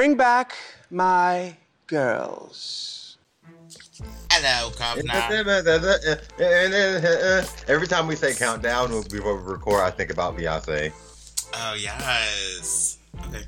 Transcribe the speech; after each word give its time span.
Bring 0.00 0.16
back 0.16 0.56
my 0.90 1.54
girls. 1.86 3.18
Hello, 4.32 4.70
Governor. 4.78 5.12
Every 7.68 7.86
time 7.86 8.06
we 8.06 8.16
say 8.16 8.32
countdown 8.32 9.02
before 9.10 9.36
we 9.36 9.42
record, 9.42 9.82
I 9.82 9.90
think 9.90 10.10
about 10.10 10.38
Beyonce. 10.38 10.90
Oh 11.52 11.74
yes. 11.74 12.96
Okay. 13.26 13.42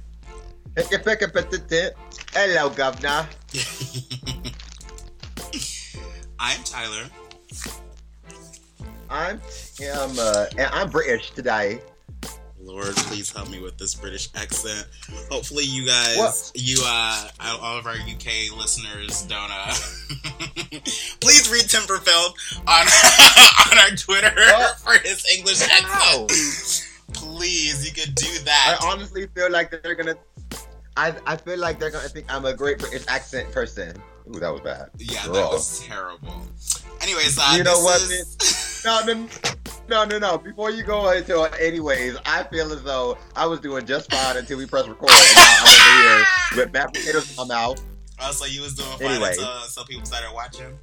Hello, 2.35 2.69
governor. 2.69 3.26
I'm 6.38 6.62
Tyler. 6.64 7.08
I'm 9.08 9.40
um, 9.98 10.19
uh, 10.19 10.46
and 10.58 10.69
I'm 10.71 10.90
British 10.90 11.30
today. 11.30 11.80
Lord, 12.65 12.94
please 12.94 13.31
help 13.33 13.51
me 13.51 13.60
with 13.60 13.76
this 13.76 13.95
British 13.95 14.28
accent. 14.37 14.87
Hopefully, 15.31 15.65
you 15.65 15.85
guys, 15.85 16.16
What? 16.16 16.52
you, 16.55 16.78
uh, 16.84 17.28
all 17.60 17.78
of 17.78 17.87
our 17.87 17.95
UK 17.95 18.56
listeners 18.56 19.23
don't, 19.23 19.50
uh, 19.50 19.74
please 21.20 21.50
read 21.50 21.64
Timberfield 21.64 22.34
on 22.66 22.86
on 23.72 23.78
our 23.78 23.96
Twitter 23.96 24.33
What? 24.36 24.78
for 24.78 24.92
his 25.06 25.27
English 25.36 25.60
accent. 25.62 26.88
Please, 27.14 27.84
you 27.84 27.92
could 27.92 28.14
do 28.14 28.38
that. 28.45 28.78
I 28.80 28.86
honestly 28.92 29.27
feel 29.34 29.50
like 29.50 29.70
they're 29.83 29.94
gonna. 29.97 30.14
I 30.97 31.14
I 31.27 31.36
feel 31.36 31.58
like 31.58 31.78
they're 31.80 31.91
gonna 31.91 32.08
think 32.08 32.27
I'm 32.33 32.44
a 32.44 32.55
great 32.55 32.78
British 32.78 33.05
accent 33.08 33.50
person. 33.50 33.97
Ooh, 34.28 34.38
that 34.38 34.50
was 34.52 34.60
bad. 34.60 34.88
yeah, 34.98 35.22
that 35.27 35.33
was 35.50 35.80
terrible. 35.84 36.47
Anyways, 37.00 37.36
uh, 37.41 37.55
You 37.56 37.64
know 37.64 37.80
what, 37.80 38.00
is- 38.02 38.83
No, 38.84 39.00
no, 39.05 39.27
no, 39.88 40.04
no, 40.04 40.18
no. 40.18 40.38
Before 40.38 40.70
you 40.70 40.82
go 40.82 41.10
into 41.10 41.42
it, 41.45 41.52
anyways, 41.60 42.16
I 42.24 42.45
feel 42.45 42.72
as 42.72 42.82
though 42.82 43.18
I 43.36 43.46
was 43.46 43.60
doing 43.60 43.84
just 43.86 44.10
fine 44.10 44.36
until 44.36 44.58
we 44.58 44.66
press 44.66 44.86
record. 44.88 45.10
And 45.10 45.36
now 45.36 45.55
I'm 45.58 45.68
over 45.68 46.56
here 46.56 46.64
with 46.64 46.72
mashed 46.72 46.95
potatoes 46.95 47.30
in 47.30 47.36
my 47.36 47.55
mouth. 47.55 47.82
Oh, 48.20 48.30
so 48.32 48.45
you 48.46 48.62
was 48.62 48.74
doing 48.74 48.88
fine 48.98 49.10
Anyway. 49.12 49.30
until 49.30 49.46
some 49.62 49.84
people 49.86 50.05
started 50.05 50.33
watching. 50.33 50.78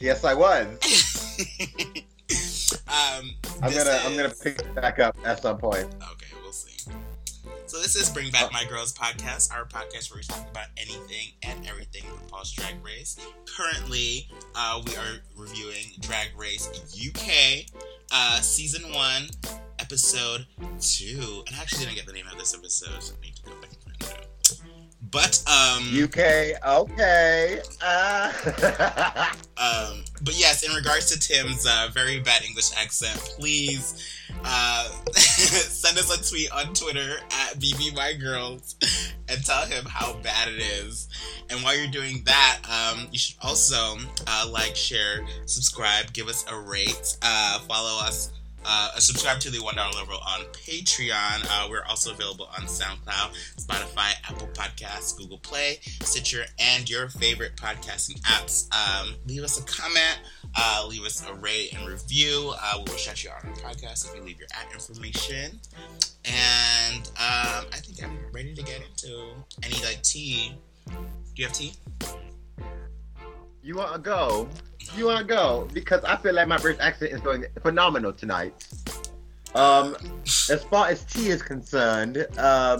Yes, 0.00 0.24
I 0.24 0.32
was. 0.34 0.66
um, 2.88 3.30
I'm 3.62 3.72
gonna 3.74 4.00
I'm 4.04 4.16
gonna 4.16 4.30
pick 4.42 4.60
it 4.60 4.74
back 4.74 4.98
up 4.98 5.16
at 5.24 5.42
some 5.42 5.58
point. 5.58 5.84
Okay. 6.12 6.29
So 7.70 7.80
this 7.80 7.94
is 7.94 8.10
Bring 8.10 8.32
Back 8.32 8.52
My 8.52 8.64
Girls 8.64 8.92
podcast, 8.92 9.54
our 9.54 9.64
podcast 9.64 10.10
where 10.10 10.18
we 10.18 10.24
talk 10.24 10.44
about 10.50 10.66
anything 10.76 11.28
and 11.44 11.64
everything 11.68 12.02
RuPaul's 12.02 12.50
Drag 12.50 12.84
Race. 12.84 13.16
Currently, 13.56 14.28
uh, 14.56 14.82
we 14.84 14.96
are 14.96 15.20
reviewing 15.36 15.84
Drag 16.00 16.36
Race 16.36 16.68
UK, 16.68 17.70
uh, 18.10 18.40
season 18.40 18.92
one, 18.92 19.28
episode 19.78 20.48
two. 20.80 21.44
And 21.46 21.54
I 21.54 21.60
actually 21.60 21.84
didn't 21.84 21.94
get 21.94 22.06
the 22.06 22.12
name 22.12 22.26
of 22.26 22.36
this 22.38 22.54
episode, 22.54 23.00
so 23.04 23.14
I 23.16 23.24
need 23.24 23.36
to 23.36 23.42
go 23.44 23.52
back 23.60 23.70
and 23.70 24.02
find 24.02 24.18
out. 24.18 24.29
But 25.10 25.42
um, 25.48 25.88
UK, 26.04 26.18
okay. 26.64 27.60
Uh, 27.82 29.32
Um, 29.60 30.04
but 30.22 30.38
yes, 30.38 30.62
in 30.62 30.74
regards 30.74 31.10
to 31.10 31.18
Tim's 31.18 31.66
uh, 31.66 31.88
very 31.92 32.18
bad 32.20 32.42
English 32.42 32.70
accent, 32.78 33.18
please 33.38 34.02
uh, 34.42 34.84
send 35.14 35.98
us 35.98 36.10
a 36.10 36.30
tweet 36.30 36.50
on 36.50 36.72
Twitter 36.72 37.18
at 37.30 37.60
BBMyGirls 37.60 38.74
and 39.28 39.44
tell 39.44 39.66
him 39.66 39.84
how 39.84 40.14
bad 40.22 40.48
it 40.48 40.60
is. 40.60 41.08
And 41.50 41.62
while 41.62 41.76
you're 41.76 41.90
doing 41.90 42.22
that, 42.24 42.60
um, 42.64 43.08
you 43.12 43.18
should 43.18 43.36
also 43.42 43.98
uh, 44.26 44.48
like, 44.50 44.76
share, 44.76 45.26
subscribe, 45.44 46.10
give 46.14 46.28
us 46.28 46.46
a 46.50 46.58
rate, 46.58 47.18
uh, 47.20 47.58
follow 47.60 48.00
us. 48.02 48.32
Uh, 48.64 48.98
subscribe 48.98 49.40
to 49.40 49.50
the 49.50 49.60
one 49.62 49.74
dollar 49.76 49.92
level 49.94 50.16
on 50.16 50.40
Patreon. 50.52 51.46
Uh, 51.48 51.66
we're 51.70 51.84
also 51.88 52.12
available 52.12 52.48
on 52.56 52.64
SoundCloud, 52.66 53.32
Spotify, 53.56 54.12
Apple 54.28 54.48
Podcasts, 54.54 55.16
Google 55.16 55.38
Play, 55.38 55.78
Stitcher, 56.02 56.44
and 56.58 56.88
your 56.88 57.08
favorite 57.08 57.56
podcasting 57.56 58.20
apps. 58.22 58.68
Um, 58.74 59.14
leave 59.26 59.42
us 59.42 59.58
a 59.58 59.64
comment, 59.64 60.20
uh, 60.56 60.86
leave 60.88 61.02
us 61.04 61.26
a 61.26 61.34
rate 61.34 61.74
and 61.74 61.88
review. 61.88 62.52
Uh, 62.60 62.74
we 62.78 62.90
will 62.90 62.98
shout 62.98 63.24
you 63.24 63.30
out 63.30 63.44
on 63.44 63.52
the 63.54 63.60
podcast 63.60 64.08
if 64.08 64.16
you 64.16 64.22
leave 64.22 64.38
your 64.38 64.48
ad 64.52 64.66
information. 64.72 65.58
And 66.24 67.06
um, 67.16 67.66
I 67.72 67.78
think 67.82 68.02
I'm 68.04 68.18
ready 68.32 68.54
to 68.54 68.62
get 68.62 68.82
into 68.82 69.30
any 69.62 69.82
like 69.84 70.02
tea. 70.02 70.54
Do 70.86 70.94
you 71.36 71.46
have 71.46 71.54
tea? 71.56 71.72
You 73.70 73.76
wanna 73.76 73.98
go? 74.00 74.48
You 74.96 75.06
wanna 75.06 75.22
go? 75.22 75.68
Because 75.72 76.02
I 76.02 76.16
feel 76.16 76.34
like 76.34 76.48
my 76.48 76.58
British 76.58 76.82
accent 76.82 77.12
is 77.12 77.20
going 77.20 77.44
phenomenal 77.62 78.12
tonight. 78.12 78.52
Um, 79.54 79.96
as 80.24 80.64
far 80.64 80.88
as 80.88 81.04
tea 81.04 81.28
is 81.28 81.40
concerned, 81.40 82.26
um, 82.36 82.78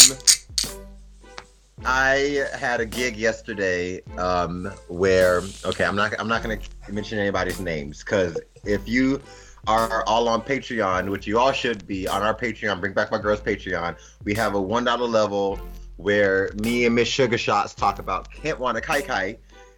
I 1.85 2.45
had 2.59 2.81
a 2.81 2.87
gig 2.87 3.17
yesterday 3.17 4.03
um, 4.19 4.73
where 4.89 5.43
okay, 5.65 5.85
I'm 5.85 5.95
not 5.95 6.13
I'm 6.19 6.27
not 6.27 6.43
gonna 6.43 6.59
mention 6.89 7.21
anybody's 7.21 7.61
names 7.61 8.03
because 8.03 8.37
if 8.65 8.89
you 8.89 9.23
are 9.69 10.03
all 10.09 10.29
on 10.29 10.43
Patreon, 10.43 11.09
which 11.09 11.25
you 11.25 11.39
all 11.39 11.53
should 11.53 11.87
be 11.87 12.09
on 12.09 12.23
our 12.23 12.35
Patreon, 12.35 12.81
Bring 12.81 12.95
Back 12.95 13.13
My 13.13 13.19
Girls 13.19 13.41
Patreon, 13.41 13.97
we 14.25 14.35
have 14.35 14.57
a 14.57 14.61
one 14.61 14.83
dollar 14.83 15.07
level 15.07 15.61
where 15.99 16.51
me 16.61 16.87
and 16.87 16.97
Miss 16.97 17.07
Sugar 17.07 17.39
Shots 17.39 17.75
talk 17.75 18.01
about 18.01 18.29
Kent 18.33 18.59
Wanna 18.59 18.81
Kai 18.81 19.03
Kai, 19.03 19.37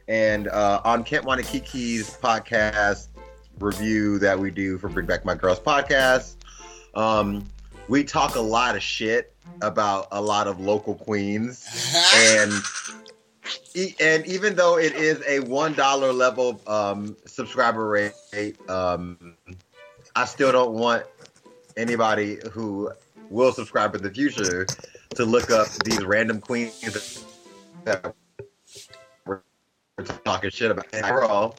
and 0.08 0.48
uh, 0.48 0.80
on 0.84 1.04
Kent 1.04 1.24
Wanna 1.24 1.42
podcast 1.42 3.08
review 3.58 4.18
that 4.18 4.38
we 4.38 4.50
do 4.50 4.78
for 4.78 4.88
Bring 4.88 5.06
Back 5.06 5.24
My 5.24 5.34
Girls 5.34 5.60
podcast. 5.60 6.36
Um, 6.94 7.48
we 7.88 8.04
talk 8.04 8.34
a 8.34 8.40
lot 8.40 8.76
of 8.76 8.82
shit 8.82 9.34
about 9.60 10.08
a 10.12 10.20
lot 10.20 10.46
of 10.46 10.60
local 10.60 10.94
queens, 10.94 11.66
and 12.14 12.52
and 14.00 14.26
even 14.26 14.54
though 14.54 14.78
it 14.78 14.94
is 14.94 15.22
a 15.26 15.40
one 15.40 15.74
dollar 15.74 16.12
level 16.12 16.60
um, 16.66 17.16
subscriber 17.26 17.88
rate, 17.88 18.12
um, 18.69 19.36
I 20.14 20.24
still 20.24 20.52
don't 20.52 20.74
want 20.74 21.04
anybody 21.76 22.38
who 22.52 22.90
will 23.30 23.52
subscribe 23.52 23.94
in 23.94 24.02
the 24.02 24.10
future 24.10 24.66
to 25.14 25.24
look 25.24 25.50
up 25.50 25.69
these 25.84 26.04
random 26.04 26.40
queens 26.40 27.24
that 27.84 28.14
talking 30.25 30.50
shit 30.50 30.70
about. 30.70 30.86
Overall, 30.94 31.56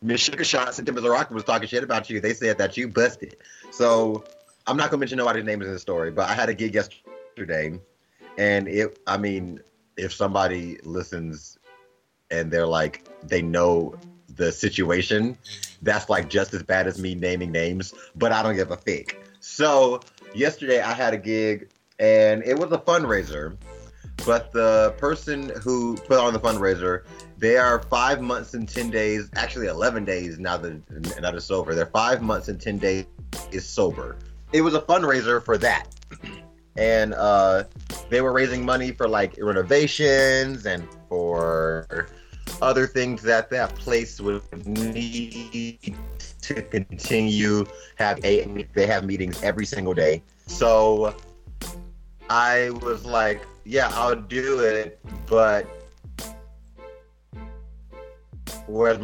Miss 0.00 0.20
Sugar 0.20 0.44
Shots 0.44 0.78
and 0.78 0.86
Timbers 0.86 1.04
Rock 1.04 1.30
was 1.30 1.44
talking 1.44 1.68
shit 1.68 1.82
about 1.82 2.08
you. 2.10 2.20
They 2.20 2.34
said 2.34 2.58
that 2.58 2.76
you 2.76 2.88
busted. 2.88 3.36
So 3.70 4.24
I'm 4.66 4.76
not 4.76 4.90
gonna 4.90 5.00
mention 5.00 5.18
nobody's 5.18 5.44
names 5.44 5.66
in 5.66 5.72
the 5.72 5.78
story, 5.78 6.10
but 6.10 6.28
I 6.28 6.34
had 6.34 6.48
a 6.48 6.54
gig 6.54 6.74
yesterday, 6.74 7.78
and 8.38 8.68
it. 8.68 8.98
I 9.06 9.16
mean, 9.18 9.60
if 9.96 10.12
somebody 10.12 10.78
listens 10.84 11.58
and 12.30 12.50
they're 12.50 12.66
like 12.66 13.06
they 13.22 13.42
know 13.42 13.94
the 14.36 14.52
situation, 14.52 15.36
that's 15.82 16.08
like 16.08 16.28
just 16.28 16.54
as 16.54 16.62
bad 16.62 16.86
as 16.86 17.00
me 17.00 17.14
naming 17.14 17.52
names. 17.52 17.94
But 18.14 18.32
I 18.32 18.42
don't 18.42 18.56
give 18.56 18.70
a 18.70 18.76
fig. 18.76 19.16
So 19.40 20.00
yesterday 20.34 20.80
I 20.80 20.92
had 20.92 21.14
a 21.14 21.18
gig, 21.18 21.70
and 21.98 22.42
it 22.44 22.58
was 22.58 22.70
a 22.72 22.78
fundraiser. 22.78 23.56
But 24.24 24.52
the 24.52 24.94
person 24.98 25.50
who 25.62 25.96
put 25.96 26.18
on 26.18 26.32
the 26.32 26.38
fundraiser, 26.38 27.04
they 27.42 27.56
are 27.56 27.82
five 27.82 28.22
months 28.22 28.54
and 28.54 28.68
ten 28.68 28.88
days, 28.88 29.28
actually 29.34 29.66
eleven 29.66 30.04
days 30.04 30.38
now 30.38 30.56
that 30.56 31.20
now 31.20 31.32
they're 31.32 31.40
sober. 31.40 31.74
They're 31.74 31.86
five 31.86 32.22
months 32.22 32.46
and 32.46 32.58
ten 32.58 32.78
days 32.78 33.04
is 33.50 33.68
sober. 33.68 34.16
It 34.52 34.60
was 34.62 34.74
a 34.74 34.80
fundraiser 34.80 35.44
for 35.44 35.58
that, 35.58 35.88
and 36.76 37.14
uh, 37.14 37.64
they 38.10 38.20
were 38.20 38.32
raising 38.32 38.64
money 38.64 38.92
for 38.92 39.08
like 39.08 39.34
renovations 39.40 40.66
and 40.66 40.86
for 41.08 42.06
other 42.62 42.86
things 42.86 43.22
that 43.22 43.50
that 43.50 43.74
place 43.74 44.20
would 44.20 44.42
need 44.64 45.96
to 46.42 46.62
continue 46.62 47.66
have 47.96 48.24
a 48.24 48.68
they 48.72 48.86
have 48.86 49.04
meetings 49.04 49.42
every 49.42 49.66
single 49.66 49.94
day. 49.94 50.22
So 50.46 51.16
I 52.30 52.70
was 52.70 53.04
like, 53.04 53.44
yeah, 53.64 53.90
I'll 53.94 54.14
do 54.14 54.60
it, 54.60 55.00
but 55.26 55.66
where's 58.66 58.98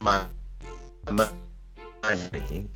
my 0.00 0.24
money? 1.10 2.68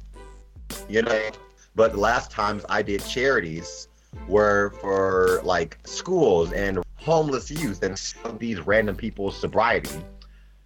You 0.89 1.03
know, 1.03 1.31
but 1.75 1.93
the 1.93 1.99
last 1.99 2.31
times 2.31 2.65
I 2.69 2.83
did 2.83 3.05
charities 3.05 3.89
were 4.27 4.75
for 4.81 5.41
like 5.45 5.79
schools 5.85 6.53
and 6.53 6.83
homeless 6.97 7.51
youth 7.51 7.83
and 7.83 8.01
these 8.39 8.61
random 8.61 8.97
people's 8.97 9.37
sobriety. 9.37 10.03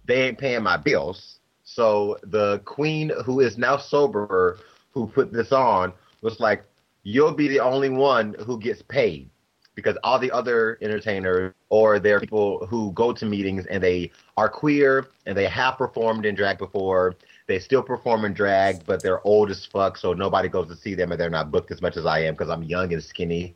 They 0.05 0.27
ain't 0.27 0.37
paying 0.37 0.63
my 0.63 0.77
bills. 0.77 1.39
So 1.63 2.17
the 2.23 2.59
queen 2.65 3.11
who 3.25 3.39
is 3.39 3.57
now 3.57 3.77
sober, 3.77 4.59
who 4.91 5.07
put 5.07 5.31
this 5.31 5.51
on, 5.51 5.93
was 6.21 6.39
like, 6.39 6.63
you'll 7.03 7.33
be 7.33 7.47
the 7.47 7.59
only 7.59 7.89
one 7.89 8.35
who 8.45 8.59
gets 8.59 8.81
paid 8.81 9.29
because 9.75 9.97
all 10.03 10.19
the 10.19 10.31
other 10.31 10.77
entertainers 10.81 11.53
or 11.69 11.99
there 11.99 12.17
are 12.17 12.19
people 12.19 12.65
who 12.67 12.91
go 12.93 13.11
to 13.11 13.25
meetings 13.25 13.65
and 13.67 13.81
they 13.81 14.11
are 14.37 14.49
queer 14.49 15.07
and 15.25 15.37
they 15.37 15.45
have 15.45 15.77
performed 15.77 16.25
in 16.25 16.35
drag 16.35 16.57
before. 16.57 17.15
They 17.47 17.59
still 17.59 17.83
perform 17.83 18.25
in 18.25 18.33
drag, 18.33 18.85
but 18.85 19.01
they're 19.01 19.25
old 19.27 19.51
as 19.51 19.65
fuck, 19.65 19.97
so 19.97 20.13
nobody 20.13 20.47
goes 20.47 20.67
to 20.69 20.75
see 20.75 20.95
them 20.95 21.11
and 21.11 21.19
they're 21.19 21.29
not 21.29 21.51
booked 21.51 21.71
as 21.71 21.81
much 21.81 21.97
as 21.97 22.05
I 22.05 22.19
am 22.19 22.33
because 22.33 22.49
I'm 22.49 22.63
young 22.63 22.93
and 22.93 23.03
skinny. 23.03 23.55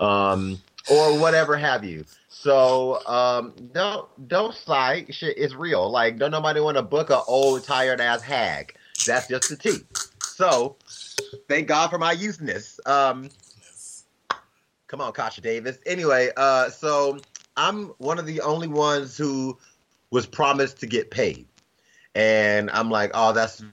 Um, 0.00 0.60
or 0.90 1.18
whatever 1.18 1.56
have 1.56 1.84
you. 1.84 2.04
So 2.28 3.04
um, 3.06 3.54
don't 3.72 4.28
don't 4.28 4.54
sigh. 4.54 5.06
Shit 5.10 5.38
is 5.38 5.54
real. 5.54 5.90
Like 5.90 6.18
don't 6.18 6.30
nobody 6.30 6.60
want 6.60 6.76
to 6.76 6.82
book 6.82 7.10
an 7.10 7.20
old 7.26 7.64
tired 7.64 8.00
ass 8.00 8.22
hag. 8.22 8.76
That's 9.06 9.28
just 9.28 9.48
the 9.48 9.56
tea. 9.56 9.84
So 10.20 10.76
thank 11.48 11.68
God 11.68 11.88
for 11.88 11.98
my 11.98 12.14
youthness. 12.14 12.78
Um, 12.86 13.30
come 14.88 15.00
on, 15.00 15.12
Kasha 15.12 15.40
Davis. 15.40 15.78
Anyway, 15.86 16.30
uh, 16.36 16.70
so 16.70 17.18
I'm 17.56 17.86
one 17.98 18.18
of 18.18 18.26
the 18.26 18.40
only 18.40 18.68
ones 18.68 19.16
who 19.16 19.58
was 20.14 20.26
promised 20.26 20.78
to 20.78 20.86
get 20.86 21.10
paid, 21.10 21.44
and 22.14 22.70
I'm 22.70 22.88
like, 22.88 23.10
oh, 23.14 23.32
that's 23.32 23.64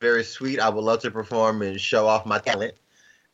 very 0.00 0.24
sweet. 0.24 0.58
I 0.58 0.70
would 0.70 0.82
love 0.82 1.00
to 1.02 1.10
perform 1.10 1.60
and 1.60 1.78
show 1.78 2.06
off 2.06 2.24
my 2.24 2.38
talent, 2.38 2.72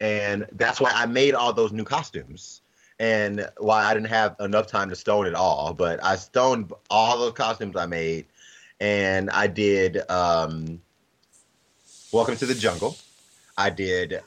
and 0.01 0.47
that's 0.53 0.81
why 0.81 0.91
I 0.93 1.07
made 1.07 1.35
all 1.35 1.53
those 1.53 1.71
new 1.73 1.85
costumes. 1.85 2.63
And 2.99 3.49
why 3.57 3.85
I 3.85 3.95
didn't 3.95 4.09
have 4.09 4.37
enough 4.41 4.67
time 4.67 4.91
to 4.91 4.97
stone 4.97 5.27
it 5.27 5.35
all, 5.35 5.73
but 5.73 6.05
I 6.05 6.17
stoned 6.17 6.73
all 6.91 7.19
those 7.19 7.33
costumes 7.33 7.77
I 7.77 7.87
made, 7.87 8.27
and 8.81 9.31
I 9.31 9.47
did 9.47 10.03
um, 10.11 10.83
Welcome 12.13 12.37
to 12.37 12.47
the 12.47 12.55
Jungle. 12.57 12.97
I 13.57 13.71
did 13.71 14.21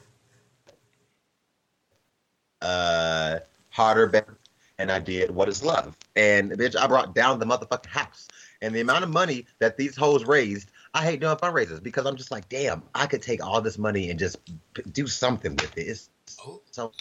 uh, 2.62 3.40
Harder, 3.68 4.06
Better, 4.06 4.38
and 4.78 4.90
I 4.90 4.98
did 4.98 5.30
What 5.30 5.50
Is 5.50 5.62
Love. 5.62 5.94
And 6.16 6.52
bitch, 6.52 6.76
I 6.76 6.86
brought 6.86 7.14
down 7.14 7.38
the 7.38 7.46
motherfucking 7.46 7.86
house. 7.86 8.28
And 8.62 8.74
the 8.74 8.80
amount 8.80 9.04
of 9.04 9.10
money 9.10 9.46
that 9.58 9.76
these 9.76 9.96
hoes 9.96 10.24
raised, 10.24 10.70
I 10.94 11.04
hate 11.04 11.20
doing 11.20 11.36
fundraisers 11.36 11.82
because 11.82 12.06
I'm 12.06 12.16
just 12.16 12.30
like, 12.30 12.48
damn, 12.48 12.82
I 12.94 13.06
could 13.06 13.20
take 13.20 13.44
all 13.44 13.60
this 13.60 13.78
money 13.78 14.10
and 14.10 14.18
just 14.18 14.38
p- 14.74 14.82
do 14.92 15.06
something 15.06 15.56
with 15.56 15.76
it. 15.76 15.82
It's 15.88 16.10
Oh. 16.46 16.62
so 16.70 16.92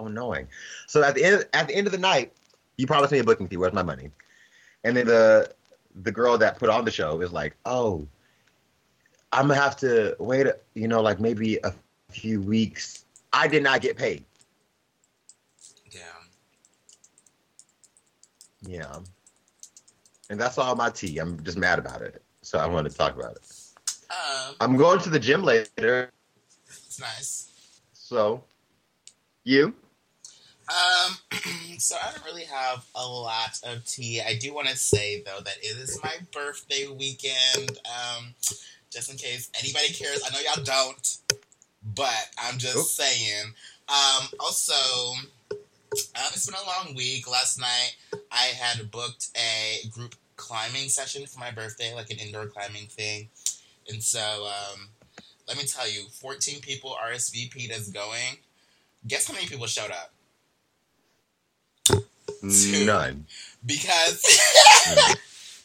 annoying. 0.00 0.48
So 0.86 1.02
at 1.02 1.14
the 1.14 1.24
end, 1.24 1.46
at 1.52 1.68
the 1.68 1.74
end 1.74 1.86
of 1.86 1.92
the 1.92 1.98
night, 1.98 2.32
you 2.76 2.86
promised 2.86 3.12
me 3.12 3.18
a 3.18 3.24
booking 3.24 3.46
fee. 3.48 3.56
Where's 3.56 3.72
my 3.72 3.82
money? 3.82 4.10
And 4.84 4.96
then 4.96 5.06
the 5.06 5.52
the 6.02 6.12
girl 6.12 6.36
that 6.38 6.58
put 6.58 6.68
on 6.68 6.84
the 6.84 6.90
show 6.90 7.20
is 7.20 7.32
like, 7.32 7.56
oh, 7.64 8.06
I'm 9.32 9.48
gonna 9.48 9.60
have 9.60 9.76
to 9.78 10.16
wait, 10.18 10.46
you 10.74 10.88
know, 10.88 11.00
like 11.00 11.20
maybe 11.20 11.58
a 11.62 11.72
few 12.10 12.40
weeks. 12.40 13.04
I 13.32 13.48
did 13.48 13.62
not 13.62 13.80
get 13.80 13.96
paid. 13.96 14.24
Damn. 15.90 16.02
Yeah. 18.66 18.98
And 20.28 20.40
that's 20.40 20.58
all 20.58 20.74
my 20.74 20.90
tea. 20.90 21.18
I'm 21.18 21.42
just 21.44 21.56
mad 21.56 21.78
about 21.78 22.02
it. 22.02 22.22
So 22.42 22.58
I 22.58 22.66
want 22.66 22.90
to 22.90 22.96
talk 22.96 23.16
about 23.16 23.32
it. 23.32 23.42
Um, 24.10 24.54
I'm 24.60 24.76
going 24.76 25.00
to 25.00 25.10
the 25.10 25.18
gym 25.18 25.42
later. 25.42 26.10
it's 26.66 27.00
nice. 27.00 27.48
So, 27.92 28.42
you? 29.44 29.74
Um, 30.68 31.16
so 31.78 31.96
I 31.96 32.10
don't 32.12 32.24
really 32.24 32.44
have 32.44 32.84
a 32.94 33.06
lot 33.06 33.58
of 33.64 33.84
tea. 33.84 34.20
I 34.20 34.36
do 34.36 34.52
want 34.54 34.68
to 34.68 34.76
say 34.76 35.22
though 35.24 35.40
that 35.44 35.56
it 35.62 35.76
is 35.78 36.00
my 36.02 36.14
birthday 36.32 36.86
weekend. 36.88 37.78
Um, 37.86 38.34
just 38.90 39.10
in 39.10 39.16
case 39.16 39.50
anybody 39.60 39.92
cares, 39.92 40.22
I 40.26 40.32
know 40.32 40.40
y'all 40.40 40.64
don't, 40.64 41.18
but 41.94 42.28
I'm 42.38 42.58
just 42.58 42.76
Oop. 42.76 42.84
saying. 43.06 43.44
Um, 43.88 44.28
also, 44.40 44.74
um, 46.16 46.24
it's 46.32 46.46
been 46.46 46.54
a 46.54 46.66
long 46.66 46.94
week. 46.94 47.30
Last 47.30 47.58
night 47.60 47.96
I 48.30 48.46
had 48.58 48.90
booked 48.90 49.28
a 49.36 49.86
group 49.88 50.14
climbing 50.36 50.88
session 50.88 51.26
for 51.26 51.38
my 51.40 51.50
birthday, 51.50 51.94
like 51.94 52.10
an 52.10 52.18
indoor 52.18 52.46
climbing 52.46 52.86
thing, 52.88 53.28
and 53.88 54.02
so 54.02 54.48
um, 54.48 54.88
let 55.48 55.56
me 55.56 55.64
tell 55.64 55.88
you, 55.88 56.02
14 56.20 56.60
people 56.60 56.96
RSVP'd 57.12 57.70
as 57.72 57.88
going. 57.90 58.38
Guess 59.06 59.28
how 59.28 59.34
many 59.34 59.46
people 59.46 59.66
showed 59.66 59.90
up? 59.90 60.12
Two. 62.42 62.84
None. 62.84 63.26
because 63.64 64.22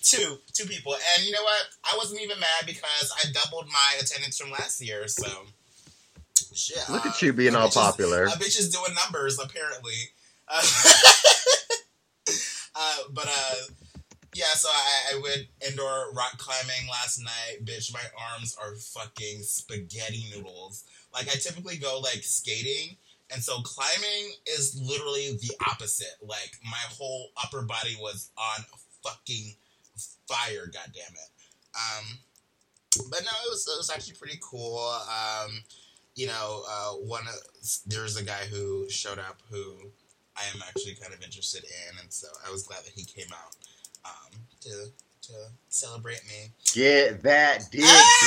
two 0.02 0.38
two 0.54 0.66
people 0.66 0.94
and 1.16 1.24
you 1.26 1.32
know 1.32 1.44
what 1.44 1.62
i 1.84 1.96
wasn't 1.96 2.20
even 2.20 2.40
mad 2.40 2.66
because 2.66 3.14
i 3.24 3.32
doubled 3.32 3.68
my 3.68 3.94
attendance 4.00 4.40
from 4.40 4.50
last 4.50 4.82
year 4.82 5.08
so 5.08 5.28
shit 6.56 6.78
Look 6.90 7.06
uh, 7.06 7.10
at 7.10 7.22
you 7.22 7.34
being 7.34 7.56
all 7.56 7.66
bitch 7.68 7.70
is- 7.70 7.74
popular. 7.76 8.24
a 8.24 8.30
bitch 8.32 8.58
is 8.60 8.70
doing 8.72 8.96
numbers 9.04 9.38
apparently 9.38 9.94
uh, 10.52 10.62
uh, 12.76 12.98
but 13.12 13.28
uh 13.28 13.56
yeah 14.34 14.54
so 14.56 14.70
I, 14.70 15.16
I 15.16 15.22
went 15.22 15.48
indoor 15.68 16.14
rock 16.14 16.38
climbing 16.38 16.90
last 16.90 17.20
night 17.20 17.66
bitch 17.66 17.94
my 17.94 18.04
arms 18.32 18.56
are 18.62 18.76
fucking 18.76 19.42
spaghetti 19.44 20.26
noodles 20.34 20.86
like 21.14 21.28
i 21.28 21.38
typically 21.38 21.78
go 21.78 22.00
like 22.00 22.24
skating 22.24 22.98
and 23.34 23.42
so 23.42 23.62
climbing 23.62 24.34
is 24.46 24.80
literally 24.82 25.38
the 25.42 25.54
opposite. 25.70 26.16
Like 26.22 26.52
my 26.64 26.78
whole 26.90 27.30
upper 27.42 27.62
body 27.62 27.96
was 28.00 28.30
on 28.38 28.66
fucking 29.04 29.56
fire. 30.28 30.70
God 30.72 30.92
damn 30.94 31.14
it. 31.14 31.30
Um, 31.76 32.06
but 33.10 33.22
no, 33.24 33.32
it 33.46 33.50
was 33.50 33.68
it 33.68 33.78
was 33.78 33.90
actually 33.90 34.16
pretty 34.16 34.40
cool. 34.42 34.78
Um, 34.80 35.52
you 36.16 36.28
know, 36.28 36.64
uh, 36.70 36.92
one 36.96 37.24
there's 37.86 38.18
a 38.18 38.24
guy 38.24 38.46
who 38.52 38.90
showed 38.90 39.20
up 39.20 39.42
who 39.50 39.78
I 40.42 40.56
am 40.56 40.64
actually 40.68 40.96
kind 40.96 41.14
of 41.14 41.22
interested 41.24 41.64
in, 41.64 42.00
and 42.00 42.12
so 42.12 42.28
I 42.48 42.52
was 42.52 42.64
glad 42.64 42.84
that 42.86 42.94
he 42.96 43.04
came 43.04 43.28
out 43.34 43.56
um, 44.06 44.40
to 44.62 44.92
to 45.28 45.34
celebrate 45.70 46.22
me. 46.28 46.52
Get 46.74 47.22
that 47.24 47.66
dick, 47.72 47.82
Ah! 47.86 48.20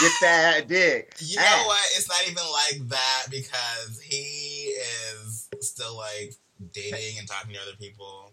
dick. 0.00 0.08
Get 0.08 0.12
that 0.22 0.68
dick. 0.68 1.14
You 1.20 1.36
know 1.36 1.42
Ah. 1.46 1.64
what? 1.66 1.80
It's 1.96 2.08
not 2.08 2.22
even 2.24 2.42
like 2.52 2.88
that 2.88 3.26
because 3.30 4.00
he 4.00 4.74
is 5.22 5.48
still 5.60 5.96
like 5.96 6.34
dating 6.72 7.18
and 7.18 7.28
talking 7.28 7.54
to 7.54 7.60
other 7.60 7.76
people. 7.78 8.32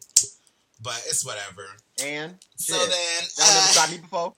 But 0.81 1.01
it's 1.07 1.23
whatever. 1.25 1.65
And 2.03 2.35
So 2.57 2.73
shit. 2.77 2.89
then 2.89 3.23
never 3.37 3.51
uh, 3.59 3.73
tried 3.73 3.91
me 3.91 3.97
before? 3.99 4.33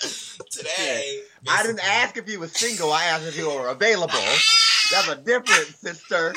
today, 0.50 1.20
I 1.48 1.62
didn't 1.62 1.84
ask 1.84 2.16
if 2.16 2.28
you 2.28 2.40
were 2.40 2.48
single. 2.48 2.92
I 2.92 3.04
asked 3.04 3.26
if 3.26 3.36
you 3.36 3.48
were 3.48 3.68
available. 3.68 4.14
That's 4.90 5.08
a 5.08 5.16
difference, 5.16 5.76
sister. 5.76 6.34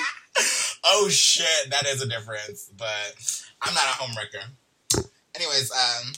Oh 0.83 1.07
shit, 1.09 1.69
that 1.69 1.85
is 1.87 2.01
a 2.01 2.07
difference. 2.07 2.71
But 2.77 3.43
I'm 3.61 3.73
not 3.73 3.83
a 3.83 3.87
homewrecker. 3.87 5.05
Anyways, 5.35 5.71
um, 5.71 6.13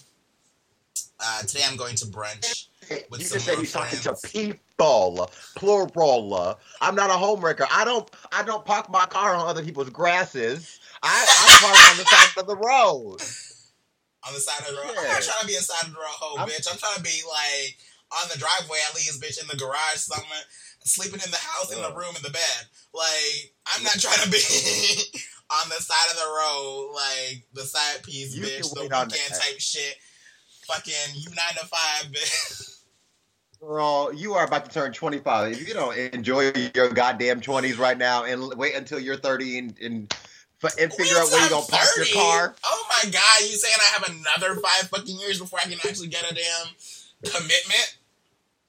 uh, 1.19 1.41
today 1.43 1.63
I'm 1.67 1.77
going 1.77 1.95
to 1.95 2.05
brunch. 2.05 2.67
With 3.09 3.21
you 3.21 3.25
some 3.25 3.37
just 3.37 3.45
said 3.45 3.55
more 3.55 3.63
you're 3.63 3.71
talking 3.71 3.99
to 3.99 4.15
people, 4.27 5.29
plural. 5.55 6.59
I'm 6.81 6.95
not 6.95 7.09
a 7.09 7.13
homewrecker. 7.13 7.65
I 7.71 7.83
don't. 7.85 8.09
I 8.31 8.43
don't 8.43 8.63
park 8.65 8.89
my 8.89 9.05
car 9.05 9.35
on 9.35 9.47
other 9.47 9.63
people's 9.63 9.89
grasses. 9.89 10.79
I, 11.01 11.25
I 11.27 11.57
park 11.61 11.91
on 11.91 11.97
the 11.97 12.05
side 12.05 12.41
of 12.41 12.47
the 12.47 12.55
road. 12.55 13.21
on 14.27 14.33
the 14.33 14.39
side 14.39 14.59
of 14.61 14.67
the 14.67 14.81
road. 14.81 14.95
I'm 14.97 15.07
not 15.07 15.21
trying 15.21 15.41
to 15.41 15.47
be 15.47 15.55
inside 15.55 15.87
of 15.87 15.93
the 15.93 15.99
road, 15.99 16.47
bitch. 16.47 16.67
I'm 16.71 16.77
trying 16.77 16.97
to 16.97 17.03
be 17.03 17.21
like 17.27 17.77
on 18.11 18.29
the 18.31 18.37
driveway 18.37 18.77
at 18.87 18.95
least, 18.95 19.21
bitch, 19.21 19.41
in 19.41 19.47
the 19.47 19.57
garage 19.57 19.97
somewhere, 19.97 20.45
sleeping 20.85 21.19
in 21.23 21.31
the 21.31 21.37
house, 21.37 21.73
in 21.73 21.81
the 21.81 21.93
room, 21.93 22.15
in 22.15 22.21
the 22.21 22.29
bed. 22.29 22.61
Like 22.93 23.53
I'm 23.67 23.83
not 23.83 23.99
trying 23.99 24.23
to 24.23 24.29
be 24.29 24.37
on 25.51 25.69
the 25.69 25.81
side 25.81 26.11
of 26.11 26.17
the 26.17 26.29
road, 26.29 26.91
like 26.93 27.43
the 27.53 27.61
side 27.61 28.03
piece, 28.03 28.35
You 28.35 28.43
bitch, 28.43 28.73
can 28.73 28.89
the 28.89 28.95
weekend 28.95 29.11
type 29.11 29.59
shit. 29.59 29.95
Fucking 30.67 31.15
you 31.15 31.29
nine 31.29 31.53
to 31.59 31.65
five, 31.65 32.11
bitch. 32.11 32.71
Girl, 33.61 34.11
you 34.13 34.33
are 34.33 34.45
about 34.45 34.65
to 34.65 34.71
turn 34.71 34.93
25. 34.93 35.53
If 35.53 35.67
you 35.67 35.73
don't 35.73 35.97
enjoy 35.97 36.51
your 36.75 36.89
goddamn 36.89 37.41
20s 37.41 37.77
right 37.77 37.97
now 37.97 38.25
and 38.25 38.53
wait 38.55 38.75
until 38.75 38.99
you're 38.99 39.17
30 39.17 39.57
and 39.57 39.79
and, 39.79 40.15
and 40.79 40.93
figure 40.93 41.17
out 41.17 41.29
where 41.31 41.41
you're 41.41 41.49
gonna 41.49 41.65
park 41.65 41.87
your 41.97 42.05
car. 42.13 42.55
Oh 42.63 42.85
my 42.89 43.09
god, 43.09 43.41
you 43.41 43.55
saying 43.55 43.75
I 43.79 43.99
have 43.99 44.09
another 44.09 44.59
five 44.61 44.89
fucking 44.89 45.19
years 45.19 45.39
before 45.39 45.59
I 45.59 45.63
can 45.63 45.79
actually 45.85 46.07
get 46.07 46.29
a 46.29 46.33
damn 46.33 46.67
commitment? 47.23 47.97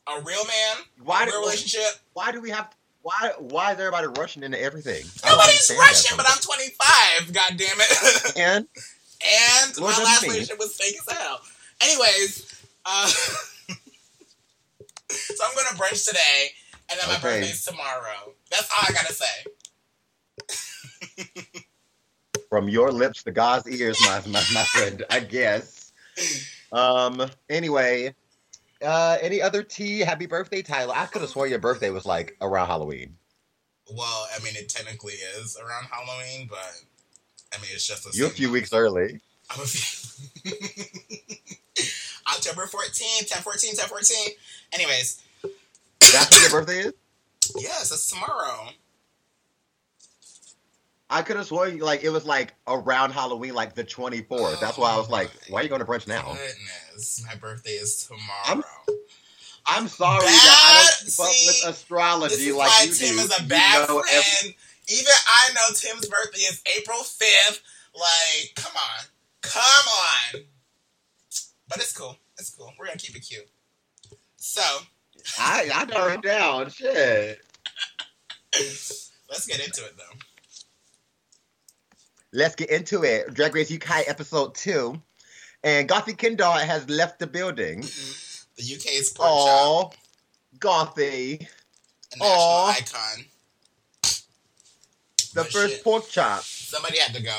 A 0.08 0.20
real 0.20 0.44
man? 0.44 0.76
Why 1.02 1.22
a 1.22 1.26
real 1.26 1.40
do, 1.40 1.46
relationship? 1.46 1.82
why 2.12 2.30
do 2.32 2.40
we 2.40 2.50
have 2.50 2.68
why 3.02 3.32
why 3.38 3.72
is 3.72 3.78
everybody 3.78 4.06
rushing 4.18 4.42
into 4.42 4.60
everything? 4.60 5.04
Nobody's 5.25 5.70
rushing, 5.78 6.16
but 6.16 6.26
I'm 6.28 6.38
25. 6.38 7.32
God 7.32 7.52
damn 7.56 7.80
it! 7.80 8.32
And 8.36 8.66
and 9.25 9.76
my 9.80 9.86
last 10.02 10.22
relationship 10.22 10.58
was 10.58 10.75
fake 10.76 10.96
as 11.08 11.16
hell. 11.16 11.40
Anyways, 11.80 12.52
uh, 12.84 13.06
so 13.08 13.76
I'm 15.44 15.54
going 15.54 15.66
to 15.70 15.75
brunch 15.82 16.04
today, 16.06 16.50
and 16.90 17.00
then 17.00 17.08
my 17.08 17.14
Okay. 17.16 17.40
birthday's 17.40 17.64
tomorrow. 17.64 18.34
That's 18.50 18.68
all 18.70 18.84
I 18.88 18.92
gotta 18.92 19.14
say. 19.14 19.46
from 22.48 22.68
your 22.68 22.92
lips 22.92 23.22
to 23.25 23.32
God's 23.32 23.68
ears, 23.68 24.00
my 24.02 24.20
my, 24.26 24.42
my 24.52 24.64
friend, 24.64 25.04
I 25.10 25.20
guess. 25.20 25.92
Um 26.72 27.22
anyway, 27.48 28.14
uh 28.85 29.18
any 29.21 29.40
other 29.42 29.62
tea? 29.62 30.00
Happy 30.00 30.26
birthday, 30.26 30.62
Tyler. 30.62 30.95
I 30.97 31.06
could 31.06 31.23
have 31.23 31.30
sworn 31.30 31.50
your 31.50 31.59
birthday 31.59 31.90
was 31.90 32.04
like 32.06 32.37
around 32.40 32.66
Halloween. 32.66 33.16
Well, 33.95 34.26
I 34.35 34.42
mean, 34.42 34.54
it 34.56 34.68
technically 34.68 35.14
is 35.38 35.56
around 35.62 35.85
Halloween, 35.90 36.47
but 36.50 36.83
I 37.54 37.61
mean, 37.62 37.71
it's 37.73 37.87
just 37.87 38.04
the 38.04 38.11
You're 38.16 38.26
a 38.26 38.30
few 38.30 38.49
month. 38.49 38.54
weeks 38.54 38.73
early. 38.73 39.21
I'm 39.50 39.61
a 39.61 39.64
few. 39.64 40.52
October 42.35 42.66
14th, 42.66 43.28
10 43.28 43.42
14, 43.42 43.76
10 43.76 43.88
14. 43.88 44.16
Anyways, 44.73 45.23
That's 46.00 46.33
when 46.33 46.42
your 46.42 46.50
birthday 46.50 46.78
is? 46.88 46.92
yes, 47.56 47.92
it's 47.92 48.11
tomorrow. 48.11 48.68
I 51.08 51.22
could 51.22 51.36
have 51.36 51.46
sworn 51.46 51.78
like 51.78 52.02
it 52.02 52.10
was 52.10 52.25
like 52.25 52.54
around 52.66 53.12
Halloween, 53.12 53.54
like 53.54 53.75
the 53.75 53.84
24th. 53.84 54.60
That's 54.60 54.76
why 54.76 54.92
I 54.92 54.96
was 54.98 55.08
like, 55.08 55.30
oh 55.34 55.38
why 55.52 55.60
are 55.60 55.62
you 55.62 55.68
going 55.68 55.80
to 55.80 55.86
brunch 55.86 56.08
now? 56.08 56.32
Goodness, 56.34 57.25
my 57.26 57.34
birthday 57.36 57.70
is 57.72 58.06
tomorrow. 58.06 58.22
I'm- 58.46 58.62
I'm 59.68 59.88
sorry 59.88 60.20
Bad- 60.20 60.26
that 60.26 60.62
I 60.64 60.90
don't 61.00 61.10
keep 61.10 61.20
up 61.20 61.26
with 61.46 61.75
astrology 61.75 62.52
like 62.52 62.86
you 62.86 62.94
Tim 62.94 63.16
do. 63.16 63.22
is 63.22 63.36
a 63.36 63.42
You 63.42 63.48
bad 63.48 63.88
know 63.88 64.00
friend. 64.00 64.25
every- 64.40 64.56
Even 64.88 65.12
I 65.26 65.48
know 65.54 65.75
Tim's 65.75 66.06
birthday 66.06 66.38
is 66.42 66.62
April 66.78 67.02
fifth. 67.02 67.62
Like, 67.92 68.52
come 68.54 68.72
on, 68.76 69.04
come 69.42 69.62
on. 70.36 70.44
But 71.68 71.78
it's 71.78 71.92
cool. 71.92 72.16
It's 72.38 72.50
cool. 72.50 72.72
We're 72.78 72.86
gonna 72.86 72.98
keep 72.98 73.16
it 73.16 73.26
cute. 73.28 73.48
So 74.36 74.62
I 75.40 75.68
I 75.75 76.12
it 76.14 76.22
down. 76.22 76.70
Shit. 76.70 77.40
let's 78.54 79.46
get 79.48 79.58
into 79.58 79.84
it 79.84 79.96
though. 79.96 80.18
Let's 82.33 82.54
get 82.54 82.71
into 82.71 83.04
it. 83.04 83.33
Drag 83.35 83.54
Race 83.54 83.73
UK 83.73 84.09
episode 84.09 84.54
two, 84.54 85.00
and 85.64 85.88
Gothy 85.88 86.16
Kendoll 86.16 86.61
has 86.61 86.88
left 86.90 87.18
the 87.18 87.26
building. 87.26 87.80
The 87.80 88.75
UK's 88.75 89.11
pork 89.11 89.28
chop, 89.28 89.28
Oh, 89.28 89.92
Gothy, 90.59 91.40
a 92.14 92.18
national 92.18 92.28
aw. 92.28 92.71
icon. 92.71 93.25
the 95.35 95.42
But 95.42 95.52
first 95.52 95.75
shit, 95.76 95.85
pork 95.85 96.09
chop. 96.09 96.42
somebody 96.42 96.99
had 96.99 97.14
to 97.14 97.23
go. 97.23 97.38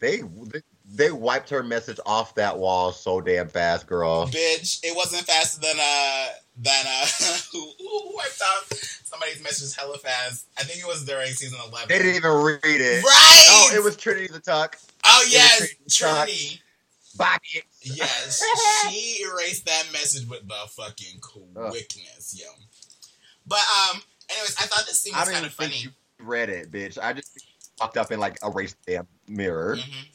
They 0.00 0.18
they 0.18 0.60
wiped 0.98 1.50
her 1.50 1.62
message 1.62 1.98
off 2.06 2.34
that 2.34 2.58
wall 2.58 2.92
so 2.92 3.20
damn 3.20 3.48
fast, 3.48 3.86
girl. 3.86 4.26
Bitch, 4.26 4.80
it 4.82 4.96
wasn't 4.96 5.22
faster 5.24 5.60
than 5.60 5.76
uh 5.80 6.26
than 6.56 6.84
uh 6.86 7.06
who, 7.52 7.70
who 7.78 8.14
wiped 8.16 8.40
off 8.42 8.68
somebody's 9.04 9.42
message 9.42 9.76
hella 9.76 9.98
fast. 9.98 10.46
I 10.58 10.62
think 10.64 10.80
it 10.80 10.86
was 10.86 11.04
during 11.04 11.28
season 11.28 11.58
eleven. 11.66 11.88
They 11.88 11.98
didn't 11.98 12.16
even 12.16 12.32
read 12.32 12.60
it. 12.64 13.04
Right. 13.04 13.46
Oh, 13.50 13.70
it 13.74 13.82
was 13.82 13.96
Trinity 13.96 14.28
the 14.28 14.40
Tuck. 14.40 14.78
Oh 15.04 15.24
yes, 15.28 15.58
Trinity 15.90 16.60
Tuck. 17.18 17.42
Trinity. 17.42 17.62
Yes, 17.82 18.42
she 18.90 19.22
erased 19.24 19.66
that 19.66 19.84
message 19.92 20.28
with 20.28 20.46
the 20.48 20.54
fucking 20.68 21.20
quickness, 21.20 22.38
yo. 22.38 22.46
But 23.46 23.60
um, 23.92 24.00
anyways, 24.30 24.56
I 24.58 24.62
thought 24.66 24.86
this 24.86 25.00
scene 25.00 25.12
was 25.14 25.28
kind 25.28 25.44
of 25.44 25.52
think 25.52 25.72
funny. 25.72 25.82
you 25.82 25.90
read 26.20 26.48
it, 26.48 26.70
bitch. 26.70 26.98
I 27.02 27.12
just 27.12 27.44
fucked 27.78 27.96
up 27.96 28.10
and 28.10 28.20
like 28.20 28.38
erased 28.44 28.76
the 28.86 28.92
damn 28.92 29.06
mirror. 29.28 29.76
Mhm. 29.76 30.06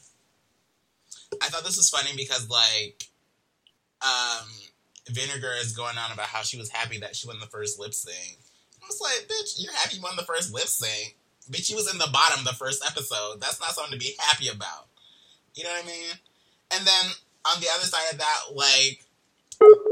I 1.42 1.48
thought 1.48 1.64
this 1.64 1.76
was 1.76 1.90
funny 1.90 2.10
because 2.16 2.48
like, 2.48 3.08
um, 4.02 4.48
Vinegar 5.08 5.52
is 5.60 5.76
going 5.76 5.96
on 5.98 6.12
about 6.12 6.26
how 6.26 6.42
she 6.42 6.58
was 6.58 6.70
happy 6.70 6.98
that 6.98 7.16
she 7.16 7.26
won 7.26 7.40
the 7.40 7.46
first 7.46 7.78
lip 7.78 7.94
sync. 7.94 8.38
I 8.82 8.86
was 8.86 9.00
like, 9.00 9.28
bitch, 9.28 9.54
you're 9.58 9.72
happy 9.72 9.96
you 9.96 10.02
won 10.02 10.16
the 10.16 10.22
first 10.22 10.52
lip 10.52 10.66
sync. 10.66 11.16
Bitch, 11.50 11.64
she 11.64 11.74
was 11.74 11.90
in 11.90 11.98
the 11.98 12.08
bottom 12.12 12.44
the 12.44 12.52
first 12.52 12.84
episode. 12.86 13.40
That's 13.40 13.60
not 13.60 13.70
something 13.70 13.98
to 13.98 13.98
be 13.98 14.14
happy 14.18 14.48
about. 14.48 14.86
You 15.54 15.64
know 15.64 15.70
what 15.70 15.84
I 15.84 15.86
mean? 15.86 16.10
And 16.70 16.86
then 16.86 17.06
on 17.46 17.60
the 17.60 17.68
other 17.74 17.84
side 17.84 18.12
of 18.12 18.18
that, 18.18 18.38
like, 18.54 19.04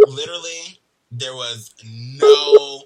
literally, 0.06 0.80
there 1.10 1.34
was 1.34 1.74
no 1.84 2.82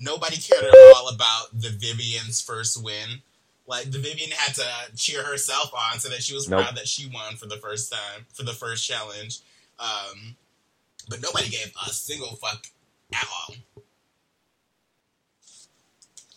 nobody 0.00 0.36
cared 0.36 0.64
at 0.64 0.74
all 0.96 1.08
about 1.08 1.48
the 1.52 1.70
Vivienne's 1.70 2.40
first 2.40 2.82
win. 2.82 3.22
Like 3.66 3.90
the 3.90 3.98
Vivienne 3.98 4.30
had 4.36 4.54
to 4.56 4.66
cheer 4.96 5.22
herself 5.24 5.72
on 5.74 5.98
so 5.98 6.08
that 6.10 6.22
she 6.22 6.34
was 6.34 6.48
Nope. 6.48 6.62
proud 6.62 6.76
that 6.76 6.86
she 6.86 7.06
won 7.06 7.36
for 7.36 7.46
the 7.46 7.56
first 7.56 7.90
time 7.90 8.26
for 8.34 8.42
the 8.42 8.52
first 8.52 8.86
challenge. 8.86 9.40
Um, 9.78 10.36
but 11.08 11.22
nobody 11.22 11.48
gave 11.48 11.72
a 11.86 11.90
single 11.90 12.36
fuck 12.36 12.66
at 13.14 13.26
all. 13.48 13.54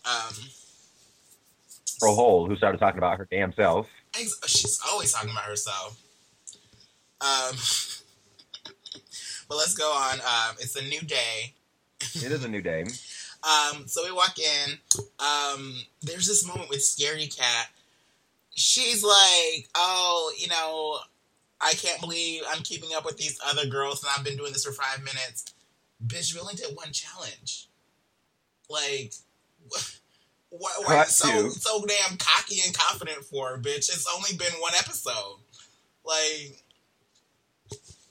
Um, 0.06 0.34
Hole, 2.02 2.48
who 2.48 2.56
started 2.56 2.78
talking 2.78 2.98
about 3.00 3.18
her 3.18 3.28
damn 3.30 3.52
self. 3.54 3.88
ex- 4.18 4.40
she's 4.48 4.80
always 4.90 5.12
talking 5.12 5.32
about 5.32 5.44
herself. 5.44 6.00
Um, 7.20 7.56
but 9.50 9.56
let's 9.58 9.74
go 9.74 9.92
on. 9.92 10.20
Um, 10.22 10.56
it's 10.60 10.76
a 10.78 10.84
new 10.84 11.02
day. 11.02 11.54
It 12.16 12.32
is 12.32 12.44
a 12.46 12.48
new 12.48 12.62
day. 12.62 12.86
Um, 13.44 13.88
so 13.88 14.03
we 14.03 14.12
walk 14.12 14.38
in. 14.39 14.77
Um, 15.20 15.75
there's 16.01 16.27
this 16.27 16.46
moment 16.46 16.70
with 16.70 16.84
Scary 16.84 17.27
Cat. 17.27 17.67
She's 18.56 19.03
like, 19.03 19.70
"Oh, 19.75 20.32
you 20.38 20.48
know, 20.48 21.00
I 21.62 21.74
can't 21.74 22.01
believe 22.01 22.44
I'm 22.50 22.63
keeping 22.63 22.89
up 22.96 23.06
with 23.06 23.17
these 23.17 23.39
other 23.46 23.67
girls, 23.67 24.03
and 24.03 24.12
I've 24.17 24.25
been 24.25 24.38
doing 24.38 24.51
this 24.53 24.65
for 24.65 24.72
five 24.74 25.00
minutes." 25.00 25.53
Bitch, 26.06 26.34
we 26.34 26.39
only 26.39 26.56
did 26.56 26.75
one 26.75 26.91
challenge. 26.91 27.67
Like, 28.70 29.13
what? 30.50 30.72
What? 30.86 31.08
So 31.08 31.27
to- 31.44 31.51
so 31.51 31.86
damn 31.86 32.17
cocky 32.17 32.58
and 32.65 32.75
confident 32.77 33.24
for, 33.25 33.58
bitch? 33.60 33.89
It's 33.89 34.08
only 34.15 34.36
been 34.38 34.60
one 34.60 34.74
episode. 34.77 35.38
Like. 36.03 36.63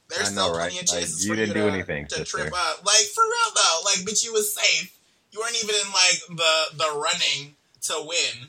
There's 0.08 0.28
I 0.30 0.34
know, 0.34 0.42
still 0.42 0.52
right? 0.52 0.70
plenty 0.70 0.78
of 0.78 0.88
Like, 0.88 1.00
chances 1.00 1.24
you 1.26 1.32
for 1.32 1.36
didn't 1.36 1.48
you 1.56 1.62
do 1.62 1.66
to, 1.68 1.72
anything, 1.74 2.06
to 2.06 2.14
sister. 2.18 2.38
trip 2.38 2.52
up. 2.54 2.86
Like 2.86 3.00
for 3.12 3.24
real 3.24 3.54
though, 3.56 3.80
like 3.86 3.98
bitch, 4.06 4.24
you 4.24 4.32
was 4.32 4.54
safe. 4.54 4.95
You 5.36 5.42
weren't 5.42 5.62
even 5.62 5.74
in 5.74 5.92
like 5.92 6.38
the 6.38 6.76
the 6.78 6.98
running 6.98 7.56
to 7.82 7.94
win. 8.06 8.48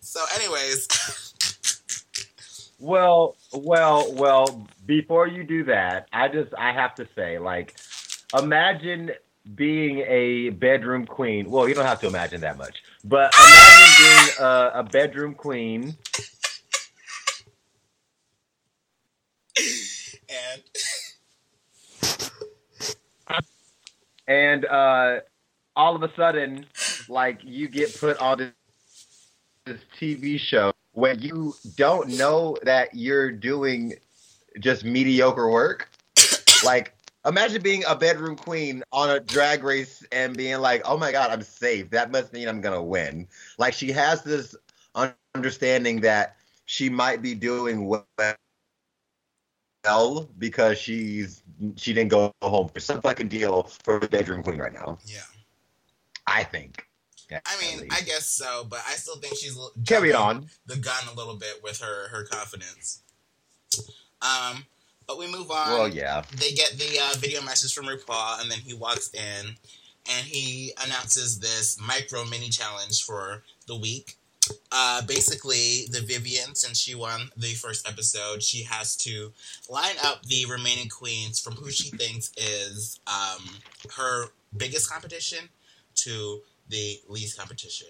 So, 0.00 0.20
anyways, 0.36 0.88
Well, 2.78 3.36
well, 3.52 4.12
well. 4.14 4.68
Before 4.86 5.26
you 5.26 5.44
do 5.44 5.64
that, 5.64 6.08
I 6.12 6.28
just 6.28 6.54
I 6.56 6.72
have 6.72 6.94
to 6.96 7.08
say, 7.16 7.38
like, 7.38 7.74
imagine 8.38 9.10
being 9.54 9.98
a 10.00 10.50
bedroom 10.50 11.06
queen. 11.06 11.50
Well, 11.50 11.68
you 11.68 11.74
don't 11.74 11.86
have 11.86 12.00
to 12.00 12.06
imagine 12.06 12.40
that 12.42 12.56
much, 12.56 12.82
but 13.04 13.34
imagine 13.34 13.94
being 13.98 14.28
a, 14.40 14.70
a 14.74 14.82
bedroom 14.84 15.34
queen 15.34 15.96
and 20.28 20.62
and 24.28 24.64
uh, 24.66 25.20
all 25.78 25.94
of 25.94 26.02
a 26.02 26.12
sudden, 26.14 26.66
like 27.08 27.38
you 27.44 27.68
get 27.68 27.98
put 27.98 28.18
on 28.18 28.38
this, 28.38 28.52
this 29.64 29.80
TV 29.98 30.38
show 30.38 30.72
where 30.92 31.14
you 31.14 31.54
don't 31.76 32.08
know 32.18 32.56
that 32.64 32.94
you're 32.94 33.30
doing 33.30 33.94
just 34.58 34.84
mediocre 34.84 35.48
work. 35.48 35.88
like, 36.64 36.92
imagine 37.24 37.62
being 37.62 37.84
a 37.88 37.94
bedroom 37.94 38.34
queen 38.34 38.82
on 38.92 39.08
a 39.10 39.20
drag 39.20 39.62
race 39.62 40.04
and 40.10 40.36
being 40.36 40.58
like, 40.58 40.82
"Oh 40.84 40.98
my 40.98 41.12
god, 41.12 41.30
I'm 41.30 41.42
safe. 41.42 41.88
That 41.90 42.10
must 42.10 42.32
mean 42.32 42.48
I'm 42.48 42.60
gonna 42.60 42.82
win." 42.82 43.28
Like, 43.56 43.72
she 43.72 43.92
has 43.92 44.24
this 44.24 44.56
understanding 45.34 46.00
that 46.00 46.36
she 46.64 46.90
might 46.90 47.22
be 47.22 47.34
doing 47.36 47.86
well 47.86 48.36
because 50.38 50.76
she's 50.76 51.44
she 51.76 51.92
didn't 51.92 52.10
go 52.10 52.32
home 52.42 52.68
for 52.68 52.80
some 52.80 53.00
fucking 53.00 53.28
deal 53.28 53.70
for 53.84 54.00
the 54.00 54.08
bedroom 54.08 54.42
queen 54.42 54.58
right 54.58 54.72
now. 54.72 54.98
yeah, 55.06 55.22
I 56.28 56.44
think. 56.44 56.84
I 57.30 57.60
mean, 57.60 57.88
I 57.90 58.00
guess 58.00 58.28
so, 58.28 58.66
but 58.68 58.80
I 58.88 58.92
still 58.92 59.16
think 59.16 59.36
she's 59.36 59.58
carry 59.86 60.14
on. 60.14 60.48
the 60.66 60.76
gun 60.76 61.02
a 61.12 61.14
little 61.14 61.36
bit 61.36 61.60
with 61.62 61.78
her 61.80 62.08
her 62.08 62.24
confidence. 62.24 63.02
Um, 64.22 64.64
but 65.06 65.18
we 65.18 65.26
move 65.30 65.50
on. 65.50 65.72
Well, 65.72 65.88
yeah. 65.88 66.22
they 66.36 66.52
get 66.52 66.72
the 66.78 66.98
uh, 67.02 67.18
video 67.18 67.42
message 67.42 67.74
from 67.74 67.86
RuPaul, 67.86 68.40
and 68.40 68.50
then 68.50 68.58
he 68.58 68.74
walks 68.74 69.10
in 69.12 69.56
and 70.10 70.26
he 70.26 70.72
announces 70.84 71.38
this 71.38 71.78
micro 71.80 72.24
mini 72.24 72.48
challenge 72.48 73.04
for 73.04 73.42
the 73.66 73.76
week. 73.76 74.16
Uh, 74.72 75.02
basically, 75.02 75.84
the 75.90 76.00
Vivienne, 76.00 76.54
since 76.54 76.78
she 76.78 76.94
won 76.94 77.30
the 77.36 77.52
first 77.54 77.86
episode, 77.86 78.42
she 78.42 78.62
has 78.62 78.96
to 78.96 79.30
line 79.68 79.96
up 80.02 80.24
the 80.24 80.46
remaining 80.46 80.88
queens 80.88 81.38
from 81.38 81.54
who 81.54 81.70
she 81.70 81.90
thinks 81.90 82.32
is 82.38 82.98
um, 83.06 83.44
her 83.94 84.26
biggest 84.56 84.90
competition 84.90 85.50
to 86.04 86.40
the 86.68 87.00
least 87.08 87.38
competition. 87.38 87.88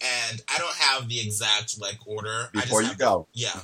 And 0.00 0.42
I 0.48 0.58
don't 0.58 0.76
have 0.76 1.08
the 1.08 1.20
exact 1.20 1.80
like 1.80 1.98
order. 2.06 2.48
I 2.54 2.60
just 2.60 2.66
Before 2.66 2.82
you 2.82 2.94
go, 2.94 3.26
yeah. 3.32 3.60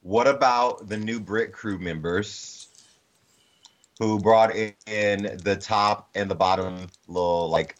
what 0.00 0.26
about 0.26 0.88
the 0.88 0.96
new 0.96 1.20
Brit 1.20 1.52
crew 1.52 1.78
members 1.78 2.68
who 3.98 4.18
brought 4.18 4.54
in 4.54 5.38
the 5.42 5.56
top 5.60 6.08
and 6.14 6.30
the 6.30 6.34
bottom 6.34 6.88
little 7.08 7.50
like 7.50 7.76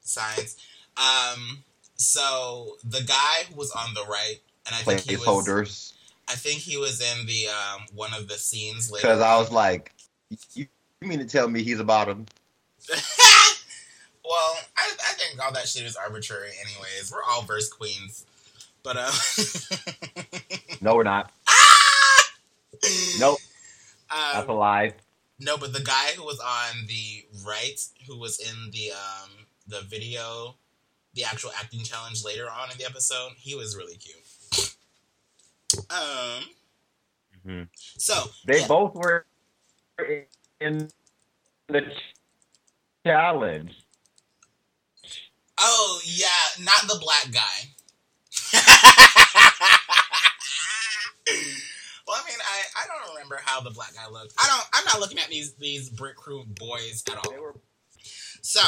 signs. 0.00 0.56
Um, 0.96 1.64
so 1.96 2.76
the 2.84 3.02
guy 3.02 3.44
who 3.48 3.56
was 3.56 3.72
on 3.72 3.94
the 3.94 4.04
right, 4.08 4.36
and 4.66 4.74
I 4.74 4.78
think 4.78 5.00
he 5.00 5.16
was, 5.16 5.24
placeholders? 5.24 5.92
I 6.28 6.34
think 6.34 6.60
he 6.60 6.76
was 6.76 7.00
in 7.00 7.26
the 7.26 7.48
um 7.48 7.86
one 7.94 8.12
of 8.14 8.28
the 8.28 8.34
scenes 8.34 8.90
later. 8.90 9.06
Because 9.06 9.20
I 9.20 9.38
was 9.38 9.50
like, 9.50 9.94
you, 10.54 10.66
you 11.00 11.08
mean 11.08 11.18
to 11.18 11.24
tell 11.26 11.48
me 11.48 11.62
he's 11.62 11.80
a 11.80 11.84
bottom? 11.84 12.26
well, 12.90 14.56
I, 14.76 14.90
I 15.08 15.12
think 15.14 15.42
all 15.44 15.52
that 15.52 15.68
shit 15.68 15.84
is 15.84 15.96
arbitrary, 15.96 16.50
anyways. 16.60 17.12
We're 17.12 17.22
all 17.28 17.42
verse 17.42 17.68
queens, 17.68 18.24
but 18.82 18.96
uh, 18.98 19.10
No, 20.80 20.94
we're 20.96 21.02
not. 21.04 21.32
Nope, 23.18 23.38
that's 24.10 24.46
a 24.48 24.50
um, 24.52 24.56
lie. 24.56 24.92
no, 25.40 25.56
but 25.58 25.72
the 25.72 25.80
guy 25.80 26.12
who 26.16 26.24
was 26.24 26.38
on 26.38 26.86
the 26.86 27.24
right, 27.46 27.78
who 28.06 28.16
was 28.18 28.38
in 28.38 28.70
the 28.70 28.92
um 28.92 29.30
the 29.66 29.80
video, 29.88 30.54
the 31.14 31.24
actual 31.24 31.50
acting 31.58 31.80
challenge 31.82 32.24
later 32.24 32.44
on 32.48 32.70
in 32.70 32.78
the 32.78 32.84
episode, 32.84 33.32
he 33.36 33.54
was 33.56 33.76
really 33.76 33.96
cute. 33.96 34.74
Um. 35.90 36.44
Mhm. 37.46 37.68
So 37.74 38.14
They 38.46 38.60
yeah. 38.60 38.66
both 38.68 38.94
were 38.94 39.26
in 40.60 40.88
the 41.68 41.82
challenge. 43.06 43.72
Oh 45.58 46.00
yeah, 46.04 46.26
not 46.60 46.82
the 46.82 46.98
black 47.00 47.32
guy. 47.32 47.68
well, 52.06 52.16
I 52.16 52.28
mean, 52.28 52.38
I, 52.40 52.62
I 52.76 52.86
don't 52.86 53.14
remember 53.14 53.38
how 53.44 53.60
the 53.60 53.70
black 53.70 53.94
guy 53.94 54.08
looked. 54.10 54.34
I 54.38 54.46
don't. 54.46 54.64
I'm 54.72 54.84
not 54.84 55.00
looking 55.00 55.18
at 55.18 55.28
these 55.28 55.54
these 55.54 55.90
Brit 55.90 56.16
crew 56.16 56.44
boys 56.44 57.02
at 57.10 57.16
all. 57.16 57.32
Were 57.40 57.54
So 58.42 58.60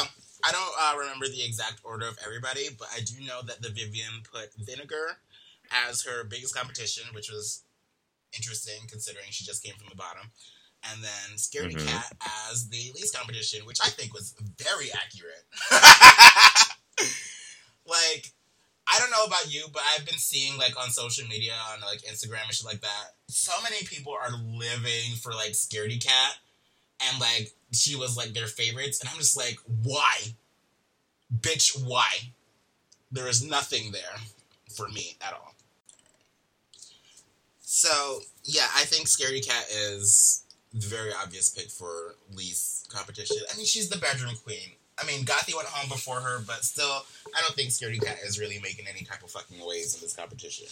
I 0.44 0.52
don't 0.52 0.74
uh, 0.80 0.98
remember 0.98 1.28
the 1.28 1.44
exact 1.44 1.80
order 1.84 2.08
of 2.08 2.18
everybody, 2.24 2.68
but 2.78 2.88
I 2.94 3.00
do 3.00 3.24
know 3.24 3.40
that 3.46 3.62
the 3.62 3.68
Vivienne 3.68 4.22
put 4.32 4.52
Vinegar 4.58 5.18
as 5.88 6.02
her 6.02 6.24
biggest 6.24 6.54
competition, 6.54 7.04
which 7.14 7.30
was 7.30 7.62
interesting 8.34 8.80
considering 8.88 9.26
she 9.30 9.44
just 9.44 9.62
came 9.62 9.74
from 9.74 9.88
the 9.90 9.96
bottom. 9.96 10.30
And 10.82 11.04
then 11.04 11.36
Scaredy 11.36 11.74
Mhm. 11.74 11.86
Cat 11.86 12.16
as 12.50 12.68
the 12.68 12.92
least 12.94 13.14
competition, 13.14 13.66
which 13.66 13.78
I 13.82 13.90
think 13.90 14.14
was 14.14 14.34
very 14.58 14.90
accurate. 14.92 15.44
like, 17.86 18.32
I 18.92 18.98
don't 18.98 19.10
know 19.10 19.24
about 19.24 19.52
you, 19.52 19.66
but 19.72 19.82
I've 19.94 20.04
been 20.06 20.18
seeing 20.18 20.56
like 20.56 20.76
on 20.80 20.90
social 20.90 21.26
media, 21.28 21.52
on 21.72 21.80
like 21.82 22.00
Instagram 22.02 22.44
and 22.46 22.54
shit 22.54 22.66
like 22.66 22.80
that, 22.80 23.14
so 23.28 23.52
many 23.62 23.82
people 23.84 24.12
are 24.14 24.30
living 24.32 25.14
for 25.20 25.32
like 25.32 25.52
Scaredy 25.52 26.02
Kat 26.04 26.36
and 27.08 27.20
like 27.20 27.52
she 27.72 27.94
was 27.94 28.16
like 28.16 28.32
their 28.32 28.46
favorites, 28.48 29.00
and 29.00 29.08
I'm 29.08 29.18
just 29.18 29.36
like, 29.36 29.58
why, 29.82 30.16
bitch, 31.40 31.80
why? 31.84 32.32
There 33.12 33.28
is 33.28 33.42
nothing 33.44 33.92
there 33.92 34.18
for 34.74 34.88
me 34.88 35.16
at 35.20 35.32
all. 35.32 35.54
So 37.60 38.20
yeah, 38.44 38.66
I 38.74 38.84
think 38.84 39.06
Scaredy 39.06 39.46
Kat 39.46 39.66
is 39.70 40.42
very 40.74 41.10
obvious 41.22 41.48
pick 41.50 41.70
for 41.70 42.14
least 42.34 42.90
competition. 42.92 43.36
I 43.52 43.56
mean, 43.56 43.66
she's 43.66 43.88
the 43.88 43.98
bedroom 43.98 44.34
queen. 44.44 44.70
I 45.02 45.06
mean, 45.06 45.24
Gothy 45.24 45.54
went 45.56 45.66
home 45.68 45.88
before 45.88 46.20
her, 46.20 46.40
but 46.46 46.64
still, 46.64 47.04
I 47.34 47.40
don't 47.40 47.54
think 47.54 47.70
Scaredy 47.70 48.02
Kat 48.04 48.18
is 48.24 48.38
really 48.38 48.58
making 48.62 48.86
any 48.86 49.04
type 49.04 49.22
of 49.24 49.30
fucking 49.30 49.56
waves 49.66 49.94
in 49.94 50.00
this 50.00 50.14
competition. 50.14 50.66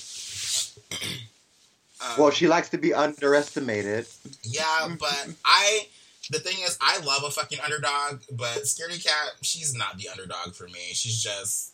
um, 2.02 2.08
well, 2.18 2.30
she 2.30 2.46
likes 2.46 2.68
to 2.70 2.78
be 2.78 2.92
underestimated. 2.94 4.06
yeah, 4.42 4.88
but 4.98 5.28
I. 5.44 5.86
The 6.30 6.40
thing 6.40 6.56
is, 6.60 6.76
I 6.82 6.98
love 6.98 7.22
a 7.24 7.30
fucking 7.30 7.58
underdog, 7.64 8.20
but 8.32 8.58
Scaredy 8.64 9.02
Kat, 9.02 9.30
she's 9.40 9.74
not 9.74 9.96
the 9.96 10.10
underdog 10.10 10.52
for 10.54 10.64
me. 10.64 10.80
She's 10.92 11.22
just 11.22 11.72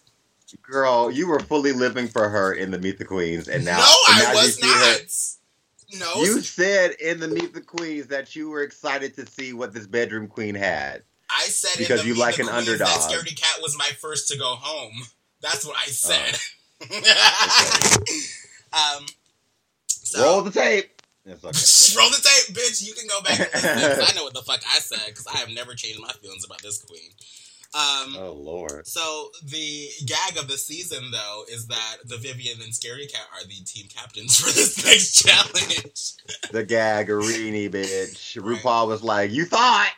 Girl, 0.62 1.11
you 1.11 1.26
were 1.26 1.40
fully 1.40 1.73
living 1.73 2.07
for 2.07 2.28
her 2.28 2.52
in 2.52 2.71
the 2.71 2.78
Meet 2.78 2.99
the 2.99 3.04
Queens, 3.04 3.49
and 3.49 3.64
now 3.64 3.78
no, 3.78 3.95
and 4.14 4.23
now 4.23 4.28
I 4.28 4.33
you 4.33 4.38
was 4.38 4.54
see 4.54 4.69
her- 4.69 4.93
not. 4.93 5.00
No, 5.98 6.22
You 6.22 6.40
said 6.40 6.92
in 7.00 7.20
the 7.20 7.28
Meet 7.28 7.54
the 7.54 7.60
Queens 7.60 8.06
that 8.08 8.34
you 8.34 8.50
were 8.50 8.62
excited 8.62 9.14
to 9.16 9.26
see 9.26 9.52
what 9.52 9.72
this 9.72 9.86
bedroom 9.86 10.26
queen 10.28 10.54
had. 10.54 11.02
I 11.30 11.44
said 11.46 11.78
because 11.78 12.04
you 12.06 12.14
like 12.14 12.38
an 12.38 12.46
Queens 12.46 12.68
underdog. 12.68 12.88
That 12.88 13.10
Scaredy 13.10 13.36
Kat 13.40 13.60
was 13.62 13.76
my 13.78 13.90
first 14.00 14.28
to 14.28 14.38
go 14.38 14.54
home. 14.56 15.02
That's 15.40 15.64
what 15.66 15.76
I 15.76 15.86
said. 15.86 16.38
um, 18.72 19.06
so 19.88 20.22
Roll 20.22 20.42
the 20.42 20.50
tape. 20.50 20.90
Okay. 21.26 21.40
roll 21.96 22.10
the 22.10 22.20
tape, 22.22 22.54
bitch. 22.54 22.82
You 22.86 22.92
can 22.94 23.06
go 23.08 23.20
back 23.22 23.40
and 23.40 23.50
listen. 23.52 23.96
'cause 23.98 24.10
I 24.12 24.14
know 24.14 24.24
what 24.24 24.34
the 24.34 24.42
fuck 24.42 24.60
I 24.70 24.78
said 24.78 25.00
because 25.06 25.26
I 25.26 25.38
have 25.38 25.48
never 25.50 25.74
changed 25.74 26.00
my 26.00 26.12
feelings 26.20 26.44
about 26.44 26.60
this 26.62 26.82
queen. 26.82 27.10
Um, 27.75 28.16
oh 28.21 28.33
Lord. 28.40 28.87
So 28.87 29.31
the 29.45 29.88
gag 30.07 30.38
of 30.38 30.47
the 30.47 30.57
season, 30.57 31.11
though, 31.11 31.43
is 31.50 31.66
that 31.66 31.97
the 32.04 32.16
Vivienne 32.16 32.62
and 32.62 32.73
Scary 32.75 33.07
Cat 33.07 33.26
are 33.35 33.45
the 33.45 33.64
team 33.66 33.87
captains 33.88 34.39
for 34.39 34.47
this 34.52 34.84
next 34.84 35.23
challenge. 35.23 36.13
The 36.52 36.65
gaggerini 36.65 37.69
bitch. 37.71 38.37
Right. 38.45 38.63
RuPaul 38.63 38.89
was 38.89 39.02
like, 39.02 39.30
You 39.32 39.45
thought 39.45 39.91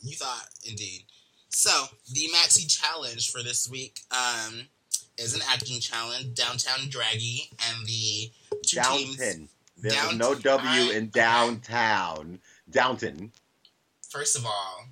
You 0.00 0.14
thought, 0.16 0.46
indeed. 0.68 1.04
So 1.48 1.70
the 2.12 2.28
maxi 2.34 2.68
challenge 2.68 3.30
for 3.30 3.42
this 3.42 3.68
week 3.70 4.00
um, 4.10 4.66
is 5.18 5.34
an 5.34 5.40
acting 5.50 5.80
challenge, 5.80 6.34
downtown 6.34 6.88
draggy, 6.88 7.50
and 7.68 7.86
the 7.86 8.30
two 8.66 8.80
teams. 8.80 9.16
Downton. 9.16 9.48
There 9.78 9.92
Downton. 9.92 10.18
no 10.18 10.34
W 10.34 10.90
in 10.90 11.08
downtown. 11.10 12.40
Downton. 12.70 13.32
First 14.08 14.36
of 14.36 14.46
all, 14.46 14.86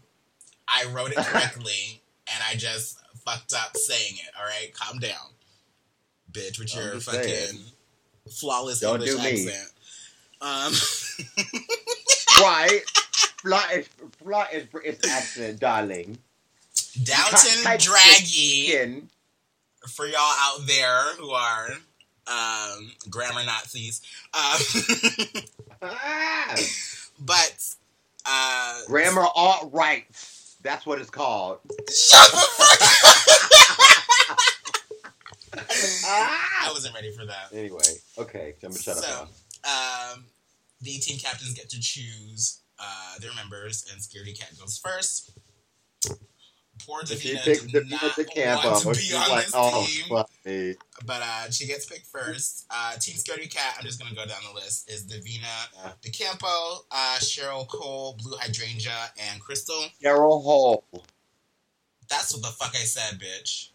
I 0.69 0.87
wrote 0.93 1.11
it 1.13 1.17
correctly, 1.19 2.02
and 2.35 2.43
I 2.49 2.55
just 2.57 2.99
fucked 3.25 3.53
up 3.55 3.77
saying 3.77 4.15
it. 4.17 4.31
All 4.39 4.45
right, 4.45 4.73
calm 4.75 4.99
down, 4.99 5.31
bitch, 6.31 6.59
with 6.59 6.75
your 6.75 7.01
fucking 7.01 7.23
saying. 7.23 7.59
flawless 8.31 8.81
Don't 8.81 9.03
English 9.03 9.47
accent. 9.47 9.73
Um, 10.41 10.73
Right. 12.41 12.81
Fly 14.19 14.47
is 14.53 14.67
British 14.67 15.11
accent, 15.11 15.61
darling. 15.61 16.19
Downton 17.03 17.63
draggy 17.79 19.03
for 19.89 20.07
y'all 20.07 20.17
out 20.19 20.61
there 20.67 21.15
who 21.17 21.31
are 21.31 21.69
um, 22.27 22.93
grammar 23.11 23.45
Nazis. 23.45 24.01
Um, 24.35 25.43
Ah, 25.85 26.55
but 27.19 27.75
uh, 28.25 28.81
grammar 28.87 29.27
alt 29.35 29.71
right. 29.73 30.05
That's 30.63 30.87
what 30.87 31.01
it's 31.01 31.11
called. 31.11 31.59
shut 31.91 32.31
the 32.31 32.39
fuck 32.57 32.83
up. 32.83 34.39
Ah. 36.05 36.69
I 36.69 36.73
wasn't 36.73 36.95
ready 36.95 37.11
for 37.13 37.25
that. 37.27 37.49
Anyway, 37.53 37.81
okay, 38.19 38.55
I'm 38.63 38.71
gonna 38.71 38.81
shut 38.81 38.97
So, 38.97 39.09
up 39.23 39.29
now. 39.65 40.13
um, 40.15 40.25
the 40.81 40.93
team 40.99 41.19
captains 41.19 41.53
get 41.55 41.69
to 41.71 41.81
choose 41.81 42.61
uh, 42.79 43.19
their 43.21 43.33
members, 43.35 43.85
and 43.93 44.01
Scaredy 44.01 44.39
Kat 44.39 44.51
goes 44.59 44.79
first. 44.79 45.33
Poor 46.87 47.05
She 47.07 47.15
Divina 47.15 47.41
picked 47.45 47.63
did 47.63 47.73
Divina 47.73 47.99
not 48.03 48.17
De 48.17 48.25
Campo. 48.25 48.69
want 48.71 48.83
to 48.83 48.89
be 48.89 48.95
She's 48.95 49.15
on 49.15 49.29
like, 49.31 49.47
oh, 49.55 49.87
team, 49.87 50.05
fuck 50.09 50.31
me. 50.45 50.75
but 51.07 51.23
uh, 51.23 51.51
she 51.51 51.67
gets 51.67 51.87
picked 51.87 52.07
first. 52.07 52.67
Uh, 52.71 52.95
team 52.97 53.15
Scaredy 53.17 53.53
Kat, 53.53 53.77
I'm 53.79 53.85
just 53.85 54.01
gonna 54.03 54.15
go 54.15 54.25
down 54.27 54.39
the 54.49 54.55
list, 54.55 54.91
is 54.91 55.03
Divina 55.05 55.47
Yeah. 55.77 55.93
DeCampo, 56.05 56.79
uh, 56.91 57.17
Cheryl 57.21 57.67
Cole, 57.69 58.17
Blu 58.23 58.37
Hydrangea, 58.39 59.11
and 59.31 59.41
Crystal. 59.41 59.85
Cheryl 60.03 60.43
Hole. 60.43 60.85
That's 62.09 62.33
what 62.35 62.43
the 62.43 62.49
fuck 62.49 62.75
I 62.75 62.85
said, 62.85 63.19
bitch. 63.21 63.69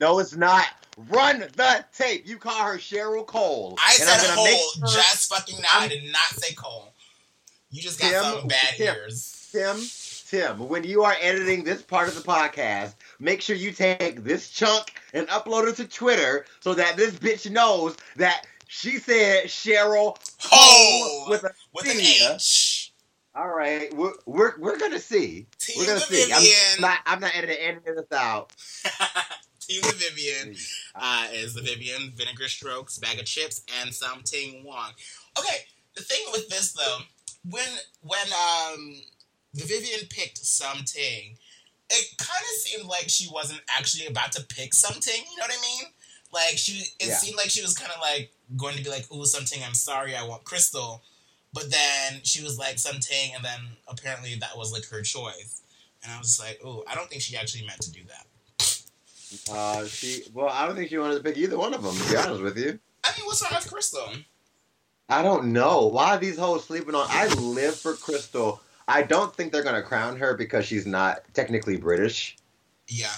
No, 0.00 0.18
it's 0.18 0.34
not. 0.36 0.66
Run 1.10 1.40
the 1.56 1.84
tape. 1.96 2.26
You 2.26 2.36
call 2.36 2.64
her 2.64 2.76
Cheryl 2.76 3.24
Cole. 3.26 3.76
I 3.78 3.96
And 4.00 4.08
said 4.08 4.30
I'm 4.30 4.36
gonna 4.36 4.50
make 4.50 4.60
Cole 4.60 4.88
just 4.92 5.32
fucking 5.34 5.56
now. 5.60 5.68
I 5.74 5.80
I'm- 5.82 5.88
did 5.88 6.04
not 6.12 6.28
say 6.36 6.54
Cole. 6.54 6.92
You 7.70 7.80
just 7.80 7.98
got 7.98 8.10
Tim, 8.10 8.22
some 8.40 8.48
bad 8.48 8.74
Tim. 8.76 8.94
ears. 8.94 9.48
Tim, 9.52 9.76
Tim, 10.32 10.66
when 10.66 10.82
you 10.82 11.02
are 11.02 11.14
editing 11.20 11.62
this 11.62 11.82
part 11.82 12.08
of 12.08 12.14
the 12.14 12.22
podcast, 12.22 12.94
make 13.20 13.42
sure 13.42 13.54
you 13.54 13.70
take 13.70 14.24
this 14.24 14.48
chunk 14.48 14.94
and 15.12 15.28
upload 15.28 15.68
it 15.68 15.76
to 15.76 15.86
Twitter 15.86 16.46
so 16.60 16.72
that 16.72 16.96
this 16.96 17.12
bitch 17.16 17.50
knows 17.50 17.98
that 18.16 18.46
she 18.66 18.92
said 18.92 19.44
Cheryl 19.44 20.16
Ho! 20.44 21.26
With 21.28 21.44
a 21.44 21.50
With 21.74 21.84
an. 21.84 22.00
H. 22.00 22.94
All 23.34 23.50
right, 23.50 23.92
we're 23.92 24.14
we're, 24.24 24.58
we're 24.58 24.78
gonna 24.78 24.98
see. 24.98 25.44
Team 25.58 25.76
We're 25.76 25.86
gonna 25.88 26.00
see. 26.00 26.32
I'm 26.32 26.40
Vivienne. 26.40 26.80
not 26.80 26.98
I'm 27.04 27.20
not 27.20 27.36
editing 27.36 27.58
any 27.60 27.76
of 27.76 27.84
this 27.84 28.18
out. 28.18 28.54
Team 29.60 29.82
the 29.82 29.92
Vivienne 29.92 30.56
uh, 30.94 31.26
is 31.34 31.52
the 31.52 31.60
Vivienne 31.60 32.10
Vinegar 32.16 32.48
Strokes, 32.48 32.98
Baga 32.98 33.24
Chipz, 33.24 33.64
and 33.82 33.92
Sum 33.92 34.22
Ting 34.24 34.64
Wong. 34.64 34.92
Okay, 35.38 35.58
the 35.94 36.02
thing 36.02 36.24
with 36.32 36.48
this 36.48 36.72
though, 36.72 37.00
when 37.50 37.68
when 38.00 38.26
um 38.32 38.94
Vivienne 39.54 40.06
picked 40.08 40.38
something, 40.38 41.36
it 41.90 42.16
kind 42.18 42.40
of 42.40 42.60
seemed 42.62 42.86
like 42.88 43.08
she 43.08 43.28
wasn't 43.32 43.60
actually 43.68 44.06
about 44.06 44.32
to 44.32 44.42
pick 44.44 44.72
something. 44.74 45.14
You 45.14 45.36
know 45.38 45.44
what 45.44 45.52
I 45.52 45.60
mean? 45.60 45.84
Like 46.32 46.56
she, 46.56 46.84
it 46.98 47.08
Yeah. 47.08 47.16
seemed 47.18 47.36
like 47.36 47.50
she 47.50 47.62
was 47.62 47.74
kind 47.74 47.92
of 47.92 48.00
like 48.00 48.32
going 48.56 48.76
to 48.76 48.82
be 48.82 48.88
like, 48.90 49.10
"Ooh, 49.12 49.26
something. 49.26 49.62
I'm 49.62 49.74
sorry, 49.74 50.16
I 50.16 50.22
want 50.22 50.44
Crystal," 50.44 51.02
but 51.52 51.70
then 51.70 52.20
she 52.22 52.42
was 52.42 52.58
like 52.58 52.78
something, 52.78 53.34
and 53.34 53.44
then 53.44 53.60
apparently 53.88 54.34
that 54.36 54.56
was 54.56 54.72
like 54.72 54.86
her 54.86 55.02
choice. 55.02 55.60
And 56.02 56.10
I 56.10 56.18
was 56.18 56.28
just 56.28 56.40
like, 56.40 56.64
"Ooh, 56.64 56.82
I 56.86 56.94
don't 56.94 57.08
think 57.10 57.20
she 57.20 57.36
actually 57.36 57.66
meant 57.66 57.80
to 57.82 57.92
do 57.92 58.00
that." 58.08 58.26
Uh, 59.50 59.86
she 59.86 60.24
well, 60.32 60.48
I 60.48 60.66
don't 60.66 60.76
think 60.76 60.88
she 60.88 60.98
wanted 60.98 61.16
to 61.16 61.22
pick 61.22 61.36
either 61.36 61.58
one 61.58 61.74
of 61.74 61.82
them. 61.82 61.94
To 61.96 62.10
be 62.10 62.16
honest 62.16 62.42
with 62.42 62.56
you, 62.58 62.78
I 63.04 63.12
mean, 63.18 63.26
what's 63.26 63.42
wrong 63.42 63.52
with 63.54 63.70
Crystal? 63.70 64.08
I 65.08 65.22
don't 65.22 65.52
know 65.52 65.86
why 65.88 66.14
are 66.14 66.18
these 66.18 66.38
hoes 66.38 66.64
sleeping 66.64 66.94
on. 66.94 67.06
I 67.10 67.26
live 67.34 67.76
for 67.78 67.94
Crystal. 67.94 68.60
I 68.88 69.02
don't 69.02 69.34
think 69.34 69.52
they're 69.52 69.62
gonna 69.62 69.82
crown 69.82 70.16
her 70.16 70.34
because 70.36 70.66
she's 70.66 70.86
not 70.86 71.22
technically 71.34 71.76
British. 71.76 72.36
Yeah, 72.88 73.12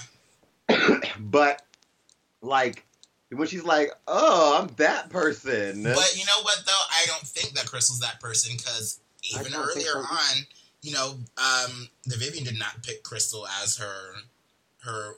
but 1.19 1.61
like 2.41 2.85
when 3.31 3.47
she's 3.47 3.63
like, 3.63 3.91
"Oh, 4.07 4.59
I'm 4.61 4.67
that 4.77 5.09
person," 5.09 5.83
but 5.83 6.15
you 6.15 6.25
know 6.25 6.41
what 6.41 6.59
though? 6.65 6.71
I 6.91 7.05
don't 7.07 7.27
think 7.27 7.53
that 7.55 7.65
Crystal's 7.65 7.99
that 7.99 8.19
person 8.19 8.55
because 8.57 8.99
even 9.23 9.53
earlier 9.55 9.93
so 9.93 9.99
on, 9.99 10.45
you 10.81 10.93
know, 10.93 11.17
um, 11.37 11.89
the 12.05 12.15
Vivienne 12.17 12.43
did 12.43 12.59
not 12.59 12.83
pick 12.83 13.03
Crystal 13.03 13.47
as 13.63 13.77
her 13.77 14.13
her 14.83 15.15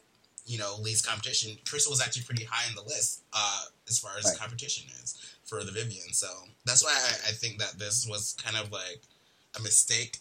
you 0.47 0.57
know, 0.57 0.75
least 0.81 1.05
competition. 1.05 1.57
Crystal 1.67 1.91
was 1.91 2.01
actually 2.01 2.23
pretty 2.23 2.45
high 2.45 2.67
in 2.69 2.75
the 2.75 2.81
list 2.81 3.21
uh, 3.33 3.65
as 3.87 3.99
far 3.99 4.11
as 4.17 4.25
Right. 4.25 4.37
competition 4.37 4.89
is 5.03 5.15
for 5.43 5.63
the 5.63 5.71
Vivienne. 5.71 6.13
So 6.13 6.27
that's 6.65 6.83
why 6.83 6.91
I, 6.91 7.29
I 7.29 7.31
think 7.33 7.59
that 7.59 7.77
this 7.77 8.07
was 8.07 8.35
kind 8.41 8.55
of 8.55 8.71
like 8.71 9.01
a 9.57 9.61
mistake. 9.61 10.19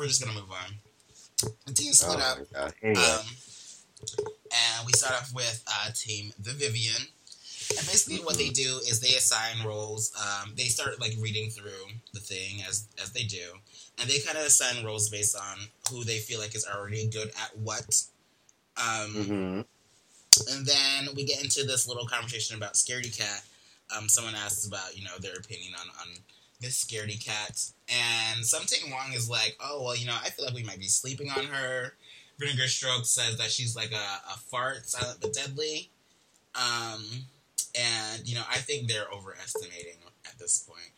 We're 0.00 0.06
just 0.06 0.24
gonna 0.24 0.40
move 0.40 0.50
on. 0.50 1.50
The 1.66 1.74
team 1.74 1.90
Oh 1.90 1.92
split 1.92 2.20
up. 2.20 2.38
God. 2.54 2.72
Anyway, 2.82 3.04
Um, 3.04 3.26
and 4.50 4.86
we 4.86 4.94
start 4.94 5.12
off 5.12 5.30
with 5.34 5.62
uh, 5.66 5.90
Team 5.94 6.32
The 6.38 6.52
Vivienne. 6.52 7.06
And 7.76 7.86
basically, 7.86 8.24
what 8.24 8.38
they 8.38 8.48
do 8.48 8.78
is 8.88 9.00
they 9.00 9.14
assign 9.14 9.62
roles. 9.62 10.10
Um, 10.16 10.54
they 10.56 10.64
start 10.64 10.98
like 11.02 11.12
reading 11.20 11.50
through 11.50 11.92
the 12.14 12.20
thing 12.20 12.62
as 12.66 12.88
as 13.02 13.10
they 13.12 13.24
do, 13.24 13.44
and 13.98 14.08
they 14.08 14.20
kind 14.20 14.38
of 14.38 14.46
assign 14.46 14.82
roles 14.86 15.10
based 15.10 15.36
on 15.36 15.58
who 15.90 16.02
they 16.02 16.18
feel 16.18 16.40
like 16.40 16.54
is 16.54 16.66
already 16.66 17.06
good 17.06 17.28
at 17.28 17.58
what. 17.58 18.02
Um, 18.78 19.14
mhm. 19.14 19.64
And 20.50 20.64
then 20.64 21.14
we 21.14 21.24
get 21.24 21.44
into 21.44 21.64
this 21.64 21.86
little 21.86 22.06
conversation 22.06 22.56
about 22.56 22.72
Scaredy 22.72 23.14
Kat. 23.14 23.42
Um, 23.94 24.08
someone 24.08 24.34
asks 24.34 24.66
about 24.66 24.96
you 24.96 25.04
know 25.04 25.18
their 25.20 25.34
opinion 25.34 25.74
on 25.74 25.88
on 26.00 26.16
Miss 26.60 26.84
Scaredy 26.84 27.24
Kat, 27.24 27.70
and 27.88 28.44
Sum 28.44 28.62
Ting 28.66 28.90
Wong 28.90 29.12
is 29.14 29.28
like, 29.30 29.56
oh 29.60 29.82
well, 29.82 29.96
you 29.96 30.06
know, 30.06 30.16
I 30.22 30.30
feel 30.30 30.44
like 30.44 30.54
we 30.54 30.62
might 30.62 30.78
be 30.78 30.88
sleeping 30.88 31.30
on 31.30 31.44
her. 31.44 31.94
Vinegar 32.38 32.68
Stroke 32.68 33.04
says 33.04 33.36
that 33.36 33.50
she's 33.50 33.76
like 33.76 33.92
a, 33.92 34.32
a 34.32 34.38
fart, 34.38 34.88
silent 34.88 35.18
but 35.20 35.32
deadly. 35.32 35.90
Um, 36.54 37.04
and 37.78 38.26
you 38.26 38.34
know, 38.34 38.44
I 38.50 38.56
think 38.56 38.88
they're 38.88 39.08
overestimating 39.12 39.98
at 40.26 40.38
this 40.38 40.66
point. 40.66 40.90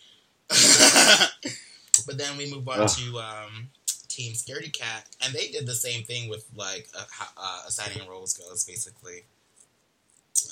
but 2.07 2.19
then 2.19 2.37
we 2.37 2.51
move 2.51 2.69
on 2.69 2.81
Ugh. 2.81 2.89
to 2.89 3.19
um, 3.19 3.69
Team 4.09 4.33
Scaredy 4.33 4.73
Kat, 4.73 5.07
and 5.25 5.35
they 5.35 5.49
did 5.49 5.67
the 5.67 5.75
same 5.75 6.05
thing 6.05 6.29
with 6.29 6.47
like 6.55 6.89
uh, 6.97 7.05
uh, 7.37 7.63
assigning 7.67 8.07
roles 8.09 8.35
goes, 8.35 8.65
basically. 8.65 9.25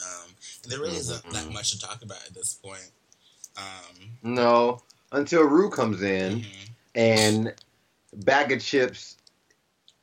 Um, 0.02 0.30
there 0.68 0.78
really 0.78 0.96
isn't 0.96 1.30
that 1.30 1.50
much 1.52 1.72
to 1.72 1.78
talk 1.78 2.02
about 2.02 2.18
at 2.26 2.34
this 2.34 2.54
point. 2.54 2.90
Um, 3.56 4.10
No, 4.22 4.82
until 5.12 5.42
Ru 5.42 5.70
comes 5.70 6.02
in 6.02 6.40
mhm. 6.40 6.68
and 6.94 7.54
Baga 8.24 8.56
Chipz. 8.56 9.16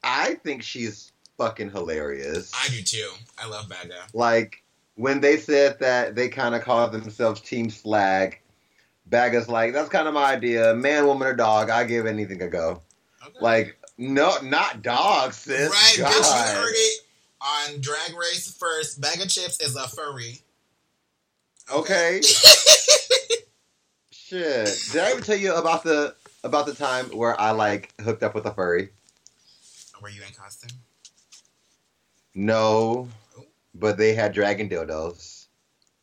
I 0.03 0.35
think 0.35 0.63
she's 0.63 1.11
fucking 1.37 1.71
hilarious. 1.71 2.51
I 2.55 2.69
do 2.69 2.81
too. 2.81 3.09
I 3.37 3.47
love 3.47 3.69
Baga. 3.69 3.95
like 4.13 4.63
when 4.95 5.21
they 5.21 5.37
said 5.37 5.79
that 5.79 6.15
they 6.15 6.27
kind 6.27 6.55
of 6.55 6.61
call 6.61 6.89
themselves 6.89 7.39
Team 7.41 7.69
Slag. 7.69 8.39
Baga's 9.09 9.47
like, 9.47 9.71
that's 9.71 9.87
kind 9.87 10.07
of 10.07 10.13
my 10.13 10.33
idea. 10.33 10.73
Man, 10.73 11.05
woman, 11.05 11.29
or 11.29 11.33
dog, 11.33 11.69
I 11.69 11.85
give 11.85 12.05
anything 12.05 12.41
a 12.41 12.49
go. 12.49 12.81
Okay. 13.25 13.37
Like, 13.39 13.77
no, 13.97 14.35
not 14.43 14.81
dog, 14.81 15.31
sis. 15.33 15.69
right, 15.69 15.95
God. 15.97 16.11
bitch, 16.11 16.51
you 16.51 16.59
heard 16.59 16.73
it 16.75 16.99
on 17.41 17.81
Drag 17.81 18.17
Race 18.17 18.53
first. 18.59 18.99
Baga 18.99 19.27
Chipz 19.27 19.61
is 19.61 19.75
a 19.77 19.87
furry. 19.87 20.41
Okay. 21.73 22.21
Shit. 24.27 24.89
Did 24.91 25.01
I 25.03 25.11
ever 25.11 25.21
tell 25.21 25.37
you 25.37 25.55
about 25.55 25.85
the 25.85 26.13
about 26.43 26.65
the 26.65 26.73
time 26.73 27.05
where 27.15 27.39
I 27.39 27.51
like 27.51 27.93
hooked 28.01 28.23
up 28.23 28.35
with 28.35 28.45
a 28.45 28.53
furry? 28.53 28.89
Were 30.01 30.09
you 30.09 30.21
in 30.21 30.33
costume? 30.33 30.77
No, 32.35 33.07
oh. 33.37 33.45
but 33.73 33.97
they 33.97 34.13
had 34.13 34.33
dragon 34.33 34.67
dildos. 34.67 35.45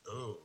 Ooh. 0.08 0.38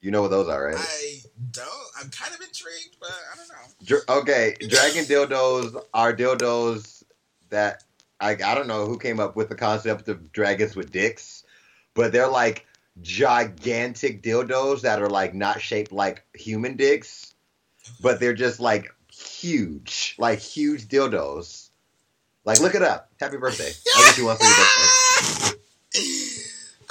You 0.00 0.10
know 0.10 0.20
what 0.20 0.32
those 0.32 0.48
are, 0.48 0.64
right? 0.66 0.76
I 0.76 1.20
don't. 1.52 1.68
I'm 1.96 2.10
kind 2.10 2.34
of 2.34 2.40
intrigued, 2.40 2.96
but 2.98 3.12
I 3.32 3.36
don't 3.36 3.48
know. 3.48 3.54
Dr- 3.84 4.22
okay, 4.22 4.56
dragon 4.68 5.04
dildos 5.04 5.80
are 5.94 6.12
dildos 6.12 7.04
that 7.50 7.84
I 8.20 8.30
I 8.30 8.54
don't 8.56 8.66
know 8.66 8.86
who 8.86 8.98
came 8.98 9.20
up 9.20 9.36
with 9.36 9.48
the 9.48 9.54
concept 9.54 10.08
of 10.08 10.32
dragons 10.32 10.74
with 10.74 10.90
dicks, 10.90 11.44
but 11.94 12.10
they're 12.10 12.26
like 12.26 12.66
gigantic 13.02 14.22
dildos 14.22 14.82
that 14.82 15.00
are 15.00 15.08
like 15.08 15.34
not 15.34 15.60
shaped 15.60 15.92
like 15.92 16.24
human 16.34 16.76
dicks, 16.76 17.34
but 18.00 18.20
they're 18.20 18.34
just 18.34 18.60
like 18.60 18.92
huge, 19.12 20.14
like 20.18 20.38
huge 20.38 20.86
dildos. 20.86 21.68
Like 22.44 22.60
look 22.60 22.74
it 22.74 22.82
up. 22.82 23.10
Happy 23.20 23.36
birthday! 23.36 23.70
I'll 23.96 24.04
get 24.04 24.18
you 24.18 24.24
one 24.26 24.36
for 24.36 24.44
your 24.44 24.54
birthday. 25.22 25.60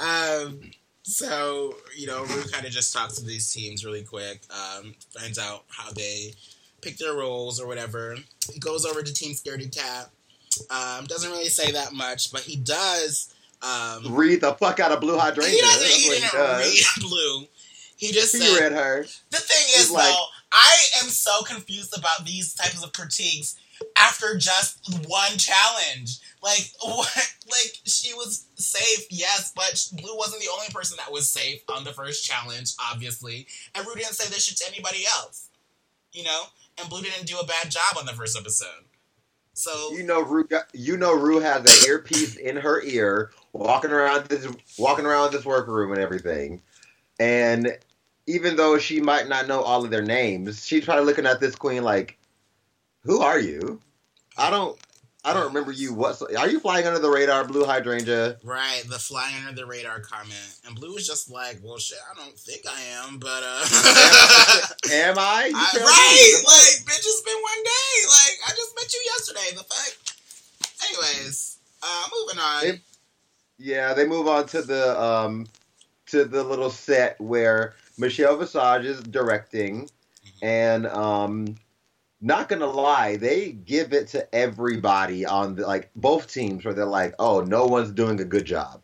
um. 0.00 0.60
So 1.02 1.74
you 1.96 2.06
know, 2.06 2.24
Ru 2.24 2.42
kind 2.44 2.64
of 2.64 2.70
just 2.70 2.92
talks 2.94 3.16
to 3.16 3.24
these 3.24 3.52
teams 3.52 3.84
really 3.84 4.04
quick. 4.04 4.42
Um, 4.50 4.94
finds 5.10 5.38
out 5.38 5.64
how 5.68 5.90
they 5.90 6.34
pick 6.82 6.98
their 6.98 7.14
roles 7.14 7.60
or 7.60 7.66
whatever. 7.66 8.16
He 8.52 8.60
goes 8.60 8.84
over 8.84 9.02
to 9.02 9.12
Team 9.12 9.32
Scaredy 9.32 9.74
Kat. 9.74 10.10
Um, 10.70 11.06
doesn't 11.06 11.30
really 11.30 11.48
say 11.48 11.72
that 11.72 11.92
much, 11.92 12.32
but 12.32 12.42
he 12.42 12.56
does. 12.56 13.34
Um, 13.62 14.14
Read 14.14 14.40
the 14.40 14.54
fuck 14.54 14.80
out 14.80 14.90
of 14.92 15.00
Blu 15.00 15.18
Hydrangea. 15.18 15.54
he 15.54 15.60
doesn't. 15.60 15.88
He 15.90 16.08
didn't 16.10 16.32
does. 16.32 16.64
read 16.64 16.84
Blu. 17.08 17.44
He 17.96 18.12
just 18.12 18.34
He 18.34 18.40
said, 18.40 18.60
read 18.60 18.72
her. 18.72 19.02
The 19.30 19.36
thing 19.36 19.64
He's 19.66 19.86
is, 19.86 19.90
like- 19.90 20.04
though, 20.04 20.24
I 20.52 20.78
am 21.02 21.08
so 21.10 21.42
confused 21.42 21.96
about 21.96 22.24
these 22.26 22.54
types 22.54 22.82
of 22.82 22.92
critiques 22.92 23.56
after 23.96 24.36
just 24.38 24.78
one 25.06 25.36
challenge. 25.38 26.18
Like, 26.42 26.70
what? 26.82 27.34
Like, 27.50 27.72
she 27.84 28.14
was 28.14 28.46
safe, 28.54 29.06
yes, 29.10 29.52
but 29.54 29.86
Blu 30.00 30.16
wasn't 30.16 30.42
the 30.42 30.48
only 30.52 30.66
person 30.72 30.96
that 30.98 31.12
was 31.12 31.30
safe 31.30 31.60
on 31.68 31.84
the 31.84 31.92
first 31.92 32.24
challenge, 32.24 32.72
obviously. 32.90 33.46
And 33.74 33.86
Ru 33.86 33.94
didn't 33.94 34.14
say 34.14 34.28
this 34.28 34.44
shit 34.46 34.56
to 34.58 34.68
anybody 34.68 35.04
else. 35.18 35.48
You 36.12 36.24
know? 36.24 36.42
And 36.78 36.88
Blu 36.88 37.02
didn't 37.02 37.26
do 37.26 37.38
a 37.38 37.46
bad 37.46 37.70
job 37.70 37.96
on 37.98 38.06
the 38.06 38.12
first 38.12 38.38
episode. 38.38 38.84
So, 39.52 39.92
You 39.92 40.04
know, 40.04 40.22
Ru. 40.22 40.44
Got, 40.44 40.64
you 40.72 40.96
know, 40.96 41.14
Ru 41.14 41.40
has 41.40 41.60
an 41.60 41.88
earpiece 41.90 42.36
in 42.36 42.56
her 42.56 42.80
ear, 42.82 43.30
walking 43.52 43.90
around 43.90 44.26
this, 44.26 44.46
walking 44.78 45.06
around 45.06 45.32
this 45.32 45.44
workroom 45.44 45.92
and 45.92 46.00
everything. 46.00 46.62
And 47.18 47.76
even 48.26 48.56
though 48.56 48.78
she 48.78 49.00
might 49.00 49.28
not 49.28 49.48
know 49.48 49.60
all 49.62 49.84
of 49.84 49.90
their 49.90 50.02
names, 50.02 50.64
she's 50.64 50.84
probably 50.84 51.04
looking 51.04 51.26
at 51.26 51.40
this 51.40 51.54
queen 51.54 51.82
like, 51.82 52.18
"Who 53.02 53.20
are 53.20 53.38
you? 53.38 53.80
I 54.38 54.48
don't, 54.50 54.78
I 55.24 55.34
don't 55.34 55.48
remember 55.48 55.72
you. 55.72 55.92
What? 55.92 56.20
Are 56.38 56.48
you 56.48 56.60
flying 56.60 56.86
under 56.86 56.98
the 56.98 57.10
radar, 57.10 57.44
Blu 57.44 57.64
Hydrangea? 57.64 58.38
right, 58.42 58.82
the 58.88 58.98
flying 58.98 59.34
under 59.46 59.60
the 59.60 59.66
radar 59.66 60.00
comment. 60.00 60.58
And 60.64 60.74
Blu 60.74 60.94
was 60.94 61.06
just 61.06 61.30
like, 61.30 61.58
well, 61.62 61.76
shit, 61.76 61.98
I 62.10 62.14
don't 62.16 62.38
think 62.38 62.62
I 62.66 62.80
am, 63.04 63.18
but, 63.18 63.42
uh. 63.44 63.66
Am 64.92 65.18
I? 65.18 65.52
I, 65.54 65.68
tell 65.72 65.80
me. 65.80 65.86
right, 65.86 66.42
like 66.46 66.86
bitch, 66.86 67.04
it's 67.04 67.20
been 67.22 67.34
one 67.34 67.62
day. 67.64 67.92
Like 68.06 68.38
I 68.46 68.50
just 68.56 68.74
met 68.76 68.94
you 68.94 69.02
yesterday. 69.12 69.56
The 69.56 69.64
fuck. 69.64 70.88
Anyways, 70.88 71.58
uh, 71.82 72.08
moving 72.14 72.38
on. 72.38 72.66
It- 72.66 72.80
Yeah, 73.60 73.92
they 73.92 74.06
move 74.06 74.26
on 74.26 74.46
to 74.48 74.62
the 74.62 74.98
um 75.00 75.46
to 76.06 76.24
the 76.24 76.42
little 76.42 76.70
set 76.70 77.20
where 77.20 77.74
Michelle 77.98 78.36
Visage 78.36 78.86
is 78.86 79.00
directing, 79.02 79.88
and 80.42 80.86
um, 80.86 81.56
not 82.22 82.48
gonna 82.48 82.66
lie, 82.66 83.16
they 83.16 83.52
give 83.52 83.92
it 83.92 84.08
to 84.08 84.34
everybody 84.34 85.26
on 85.26 85.56
the, 85.56 85.66
like 85.66 85.90
both 85.94 86.32
teams 86.32 86.64
where 86.64 86.72
they're 86.72 86.86
like, 86.86 87.14
oh, 87.18 87.42
no 87.42 87.66
one's 87.66 87.90
doing 87.90 88.18
a 88.20 88.24
good 88.24 88.46
job. 88.46 88.80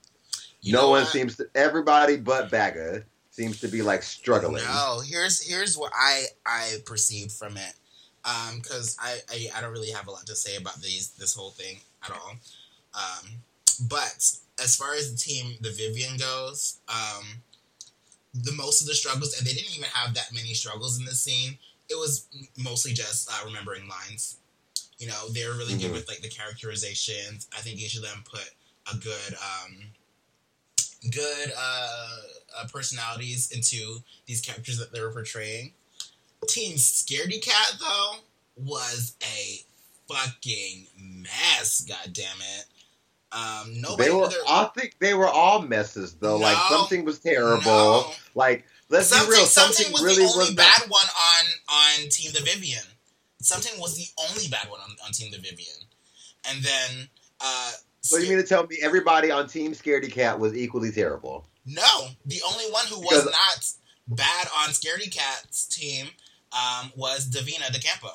You 0.61 0.75
no 0.75 0.91
one 0.91 1.03
what? 1.03 1.13
seems 1.13 1.37
to. 1.37 1.49
Everybody 1.55 2.19
but 2.19 2.51
Baga 2.51 3.05
seems 3.31 3.61
to 3.61 3.69
be 3.69 3.81
like 3.81 4.03
struggling. 4.03 4.63
No, 4.65 5.01
here's 5.05 5.43
here's 5.43 5.79
what 5.79 5.93
I 5.95 6.25
I 6.45 6.77
perceived 6.85 7.33
from 7.33 7.57
it. 7.57 7.73
Um, 8.27 8.59
because 8.61 8.97
I, 9.01 9.19
I 9.31 9.49
I 9.57 9.61
don't 9.63 9.73
really 9.73 9.93
have 9.93 10.07
a 10.07 10.11
lot 10.11 10.27
to 10.27 10.37
say 10.37 10.57
about 10.57 10.83
these 10.83 11.11
this 11.11 11.35
whole 11.35 11.51
thing 11.51 11.79
at 12.05 12.11
all. 12.11 12.33
Um, 12.95 13.31
but 13.89 14.37
as 14.63 14.77
far 14.77 14.95
as 14.95 15.11
the 15.11 15.19
team, 15.19 15.55
the 15.61 15.71
Vivienne 15.71 16.17
goes, 16.17 16.79
um, 16.89 17.43
the 18.35 18.53
most 18.53 18.81
of 18.81 18.87
the 18.87 18.95
struggles, 18.95 19.37
and 19.39 19.47
they 19.47 19.53
didn't 19.53 19.75
even 19.77 19.89
have 19.93 20.15
that 20.15 20.33
many 20.33 20.55
struggles 20.55 20.99
in 20.99 21.05
this 21.05 21.21
scene. 21.21 21.59
It 21.89 21.95
was 21.97 22.27
mostly 22.57 22.93
just 22.93 23.31
uh, 23.31 23.45
remembering 23.45 23.89
lines. 23.89 24.37
You 24.99 25.09
know, 25.09 25.29
they 25.29 25.47
were 25.47 25.55
really 25.55 25.77
good 25.77 25.91
Mhm. 25.91 25.95
with 25.95 26.09
like 26.09 26.21
the 26.23 26.29
characterizations. 26.29 27.47
I 27.57 27.61
think 27.61 27.79
each 27.81 27.97
of 27.97 28.03
them 28.03 28.25
put 28.25 28.51
a 28.93 28.97
good 28.97 29.35
um, 29.35 29.93
good 31.11 31.53
uh, 31.57 32.17
uh, 32.57 32.67
personalities 32.73 33.51
into 33.53 34.03
these 34.27 34.41
characters 34.41 34.79
that 34.79 34.93
they 34.93 35.01
were 35.01 35.13
portraying. 35.13 35.73
Team 36.49 36.77
Scaredy 36.77 37.43
Kat 37.43 37.75
though 37.79 38.17
was 38.57 39.15
a 39.23 39.65
fucking 40.09 40.87
mess. 40.97 41.83
God 41.83 42.13
damn 42.13 42.41
it! 42.41 42.65
Um, 43.33 43.81
nobody. 43.81 44.05
they 44.09 44.15
were. 44.15 44.23
knew 44.23 44.29
their- 44.31 44.41
I 44.49 44.71
think 44.77 44.97
they 45.01 45.15
were 45.15 45.29
all 45.29 45.61
messes 45.63 46.15
though. 46.15 46.37
like 46.39 46.57
something 46.69 47.05
was 47.05 47.19
terrible. 47.19 47.61
No. 47.65 48.11
Like 48.35 48.65
let's 48.89 49.09
something, 49.09 49.29
be 49.31 49.37
real. 49.37 49.45
something 49.47 49.75
Something, 49.87 49.93
was 49.93 50.03
really 50.05 50.25
the 50.25 50.31
only 50.33 50.39
was 50.47 50.55
bad 50.55 50.81
not- 50.83 50.89
one 50.91 51.07
on 51.07 51.45
on 52.05 52.09
Team 52.11 52.31
the 52.33 52.41
Vivienne. 52.41 52.83
Something 53.43 53.79
was 53.81 53.97
the 53.97 54.07
only 54.31 54.49
bad 54.49 54.69
one 54.71 54.81
on, 54.81 54.91
on 55.05 55.13
Team 55.13 55.31
the 55.31 55.39
Vivienne, 55.39 55.85
and 56.49 56.63
then 56.63 57.09
uh, 57.41 57.73
So 58.01 58.17
you 58.19 58.29
mean 58.29 58.39
to 58.39 58.45
tell 58.47 58.67
me 58.67 58.79
everybody 58.81 59.31
on 59.31 59.47
Team 59.49 59.73
Scaredy 59.73 60.11
Kat 60.11 60.39
was 60.39 60.55
equally 60.57 60.91
terrible? 60.93 61.47
No, 61.67 62.09
the 62.25 62.41
only 62.51 62.65
one 62.71 62.87
who 62.87 63.01
was 63.01 63.25
Because- 63.25 63.77
not 64.09 64.17
bad 64.19 64.49
on 64.61 64.71
Scaredy 64.71 65.13
Kat's 65.15 65.67
team 65.67 66.07
um, 66.53 66.93
was 66.97 67.27
Divina 67.27 67.71
De 67.73 67.81
Campo. 67.81 68.11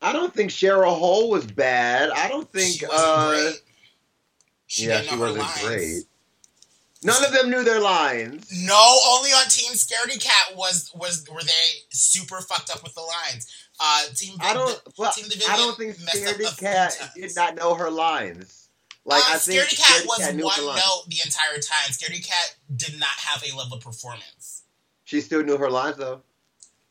I 0.00 0.12
don't 0.12 0.32
think 0.34 0.50
Cheryl 0.50 0.96
Hole 0.98 1.30
was 1.30 1.46
bad. 1.46 2.10
I 2.10 2.28
don't 2.28 2.50
think. 2.52 2.78
she 2.78 2.86
wasn't 2.86 3.08
uh 3.08 3.30
great. 3.30 3.60
She 4.74 4.86
yeah, 4.86 5.02
she 5.02 5.14
wasn't 5.14 5.38
lines. 5.38 5.62
great. 5.62 6.02
None 7.04 7.24
of 7.24 7.32
them 7.32 7.48
knew 7.48 7.62
their 7.62 7.80
lines. 7.80 8.50
No, 8.66 8.98
only 9.06 9.30
on 9.30 9.46
Team 9.48 9.70
Scaredy 9.70 10.20
Kat 10.20 10.56
was 10.56 10.90
was 10.96 11.24
were 11.32 11.44
they 11.44 11.66
super 11.90 12.40
fucked 12.40 12.70
up 12.70 12.82
with 12.82 12.92
the 12.94 13.00
lines. 13.00 13.68
Uh, 13.78 14.02
Team 14.16 14.36
I 14.40 14.52
don't. 14.52 14.76
Well, 14.98 15.12
Team 15.12 15.26
I 15.48 15.56
don't 15.56 15.78
think 15.78 15.94
Scaredy 15.94 16.58
Kat 16.58 17.12
did 17.14 17.36
not 17.36 17.54
know 17.54 17.76
her 17.76 17.88
lines. 17.88 18.68
Like 19.04 19.22
uh, 19.22 19.34
I 19.34 19.38
think 19.38 19.62
Scaredy 19.62 19.78
Kat 19.78 20.02
Scaredy 20.02 20.06
was 20.06 20.18
Cat 20.18 20.34
knew 20.34 20.44
one 20.44 20.60
note 20.60 21.04
the 21.06 21.18
entire 21.24 21.60
time. 21.60 21.92
Scaredy 21.92 22.26
Kat 22.26 22.56
did 22.74 22.98
not 22.98 23.16
have 23.18 23.44
a 23.48 23.56
level 23.56 23.78
performance. 23.78 24.64
She 25.04 25.20
still 25.20 25.44
knew 25.44 25.56
her 25.56 25.70
lines 25.70 25.98
though. 25.98 26.20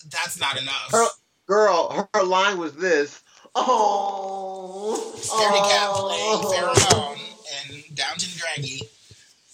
That's 0.10 0.40
not 0.40 0.58
enough. 0.58 0.90
Her 0.90 1.06
girl, 1.48 1.90
her, 1.90 2.08
her 2.14 2.24
line 2.24 2.58
was 2.58 2.78
this. 2.78 3.22
Oh, 3.56 5.14
Scaredy 5.18 5.70
Kat 5.70 5.90
oh. 5.92 6.46
playing 6.48 6.64
Pheromone 6.64 7.33
and 7.60 7.96
Downton 7.96 8.30
Draggy. 8.36 8.82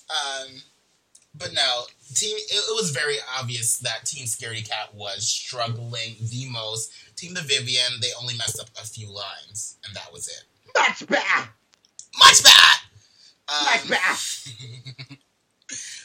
Um, 0.09 0.47
but 1.35 1.53
no, 1.53 1.83
team. 2.13 2.35
It, 2.35 2.51
it 2.53 2.75
was 2.75 2.91
very 2.91 3.17
obvious 3.39 3.77
that 3.79 4.05
Team 4.05 4.25
Scaredy 4.25 4.67
Kat 4.67 4.93
was 4.93 5.25
struggling 5.25 6.15
the 6.21 6.49
most. 6.49 6.91
Team 7.15 7.33
the 7.33 7.41
Vivienne, 7.41 7.99
they 8.01 8.09
only 8.19 8.35
messed 8.37 8.59
up 8.59 8.67
a 8.81 8.85
few 8.85 9.07
lines, 9.07 9.77
and 9.85 9.95
that 9.95 10.11
was 10.11 10.27
it. 10.27 10.43
Much 10.77 11.07
better. 11.07 11.49
Much 12.17 12.43
better. 12.43 12.79
Um, 13.47 13.65
Much 13.65 13.89
better. 13.89 14.15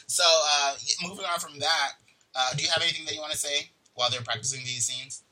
so, 0.06 0.24
uh, 0.24 0.74
moving 1.02 1.24
on 1.24 1.38
from 1.38 1.58
that, 1.58 1.92
uh, 2.34 2.54
do 2.56 2.62
you 2.62 2.70
have 2.70 2.82
anything 2.82 3.04
that 3.06 3.14
you 3.14 3.20
want 3.20 3.32
to 3.32 3.38
say 3.38 3.70
while 3.94 4.10
they're 4.10 4.22
practicing 4.22 4.60
these 4.64 4.86
scenes? 4.86 5.22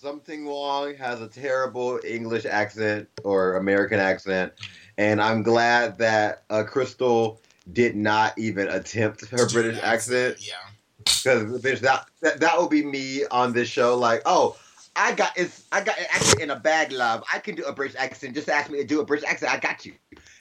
Sum 0.00 0.20
Ting 0.20 0.44
Wong 0.44 0.94
has 0.96 1.20
a 1.20 1.28
terrible 1.28 2.00
English 2.04 2.44
accent 2.44 3.08
or 3.24 3.56
American 3.56 3.98
accent, 3.98 4.52
and 4.98 5.20
I'm 5.20 5.42
glad 5.42 5.98
that 5.98 6.42
uh, 6.50 6.64
Crystal 6.64 7.40
did 7.72 7.96
not 7.96 8.36
even 8.38 8.68
attempt 8.68 9.24
her 9.26 9.46
Do 9.46 9.52
British 9.52 9.80
accent 9.82 10.36
Yeah. 10.40 10.54
because 10.98 11.62
bitch, 11.62 11.80
that, 11.80 12.06
that 12.20 12.40
that 12.40 12.58
will 12.58 12.68
be 12.68 12.84
me 12.84 13.24
on 13.30 13.52
this 13.52 13.68
show. 13.68 13.96
Like, 13.96 14.22
oh, 14.26 14.56
I 14.96 15.14
got 15.14 15.32
it's 15.36 15.64
I 15.72 15.82
got 15.82 15.98
an 15.98 16.06
accent 16.10 16.40
in 16.40 16.50
a 16.50 16.58
bag, 16.58 16.92
love. 16.92 17.22
I 17.32 17.38
can 17.38 17.54
do 17.54 17.64
a 17.64 17.72
British 17.72 17.96
accent. 17.98 18.34
Just 18.34 18.48
ask 18.48 18.70
me 18.70 18.78
to 18.78 18.84
do 18.84 19.00
a 19.00 19.04
British 19.04 19.28
accent. 19.28 19.52
I 19.52 19.58
got 19.58 19.86
you. 19.86 19.94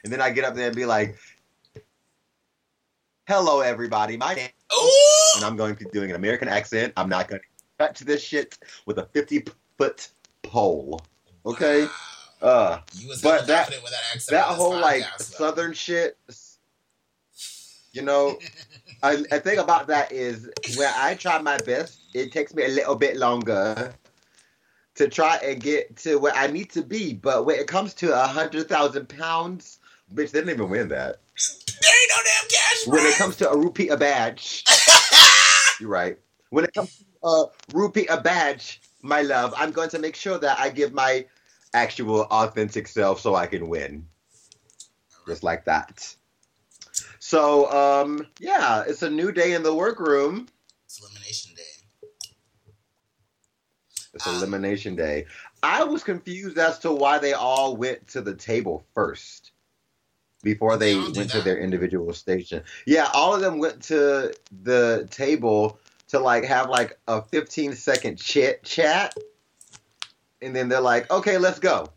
And 0.04 0.12
then 0.12 0.20
I 0.22 0.32
get 0.32 0.44
up 0.46 0.56
there 0.56 0.68
and 0.68 0.76
be 0.76 0.86
like, 0.86 1.16
"Hello, 3.28 3.62
everybody. 3.62 4.18
My 4.18 4.34
name." 4.34 4.50
And 5.38 5.46
I'm 5.46 5.56
going 5.56 5.76
to 5.76 5.86
be 5.86 5.90
doing 5.92 6.10
an 6.10 6.16
American 6.16 6.48
accent. 6.48 6.94
I'm 6.98 7.08
not 7.08 7.28
going 7.28 7.42
to 7.42 7.48
touch 7.86 8.00
this 8.02 8.22
shit 8.22 8.58
with 8.86 8.98
a 8.98 9.06
50 9.14 9.46
foot 9.78 10.10
pole. 10.44 11.02
Okay? 11.46 11.88
Uh, 12.42 12.80
You 12.94 13.08
was 13.08 13.22
but 13.22 13.48
that- 13.48 13.70
with 13.70 13.84
that 13.92 14.00
accent. 14.16 14.30
that 14.32 14.46
whole 14.46 14.80
like 14.80 15.04
though. 15.04 15.24
southern 15.24 15.74
shit, 15.74 16.18
you 17.94 18.02
know, 18.02 18.38
I, 19.04 19.24
I 19.32 19.40
think 19.40 19.60
about 19.62 19.88
that 19.88 20.12
is 20.12 20.50
when 20.76 20.92
I 20.96 21.16
try 21.16 21.40
my 21.42 21.58
best, 21.60 22.00
it 22.14 22.32
takes 22.32 22.54
me 22.54 22.64
a 22.66 22.70
little 22.70 22.96
bit 22.96 23.18
longer 23.18 23.94
to 24.96 25.08
try 25.08 25.38
and 25.38 25.62
get 25.62 25.96
to 25.98 26.18
where 26.18 26.34
I 26.36 26.48
need 26.48 26.70
to 26.72 26.82
be. 26.82 27.14
But 27.14 27.46
when 27.46 27.58
it 27.60 27.68
comes 27.68 27.94
to 27.96 28.14
a 28.14 28.28
hundred 28.28 28.68
thousand 28.68 29.08
pounds, 29.10 29.80
bitch, 30.14 30.32
they 30.32 30.40
didn't 30.40 30.50
even 30.56 30.70
win 30.70 30.88
that. 30.90 31.18
There 31.82 31.92
ain't 32.02 32.12
no 32.12 32.24
damn 32.24 32.50
cash 32.50 32.88
When 32.88 33.06
it 33.06 33.18
comes 33.18 33.36
to 33.38 33.50
a 33.50 33.56
RuPeter 33.56 34.00
badge, 34.00 34.64
You're 35.80 35.90
right. 35.90 36.18
When 36.50 36.64
it 36.66 36.74
comes 36.74 36.90
to 36.98 37.28
a 37.28 37.46
RuPeter 37.72 38.22
badge, 38.24 38.82
my 39.02 39.22
love, 39.22 39.54
I'm 39.58 39.72
going 39.72 39.90
to 39.92 40.00
make 40.00 40.16
sure 40.16 40.38
that 40.40 40.60
I 40.60 40.70
give 40.70 40.94
my 40.94 41.26
actual 41.74 42.22
authentic 42.24 42.88
self 42.88 43.20
so 43.22 43.36
I 43.36 43.48
can 43.48 43.70
win. 43.70 44.08
Just 45.28 45.44
like 45.44 45.66
that. 45.66 46.16
So, 47.20 47.72
um, 47.72 48.28
yeah, 48.40 48.84
it's 48.88 49.04
a 49.04 49.10
new 49.10 49.32
day 49.32 49.54
in 49.54 49.64
the 49.64 49.74
workroom. 49.74 50.48
It's 50.86 51.00
elimination 51.00 51.54
day. 51.56 51.62
It's 54.14 54.28
Ah. 54.28 54.36
elimination 54.36 54.96
day. 54.96 55.26
I 55.64 55.84
was 55.84 56.04
confused 56.04 56.58
as 56.58 56.80
to 56.80 56.92
why 56.92 57.20
they 57.20 57.34
all 57.34 57.78
went 57.78 58.08
to 58.10 58.22
the 58.22 58.34
table 58.34 58.84
first 58.94 59.52
before 60.44 60.78
They 60.78 60.94
they 60.96 61.12
went 61.12 61.32
to 61.32 61.42
their 61.42 61.58
individual 61.60 62.14
station. 62.14 62.64
Yeah, 62.86 63.10
all 63.14 63.36
of 63.36 63.42
them 63.42 63.60
went 63.60 63.84
to 63.84 64.34
the 64.64 65.08
table 65.12 65.80
to 66.10 66.20
like 66.20 66.44
have 66.46 66.70
like 66.70 67.00
a 67.08 67.22
15 67.22 67.76
second 67.76 68.18
chit 68.18 68.64
chat. 68.64 69.16
And 70.42 70.56
then 70.56 70.70
they're 70.70 70.82
like, 70.82 71.10
okay, 71.12 71.38
let's 71.38 71.60
go. 71.60 71.90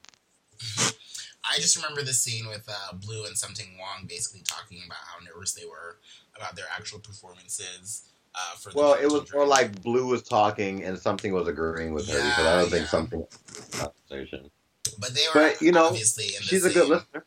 I 1.44 1.56
just 1.56 1.76
remember 1.76 2.02
the 2.02 2.12
scene 2.12 2.46
with 2.48 2.68
uh, 2.68 2.94
Blu 2.94 3.26
and 3.26 3.36
Sum 3.36 3.54
Ting 3.54 3.76
Wong 3.78 4.06
basically 4.08 4.42
talking 4.42 4.80
about 4.86 4.98
how 5.04 5.24
nervous 5.24 5.52
they 5.52 5.66
were 5.66 5.98
about 6.36 6.56
their 6.56 6.64
actual 6.74 6.98
performances. 6.98 8.04
Uh, 8.34 8.56
for 8.56 8.70
the 8.70 8.78
Well, 8.78 8.94
it 8.94 9.06
was 9.06 9.32
more 9.32 9.46
like 9.46 9.82
Blu 9.82 10.06
was 10.06 10.22
talking 10.22 10.82
and 10.82 10.98
something 10.98 11.32
was 11.32 11.46
agreeing 11.46 11.92
with 11.92 12.08
her 12.08 12.14
because 12.14 12.46
I 12.46 12.60
don't 12.60 12.70
think 12.70 12.86
something 12.86 13.24
conversation. 13.72 14.50
but 14.98 15.14
they 15.14 15.26
were 15.32 15.50
but, 15.50 15.60
you 15.62 15.70
know, 15.70 15.86
obviously 15.86 16.24
in 16.26 16.40
the 16.40 16.48
She's 16.48 16.64
a 16.64 16.72
good 16.72 16.88
listener. 16.88 17.24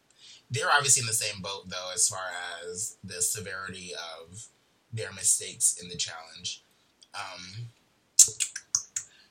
They're 0.49 0.71
obviously 0.71 1.01
in 1.01 1.07
the 1.07 1.13
same 1.13 1.41
boat 1.41 1.69
though, 1.69 1.91
as 1.93 2.07
far 2.09 2.25
as 2.69 2.97
the 3.03 3.21
severity 3.21 3.91
of 3.93 4.47
their 4.91 5.11
mistakes 5.13 5.77
in 5.81 5.89
the 5.89 5.95
challenge. 5.95 6.63
Um, 7.15 7.67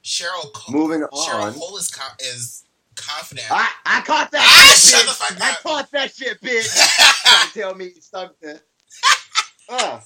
Cheryl 0.06 0.52
Cole, 0.52 0.72
Moving 0.74 1.00
Cheryl 1.12 1.42
on. 1.42 1.54
Cole 1.54 1.76
is 1.78 1.88
co- 1.90 2.14
is 2.20 2.62
confident. 2.94 3.48
I, 3.50 3.68
I 3.84 4.00
caught 4.02 4.30
that 4.30 4.40
Ah, 4.40 4.72
shit, 4.78 4.90
shut 4.92 5.04
the 5.04 5.10
bitch. 5.12 5.14
fuck 5.36 5.42
I 5.42 5.50
up. 5.50 5.62
caught 5.62 5.90
that 5.90 6.14
shit, 6.14 6.40
bitch. 6.40 7.22
trying 7.24 7.48
to 7.48 7.58
tell 7.60 7.74
me 7.74 7.92
something. 8.00 8.58
Uh, 9.68 9.98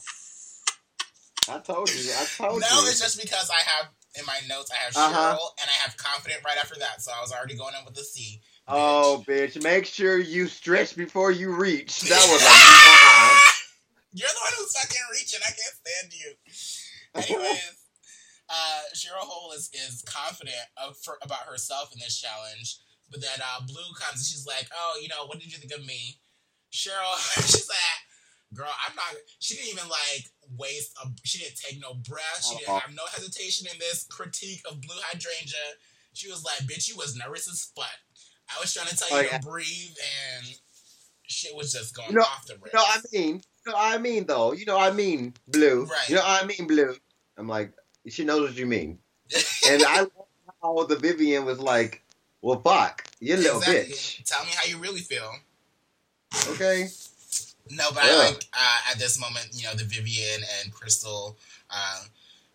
I 1.51 1.59
told 1.59 1.95
you. 1.95 2.11
I 2.19 2.25
told 2.39 2.63
no, 2.63 2.67
you. 2.83 2.89
it's 2.89 2.99
just 2.99 3.21
because 3.21 3.51
I 3.51 3.61
have 3.61 3.91
in 4.19 4.25
my 4.25 4.39
notes 4.49 4.71
I 4.73 4.77
have 4.77 4.97
Uh-huh. 4.97 5.35
Cheryl 5.37 5.51
and 5.61 5.69
I 5.69 5.75
have 5.85 5.95
confident 5.99 6.41
right 6.47 6.57
after 6.57 6.77
that, 6.79 7.03
so 7.03 7.13
I 7.15 7.21
was 7.21 7.31
already 7.31 7.57
going 7.59 7.75
in 7.79 7.85
with 7.85 7.95
the 7.95 8.03
C. 8.03 8.41
oh, 8.69 9.23
bitch! 9.29 9.63
Make 9.63 9.85
sure 9.85 10.17
you 10.19 10.47
stretch 10.47 10.97
before 10.97 11.31
you 11.31 11.55
reach. 11.55 12.01
That 12.09 12.27
was 12.33 12.41
a. 12.41 14.17
You're 14.19 14.29
the 14.31 14.41
one 14.43 14.53
who's 14.57 14.73
fucking 14.73 15.03
reaching. 15.13 15.41
I 15.45 15.53
can't 15.53 15.77
stand 15.77 17.29
you. 17.29 17.37
Anyways, 17.37 17.80
uh, 18.51 18.81
Cheryl 18.95 19.23
Hole 19.25 19.53
is, 19.53 19.71
is 19.73 20.03
confident 20.03 20.57
of, 20.77 20.97
for, 20.99 21.19
about 21.23 21.47
herself 21.49 21.93
in 21.93 22.01
this 22.01 22.19
challenge, 22.21 22.79
but 23.11 23.21
then 23.21 23.39
uh, 23.39 23.61
Blu 23.67 23.83
comes 23.99 24.19
and 24.21 24.27
she's 24.27 24.47
like, 24.47 24.67
"Oh, 24.75 24.99
you 25.01 25.09
know, 25.09 25.27
what 25.27 25.39
did 25.39 25.53
you 25.53 25.59
think 25.59 25.73
of 25.73 25.87
me?" 25.87 26.19
Cheryl, 26.73 27.15
she's 27.47 27.69
like, 27.69 28.01
"Girl, 28.55 28.71
I'm 28.87 28.95
not." 28.97 29.15
She 29.39 29.55
didn't 29.55 29.71
even 29.71 29.89
like 29.89 30.25
waste. 30.59 30.93
A, 31.05 31.09
she 31.25 31.39
didn't 31.39 31.57
take 31.59 31.81
no 31.81 31.95
breath. 31.95 32.45
She 32.45 32.57
didn't 32.59 32.71
Uh-uh. 32.75 32.81
have 32.81 32.95
no 32.95 33.07
hesitation 33.15 33.67
in 33.73 33.79
this 33.79 34.07
critique 34.11 34.63
of 34.71 34.81
Blu 34.81 34.95
Hydrangea. 35.11 35.79
She 36.13 36.29
was 36.31 36.45
like, 36.45 36.59
"Bitch, 36.69 36.89
you 36.89 36.97
was 36.97 37.17
nervous 37.17 37.49
as 37.49 37.71
fuck." 37.77 37.87
I 38.51 38.61
was 38.61 38.75
trying 38.75 38.89
to 38.89 38.97
tell 38.97 39.11
you 39.11 39.17
Oh, 39.17 39.31
yeah. 39.31 39.39
to 39.39 39.47
breathe, 39.47 39.95
and 40.39 40.47
shit 41.29 41.55
was 41.55 41.73
just 41.73 41.95
going 41.95 42.11
You 42.11 42.17
know- 42.17 42.23
off 42.23 42.47
the 42.47 42.55
rails. 42.55 42.73
You 42.73 42.79
know 42.79 42.85
I 42.85 42.99
mean? 43.13 43.43
You 43.67 43.73
know 43.73 43.79
I 43.79 43.99
mean, 43.99 44.27
though. 44.27 44.53
You 44.53 44.65
know 44.67 44.79
I 44.79 44.91
mean, 44.91 45.35
Blu. 45.47 45.85
Right. 45.85 46.09
You 46.09 46.17
know 46.17 46.23
I 46.25 46.45
mean, 46.45 46.67
Blu. 46.67 46.97
I'm 47.37 47.47
like, 47.47 47.73
she 48.09 48.25
knows 48.25 48.49
what 48.49 48.57
you 48.57 48.67
mean. 48.67 48.99
And 49.69 49.83
I 49.85 50.01
love 50.01 50.11
how 50.63 50.85
the 50.85 50.97
Vivienne 50.97 51.45
was 51.45 51.61
like, 51.61 52.03
well, 52.43 52.61
fuck, 52.61 53.05
you 53.21 53.37
little 53.37 53.59
Exactly. 53.59 53.93
bitch. 53.95 54.25
Tell 54.25 54.45
me 54.45 54.51
how 54.55 54.67
you 54.69 54.79
really 54.79 55.01
feel. 55.01 55.31
Okay? 56.49 56.89
No, 57.71 57.91
but 57.93 58.05
Yeah. 58.05 58.11
I 58.13 58.17
like 58.31 58.45
uh, 58.55 58.79
at 58.93 58.99
this 58.99 59.21
moment, 59.21 59.49
you 59.53 59.65
know, 59.65 59.75
the 59.75 59.85
Vivienne 59.85 60.43
and 60.63 60.73
Crystal 60.73 61.37
uh, 61.71 62.03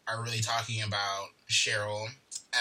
are 0.08 0.24
really 0.24 0.42
talking 0.42 0.82
about 0.84 1.28
Cheryl 1.50 2.08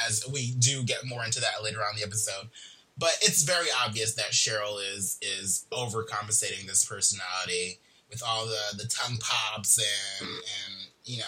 as 0.07 0.25
we 0.33 0.53
do 0.53 0.83
get 0.83 1.05
more 1.05 1.25
into 1.25 1.41
that 1.41 1.63
later 1.63 1.79
on 1.79 1.95
in 1.95 2.01
the 2.01 2.07
episode. 2.07 2.49
But 2.97 3.17
it's 3.23 3.43
very 3.43 3.69
obvious 3.85 4.15
that 4.15 4.31
Cheryl 4.33 4.79
is 4.95 5.19
is 5.21 5.67
overcompensating 5.73 6.67
this 6.67 6.85
personality 6.85 7.79
with 8.11 8.23
all 8.25 8.47
the 8.47 8.77
the 8.77 8.87
tongue 8.89 9.17
pops 9.19 9.79
and 9.79 10.29
and 10.29 10.75
you 11.05 11.19
know 11.19 11.25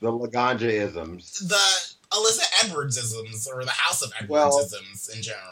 The 0.00 0.12
Laganja 0.12 0.62
isms. 0.70 1.38
the 1.48 2.14
Alyssa 2.14 2.64
Edwards 2.64 2.96
isms 2.96 3.46
or 3.48 3.64
the 3.64 3.70
House 3.70 4.02
of 4.02 4.12
Edwards 4.16 4.30
Well- 4.30 4.58
isms 4.60 5.08
in 5.14 5.22
general. 5.22 5.42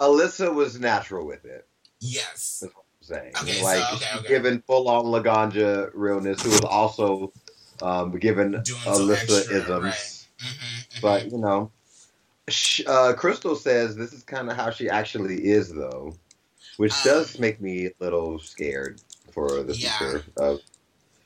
Alyssa 0.00 0.52
was 0.52 0.78
natural 0.80 1.26
with 1.26 1.44
it. 1.44 1.66
Yes. 2.00 2.64
saying. 3.00 3.32
Okay, 3.40 3.52
so- 3.52 3.64
like 3.64 3.92
okay, 3.94 4.18
okay. 4.18 4.28
given 4.28 4.62
full 4.66 4.88
on 4.88 5.04
Laganja 5.06 5.90
realness, 5.94 6.42
who 6.42 6.50
was 6.50 6.60
also 6.62 7.32
um, 7.80 8.16
given 8.18 8.54
Alyssa 8.54 9.50
isms. 9.50 9.82
right. 9.84 10.26
hmm 10.40 11.00
But 11.00 11.30
you 11.32 11.38
know, 11.38 11.70
uh, 12.86 13.12
Crystal 13.16 13.54
says 13.56 13.94
this 13.96 14.12
is 14.12 14.22
kind 14.24 14.50
of 14.50 14.56
how 14.56 14.70
she 14.70 14.88
actually 14.88 15.44
is, 15.46 15.72
though, 15.72 16.14
which 16.76 16.92
Um, 16.92 16.98
does 17.04 17.38
make 17.38 17.60
me 17.60 17.86
a 17.86 17.92
little 18.00 18.38
scared 18.40 19.00
for 19.32 19.62
the 19.62 19.74
Yeah. 19.76 19.96
future 19.98 20.24
of 20.36 20.60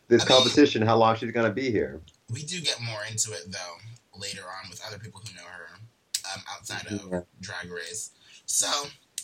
this 0.09 0.23
I 0.23 0.25
mean- 0.25 0.37
competition. 0.39 0.83
how 0.83 0.97
long 0.97 1.17
she's 1.17 1.33
gonna 1.33 1.51
be 1.53 1.71
here? 1.71 2.01
We 2.31 2.43
do 2.43 2.61
get 2.61 2.81
more 2.81 3.01
into 3.11 3.33
it 3.33 3.51
though 3.53 3.77
later 4.19 4.43
on 4.43 4.71
with 4.71 4.83
other 4.87 4.99
people 4.99 5.21
who 5.27 5.35
know 5.37 5.47
her 5.47 5.69
um, 6.35 6.43
outside 6.53 6.87
of 6.91 7.25
Drag 7.41 7.71
Race. 7.71 8.11
So 8.47 8.67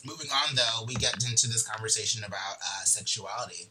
moving 0.04 0.28
on, 0.30 0.54
though, 0.54 0.84
we 0.86 0.94
get 0.94 1.14
into 1.28 1.48
this 1.48 1.66
conversation 1.66 2.24
about 2.24 2.56
uh, 2.60 2.84
sexuality. 2.84 3.70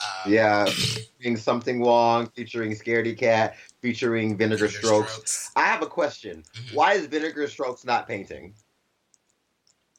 Um, 0.00 0.32
Yeah, 0.32 0.64
featuring 0.66 1.36
something 1.36 1.82
wrong, 1.82 2.26
featuring 2.34 2.72
Scaredy 2.72 3.16
Kat, 3.16 3.56
featuring 3.80 4.36
Vinegar 4.36 4.68
Vinegar 4.68 4.86
Strokes. 5.04 5.50
I 5.56 5.64
have 5.64 5.82
a 5.82 5.86
question. 5.86 6.44
Mhm. 6.54 6.74
Why 6.74 6.94
is 6.94 7.06
Vinegar 7.06 7.48
Strokes 7.48 7.84
not 7.84 8.06
painting? 8.08 8.54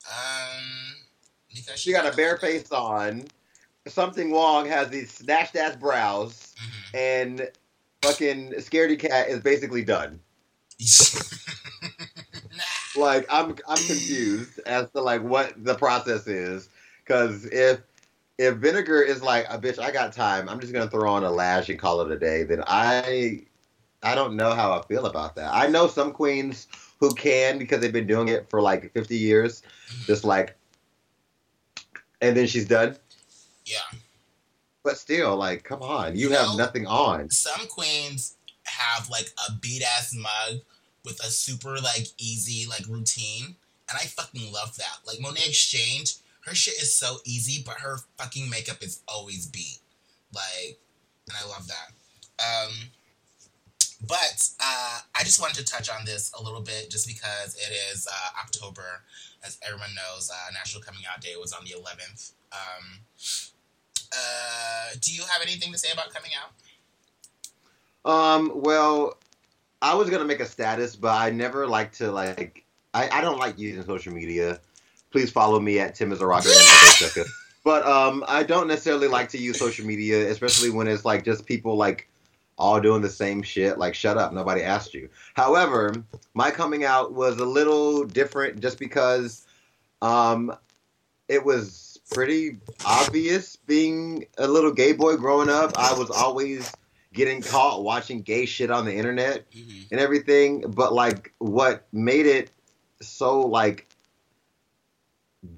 Um, 0.09 0.95
because 1.53 1.79
She 1.79 1.91
got 1.91 2.11
a 2.11 2.15
bare 2.15 2.37
face 2.37 2.71
on. 2.71 3.27
Sum 3.87 4.11
Ting 4.13 4.31
Wong 4.31 4.67
has 4.67 4.89
these 4.89 5.11
snatched 5.13 5.55
ass 5.55 5.75
brows, 5.75 6.53
Mhm. 6.57 6.95
and 6.95 7.51
fucking 8.05 8.51
Scaredy 8.53 8.99
Kat 8.99 9.29
is 9.29 9.39
basically 9.39 9.83
done. 9.83 10.19
Like 12.97 13.25
I'm 13.29 13.49
I'm 13.67 13.77
confused 13.77 14.59
as 14.65 14.89
to 14.91 15.01
like 15.01 15.21
what 15.21 15.53
the 15.63 15.75
process 15.75 16.27
is. 16.27 16.69
Cause 17.05 17.45
if 17.45 17.81
if 18.37 18.55
vinegar 18.55 19.01
is 19.01 19.21
like 19.21 19.45
a 19.49 19.59
bitch, 19.59 19.79
I 19.79 19.91
got 19.91 20.13
time. 20.13 20.49
I'm 20.49 20.59
just 20.59 20.73
gonna 20.73 20.89
throw 20.89 21.13
on 21.13 21.23
a 21.23 21.31
lash 21.31 21.69
and 21.69 21.79
call 21.79 22.01
it 22.01 22.11
a 22.11 22.17
day. 22.17 22.43
Then 22.43 22.63
I 22.65 23.41
I 24.03 24.15
don't 24.15 24.35
know 24.35 24.53
how 24.53 24.71
I 24.71 24.81
feel 24.83 25.05
about 25.05 25.35
that. 25.35 25.53
I 25.53 25.67
know 25.67 25.87
some 25.87 26.11
queens 26.11 26.67
who 26.99 27.13
can 27.13 27.57
because 27.57 27.81
they've 27.81 27.91
been 27.91 28.07
doing 28.07 28.29
it 28.29 28.49
for 28.49 28.61
like 28.61 28.93
50 28.93 29.17
years, 29.17 29.63
just 30.05 30.23
like, 30.23 30.55
and 32.21 32.37
then 32.37 32.47
she's 32.47 32.67
done. 32.67 32.95
yeah. 33.65 33.79
But 34.85 34.97
still, 34.99 35.35
like, 35.35 35.63
come 35.63 35.81
on, 35.81 36.15
you 36.15 36.29
You 36.29 36.35
have 36.35 36.49
know- 36.49 36.55
nothing 36.57 36.85
on. 36.85 37.29
Some 37.31 37.67
queens 37.67 38.35
have 38.65 39.09
like 39.09 39.33
a 39.49 39.51
beat 39.53 39.81
ass 39.81 40.13
mug 40.13 40.61
with 41.03 41.19
a 41.21 41.29
super 41.31 41.79
like 41.81 42.07
easy 42.19 42.67
like 42.69 42.85
routine, 42.87 43.55
and 43.89 43.97
I 43.99 44.05
fucking 44.05 44.51
love 44.53 44.77
that. 44.77 44.97
Like 45.05 45.17
Monét 45.17 45.47
X 45.49 45.57
Change, 45.65 46.15
her 46.45 46.53
shit 46.53 46.75
is 46.75 46.93
so 46.93 47.17
easy, 47.25 47.63
but 47.65 47.77
her 47.79 47.97
fucking 48.17 48.47
makeup 48.49 48.83
is 48.83 49.01
always 49.07 49.47
beat. 49.47 49.79
Like, 50.33 50.79
and 51.27 51.35
I 51.43 51.47
love 51.49 51.67
that. 51.67 51.91
Um, 52.43 52.73
but 54.07 54.47
uh, 54.59 54.99
I 55.15 55.23
just 55.23 55.41
wanted 55.41 55.55
to 55.55 55.63
touch 55.65 55.89
on 55.89 56.05
this 56.05 56.31
a 56.39 56.43
little 56.43 56.61
bit, 56.61 56.91
just 56.91 57.07
because 57.07 57.55
it 57.55 57.73
is 57.91 58.07
uh, 58.07 58.39
October, 58.39 59.01
as 59.43 59.57
everyone 59.65 59.89
knows. 59.95 60.29
Uh, 60.29 60.51
National 60.53 60.83
Coming 60.83 61.01
Out 61.11 61.21
Day 61.21 61.33
was 61.39 61.53
on 61.53 61.63
the 61.65 61.71
11th. 61.71 62.33
Um, 62.51 62.99
uh, 64.15 64.95
do 65.01 65.11
you 65.13 65.21
have 65.21 65.41
anything 65.41 65.71
to 65.71 65.77
say 65.77 65.91
about 65.91 66.13
coming 66.13 66.31
out? 66.39 66.51
Um, 68.09 68.51
well, 68.55 69.17
I 69.81 69.93
was 69.95 70.09
gonna 70.09 70.25
make 70.25 70.39
a 70.39 70.45
status, 70.45 70.95
but 70.95 71.19
I 71.19 71.29
never 71.29 71.67
like 71.67 71.91
to 71.93 72.11
like. 72.11 72.63
I, 72.93 73.09
I 73.09 73.21
don't 73.21 73.39
like 73.39 73.59
using 73.59 73.83
social 73.83 74.13
media. 74.13 74.59
Please 75.11 75.31
follow 75.31 75.59
me 75.59 75.79
at 75.79 75.95
Tim 75.95 76.11
is 76.11 76.21
a 76.21 76.25
rocker 76.25 76.49
Uncle 76.49 77.23
But 77.63 77.85
um, 77.85 78.23
I 78.27 78.43
don't 78.43 78.67
necessarily 78.67 79.07
like 79.07 79.29
to 79.29 79.39
use 79.39 79.57
social 79.57 79.85
media, 79.85 80.29
especially 80.29 80.69
when 80.69 80.87
it's 80.87 81.03
like 81.03 81.25
just 81.25 81.45
people 81.45 81.75
like 81.75 82.07
all 82.57 82.79
doing 82.79 83.01
the 83.01 83.09
same 83.09 83.41
shit. 83.41 83.79
Like, 83.79 83.95
shut 83.95 84.17
up, 84.17 84.33
nobody 84.33 84.61
asked 84.61 84.93
you. 84.93 85.09
However, 85.33 85.93
my 86.35 86.51
coming 86.51 86.83
out 86.83 87.13
was 87.13 87.39
a 87.39 87.45
little 87.45 88.05
different 88.05 88.59
just 88.59 88.77
because 88.77 89.45
um, 90.01 90.55
it 91.27 91.43
was 91.43 91.84
pretty 92.11 92.57
obvious 92.85 93.55
being 93.55 94.25
a 94.37 94.47
little 94.47 94.71
gay 94.71 94.93
boy 94.93 95.15
growing 95.17 95.49
up. 95.49 95.77
I 95.77 95.93
was 95.93 96.09
always 96.09 96.71
getting 97.13 97.41
caught 97.41 97.83
watching 97.83 98.21
gay 98.21 98.45
shit 98.45 98.69
on 98.71 98.85
the 98.85 98.93
internet 98.93 99.49
Mm-hmm. 99.51 99.81
and 99.91 99.99
everything 100.01 100.65
but 100.71 100.93
like 100.93 101.33
what 101.37 101.87
made 101.93 102.25
it 102.25 102.51
so 103.01 103.39
like 103.41 103.87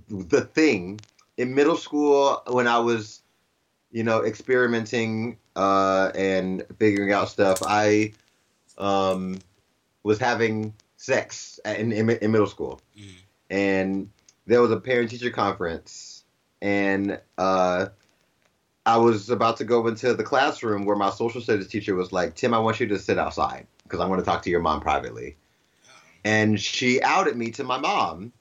the 0.10 0.42
thing 0.42 1.00
in 1.38 1.56
middle 1.56 1.78
school 1.78 2.42
when 2.48 2.68
i 2.68 2.78
was 2.78 3.22
you 3.92 4.04
know 4.04 4.24
experimenting 4.24 5.38
uh 5.56 6.12
and 6.16 6.64
figuring 6.78 7.12
out 7.12 7.30
stuff 7.30 7.60
i 7.66 8.12
um 8.78 9.40
was 10.04 10.20
having 10.20 10.74
sex 10.98 11.60
at- 11.66 11.80
in, 11.80 11.92
in, 11.92 12.10
in 12.10 12.32
middle 12.32 12.48
school 12.48 12.80
Mhm. 12.98 13.10
and 13.50 14.10
there 14.46 14.62
was 14.62 14.72
a 14.72 14.80
parent 14.80 15.10
teacher 15.10 15.30
conference 15.32 16.17
and 16.62 17.20
uh 17.38 17.88
I 18.86 18.98
was 18.98 19.30
about 19.30 19.58
to 19.58 19.66
go 19.66 19.86
into 19.88 20.14
the 20.14 20.24
classroom 20.24 20.86
where 20.86 20.96
my 20.96 21.10
social 21.10 21.42
studies 21.42 21.68
teacher 21.68 21.94
was 21.94 22.14
like, 22.14 22.36
Tim, 22.36 22.54
I 22.54 22.60
want 22.60 22.80
you 22.80 22.88
to 22.88 22.98
sit 22.98 23.20
outside 23.20 23.68
because 23.84 24.00
I 24.00 24.08
want 24.08 24.20
to 24.20 24.26
talk 24.26 24.44
to 24.44 24.50
your 24.50 24.62
mom 24.62 24.80
privately. 24.80 25.36
And 26.24 26.60
she 26.60 27.02
outed 27.02 27.36
me 27.36 27.52
to 27.52 27.66
my 27.66 27.78
mom 27.78 28.32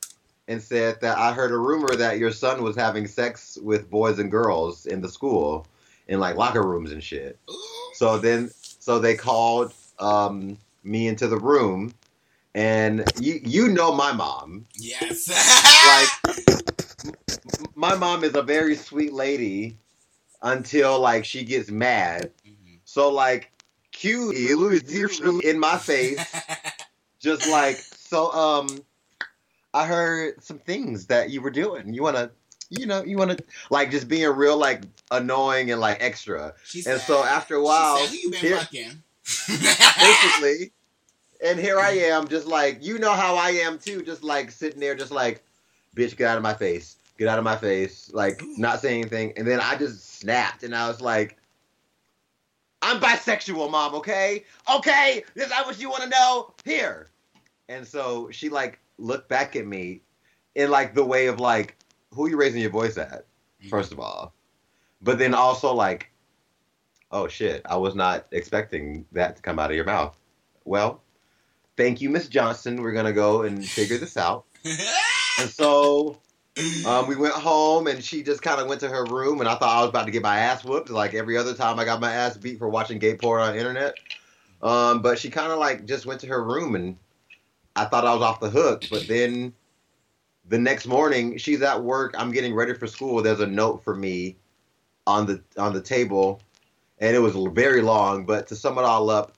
and 0.46 0.62
said 0.62 1.00
that 1.00 1.18
I 1.18 1.33
heard 1.33 1.50
a 1.50 1.59
rumor 1.59 1.96
that 1.96 2.18
your 2.18 2.31
son 2.31 2.62
was 2.62 2.76
having 2.76 3.09
sex 3.09 3.59
with 3.61 3.90
boys 3.90 4.20
and 4.20 4.31
girls 4.31 4.87
in 4.87 5.00
the 5.00 5.09
school 5.09 5.66
in 6.07 6.20
like 6.20 6.37
locker 6.37 6.62
rooms 6.62 6.92
and 6.92 7.02
shit. 7.02 7.38
So 7.94 8.18
then, 8.18 8.50
so 8.50 8.98
they 8.98 9.14
called 9.14 9.72
um, 9.98 10.59
me 10.85 11.09
into 11.09 11.29
the 11.29 11.38
room, 11.38 11.94
and 12.55 13.11
you 13.18 13.40
you 13.42 13.68
know 13.68 13.90
my 13.90 14.12
mom. 14.12 14.66
yes. 14.74 15.26
Like, 16.37 16.76
my 17.75 17.95
mom 17.95 18.25
is 18.25 18.35
a 18.35 18.43
very 18.43 18.75
sweet 18.77 19.13
lady 19.13 19.77
until 20.43 21.01
like 21.01 21.25
she 21.25 21.45
gets 21.45 21.71
mad. 21.71 22.31
Mhm. 22.47 22.79
So 22.85 23.11
like, 23.11 23.51
cue 23.93 24.31
in 25.41 25.59
my 25.59 25.77
face, 25.79 26.21
just 27.21 27.49
like 27.51 27.77
so. 27.77 28.31
Um, 28.33 28.69
I 29.75 29.87
heard 29.87 30.43
some 30.43 30.59
things 30.59 31.07
that 31.07 31.31
you 31.31 31.43
were 31.43 31.51
doing. 31.51 31.93
You 31.93 32.03
wanna, 32.03 32.31
you 32.71 32.87
know, 32.87 33.05
you 33.05 33.17
wanna 33.19 33.37
like 33.71 33.91
just 33.91 34.09
being 34.09 34.29
real 34.31 34.57
like 34.57 34.83
annoying 35.11 35.71
and 35.71 35.81
like 35.81 35.99
extra. 36.01 36.55
She 36.65 36.83
And 36.87 37.01
so 37.01 37.23
after 37.23 37.57
a 37.57 37.63
while, 37.63 37.99
she 37.99 38.07
said, 38.07 38.23
you 38.23 38.31
been 38.31 38.41
here- 38.41 38.57
fucking? 38.59 39.03
basically. 40.01 40.73
And 41.45 41.59
here 41.59 41.79
I 41.79 41.91
am, 42.13 42.29
just 42.29 42.47
like 42.47 42.83
you 42.83 42.99
know 42.99 43.13
how 43.13 43.35
I 43.37 43.51
am 43.51 43.79
too, 43.79 44.03
just 44.03 44.23
like 44.23 44.51
sitting 44.51 44.81
there, 44.81 44.95
just 44.95 45.13
like, 45.13 45.43
bitch, 45.95 46.17
get 46.17 46.29
out 46.29 46.37
of 46.39 46.43
my 46.43 46.55
face, 46.55 46.97
get 47.18 47.29
out 47.29 47.38
of 47.38 47.44
my 47.44 47.57
face, 47.57 48.11
like 48.12 48.42
not 48.57 48.81
saying 48.81 49.00
anything. 49.00 49.33
And 49.37 49.46
then 49.46 49.61
I 49.61 49.76
just 49.76 50.18
snapped, 50.18 50.62
and 50.62 50.74
I 50.74 50.88
was 50.88 51.00
like, 51.00 51.37
I'm 52.83 53.00
bisexual, 53.00 53.70
mom. 53.70 53.94
Okay, 53.96 54.44
okay, 54.72 55.24
is 55.35 55.48
that 55.48 55.66
what 55.66 55.81
you 55.81 55.90
want 55.90 56.05
to 56.05 56.09
know? 56.09 56.55
Here. 56.64 57.09
And 57.68 57.87
so 57.87 58.31
she 58.31 58.48
like 58.48 58.79
looked 58.98 59.29
back 59.29 59.57
at 59.57 59.66
me 59.66 60.02
in 60.55 60.70
like 60.70 60.94
the 60.94 61.05
way 61.05 61.26
of 61.26 61.40
like, 61.40 61.76
who 62.12 62.26
are 62.26 62.29
you 62.29 62.37
raising 62.37 62.61
your 62.61 62.70
voice 62.70 62.96
at? 62.96 63.11
Mm-hmm. 63.11 63.68
First 63.68 63.92
of 63.92 63.98
all, 63.98 64.35
but 65.02 65.18
then 65.18 65.35
also 65.35 65.74
like, 65.74 66.11
oh 67.11 67.29
shit, 67.29 67.62
I 67.66 67.76
was 67.76 67.94
not 67.94 68.26
expecting 68.31 69.05
that 69.12 69.37
to 69.37 69.42
come 69.42 69.59
out 69.59 69.70
of 69.70 69.76
your 69.76 69.85
mouth. 69.85 70.16
Well, 70.64 71.02
thank 71.76 72.00
you, 72.00 72.11
Miss 72.11 72.29
Johnson. 72.29 72.83
We're 72.83 72.92
gonna 72.92 73.12
go 73.12 73.42
and 73.42 73.66
figure 73.66 73.98
this 73.98 74.16
out. 74.16 74.44
And 75.38 75.50
so 75.50 76.16
um, 76.87 77.07
we 77.07 77.16
went 77.16 77.35
home, 77.35 77.87
and 77.87 78.03
she 78.03 78.23
just 78.23 78.42
kind 78.42 78.61
of 78.61 78.69
went 78.69 78.81
to 78.81 78.88
her 78.88 79.05
room, 79.05 79.40
and 79.40 79.49
I 79.49 79.55
thought 79.57 79.77
I 79.77 79.81
was 79.81 79.90
about 79.90 80.07
to 80.07 80.12
get 80.12 80.23
my 80.23 80.38
ass 80.38 80.64
whooped, 80.64 80.90
like 80.90 81.14
every 81.14 81.37
other 81.37 81.55
time 81.55 81.79
I 81.79 81.85
got 81.85 82.01
my 82.01 82.12
ass 82.12 82.37
beat 82.37 82.59
for 82.59 82.69
watching 82.69 82.99
gay 82.99 83.16
porn 83.16 83.42
on 83.42 83.53
the 83.53 83.59
internet. 83.59 83.99
Um, 84.62 85.03
but 85.03 85.19
she 85.19 85.31
kind 85.31 85.53
of 85.53 85.59
like 85.59 85.85
just 85.85 86.07
went 86.07 86.21
to 86.23 86.27
her 86.29 86.42
room, 86.42 86.75
and 86.75 86.97
I 87.75 87.85
thought 87.85 88.07
I 88.07 88.14
was 88.14 88.23
off 88.23 88.40
the 88.40 88.51
hook. 88.51 88.85
But 88.90 89.07
then 89.07 89.53
the 90.49 90.59
next 90.59 90.87
morning, 90.87 91.37
she's 91.37 91.62
at 91.62 91.83
work. 91.83 92.14
I'm 92.16 92.33
getting 92.33 92.55
ready 92.55 92.75
for 92.75 92.87
school. 92.87 93.23
There's 93.23 93.40
a 93.40 93.47
note 93.47 93.85
for 93.85 93.95
me 93.95 94.37
on 95.07 95.27
the 95.27 95.42
on 95.59 95.75
the 95.75 95.83
table, 95.83 96.40
and 96.99 97.14
it 97.14 97.21
was 97.21 97.35
very 97.55 97.83
long. 97.83 98.25
But 98.25 98.47
to 98.49 98.57
sum 98.57 98.79
it 98.79 98.85
all 98.85 99.11
up, 99.11 99.33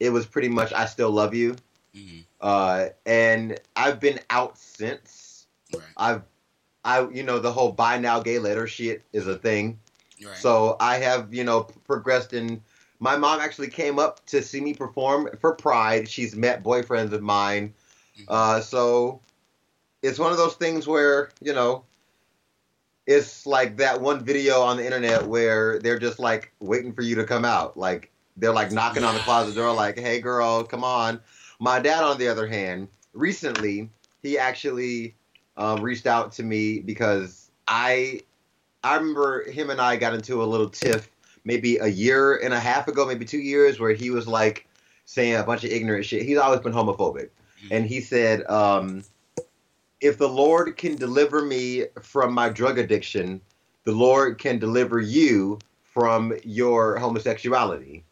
it 0.00 0.10
was 0.10 0.26
pretty 0.26 0.48
much 0.48 0.72
"I 0.72 0.86
still 0.86 1.10
love 1.10 1.34
you." 1.34 1.56
Mhm. 1.94 2.24
Uh, 2.40 2.88
and 3.06 3.58
I've 3.76 4.00
been 4.00 4.18
out 4.28 4.58
since. 4.58 5.46
Right. 5.72 5.82
I've, 5.96 6.22
I, 6.84 7.08
you 7.08 7.22
know, 7.22 7.38
the 7.38 7.52
whole 7.52 7.72
buy 7.72 7.98
now 7.98 8.20
gay 8.20 8.38
letter 8.38 8.66
shit 8.66 9.02
is 9.12 9.26
a 9.26 9.36
thing. 9.36 9.78
Right. 10.22 10.36
So 10.36 10.76
I 10.80 10.98
have, 10.98 11.32
you 11.32 11.44
know, 11.44 11.64
progressed 11.86 12.32
in. 12.32 12.62
My 13.00 13.16
mom 13.16 13.40
actually 13.40 13.68
came 13.68 13.98
up 13.98 14.24
to 14.26 14.42
see 14.42 14.60
me 14.60 14.74
perform 14.74 15.28
for 15.40 15.54
Pride. 15.54 16.08
She's 16.08 16.36
met 16.36 16.62
boyfriends 16.62 17.12
of 17.12 17.22
mine. 17.22 17.74
Mhm. 18.18 18.24
Uh, 18.28 18.60
so 18.60 19.20
it's 20.02 20.18
one 20.18 20.30
of 20.30 20.38
those 20.38 20.54
things 20.54 20.86
where, 20.86 21.30
you 21.40 21.52
know, 21.52 21.84
it's 23.06 23.46
like 23.46 23.76
that 23.78 24.00
one 24.00 24.24
video 24.24 24.60
on 24.60 24.76
the 24.76 24.84
internet 24.84 25.26
where 25.26 25.78
they're 25.80 25.98
just 25.98 26.18
like 26.18 26.52
waiting 26.60 26.92
for 26.92 27.02
you 27.02 27.16
to 27.16 27.24
come 27.24 27.44
out. 27.44 27.76
Like 27.76 28.10
they're 28.36 28.52
like 28.52 28.72
knocking 28.72 29.04
on 29.04 29.14
the 29.14 29.20
closet 29.20 29.54
door, 29.54 29.72
like, 29.72 29.98
"Hey, 29.98 30.20
girl, 30.20 30.64
come 30.64 30.84
on." 30.84 31.20
My 31.60 31.80
dad, 31.80 32.02
on 32.02 32.18
the 32.18 32.28
other 32.28 32.46
hand, 32.46 32.88
recently 33.12 33.90
he 34.22 34.38
actually 34.38 35.14
um, 35.56 35.80
reached 35.80 36.06
out 36.06 36.32
to 36.32 36.42
me 36.42 36.80
because 36.80 37.50
I 37.68 38.20
I 38.82 38.96
remember 38.96 39.48
him 39.50 39.70
and 39.70 39.80
I 39.80 39.96
got 39.96 40.14
into 40.14 40.42
a 40.42 40.44
little 40.44 40.68
tiff 40.68 41.10
maybe 41.44 41.76
a 41.78 41.86
year 41.86 42.36
and 42.36 42.52
a 42.54 42.60
half 42.60 42.88
ago, 42.88 43.06
maybe 43.06 43.24
two 43.24 43.38
years, 43.38 43.78
where 43.80 43.92
he 43.92 44.10
was 44.10 44.26
like 44.26 44.66
saying 45.04 45.36
a 45.36 45.42
bunch 45.42 45.64
of 45.64 45.70
ignorant 45.70 46.04
shit. 46.04 46.22
He's 46.22 46.38
always 46.38 46.60
been 46.60 46.72
homophobic, 46.72 47.30
Mhm. 47.64 47.68
and 47.70 47.86
he 47.86 48.00
said, 48.00 48.46
um, 48.50 49.04
if 50.00 50.18
the 50.18 50.28
Lord 50.28 50.76
can 50.76 50.96
deliver 50.96 51.42
me 51.42 51.86
from 52.02 52.34
my 52.34 52.48
drug 52.48 52.78
addiction, 52.78 53.40
the 53.84 53.92
Lord 53.92 54.38
can 54.38 54.58
deliver 54.58 55.00
you 55.00 55.58
from 55.82 56.34
your 56.44 56.98
homosexuality. 56.98 58.04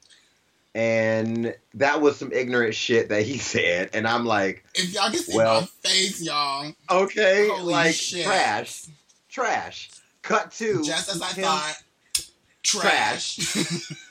And 0.75 1.55
that 1.75 2.01
was 2.01 2.17
some 2.17 2.33
ignorant 2.33 2.75
shit 2.75 3.09
that 3.11 3.23
he 3.23 3.39
said. 3.55 3.91
And 3.93 4.07
I'm 4.07 4.25
like, 4.25 4.65
If 4.75 4.95
y'all 4.95 5.11
can 5.11 5.19
see 5.21 5.37
Well- 5.37 5.61
my 5.63 5.67
face, 5.89 6.23
y'all. 6.23 6.73
okay, 6.91 7.49
Holy 7.49 7.73
like 7.73 7.95
shit. 7.95 8.25
trash, 8.25 8.85
trash. 9.29 9.91
Cut 10.23 10.53
to 10.53 10.83
Just 10.83 11.09
as 11.11 11.21
I 11.21 11.27
him- 11.33 11.45
thought. 11.45 11.83
Trash. 12.63 13.39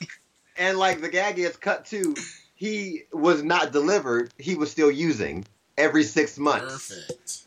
And 0.57 0.77
like 0.77 1.01
the 1.01 1.09
gag 1.09 1.39
is 1.39 1.55
cut 1.57 1.85
to, 1.87 2.13
he 2.53 3.03
was 3.11 3.41
not 3.41 3.71
delivered. 3.71 4.31
He 4.37 4.53
was 4.53 4.69
still 4.69 4.91
using 4.91 5.45
every 5.77 6.03
six 6.03 6.37
months. 6.37 6.89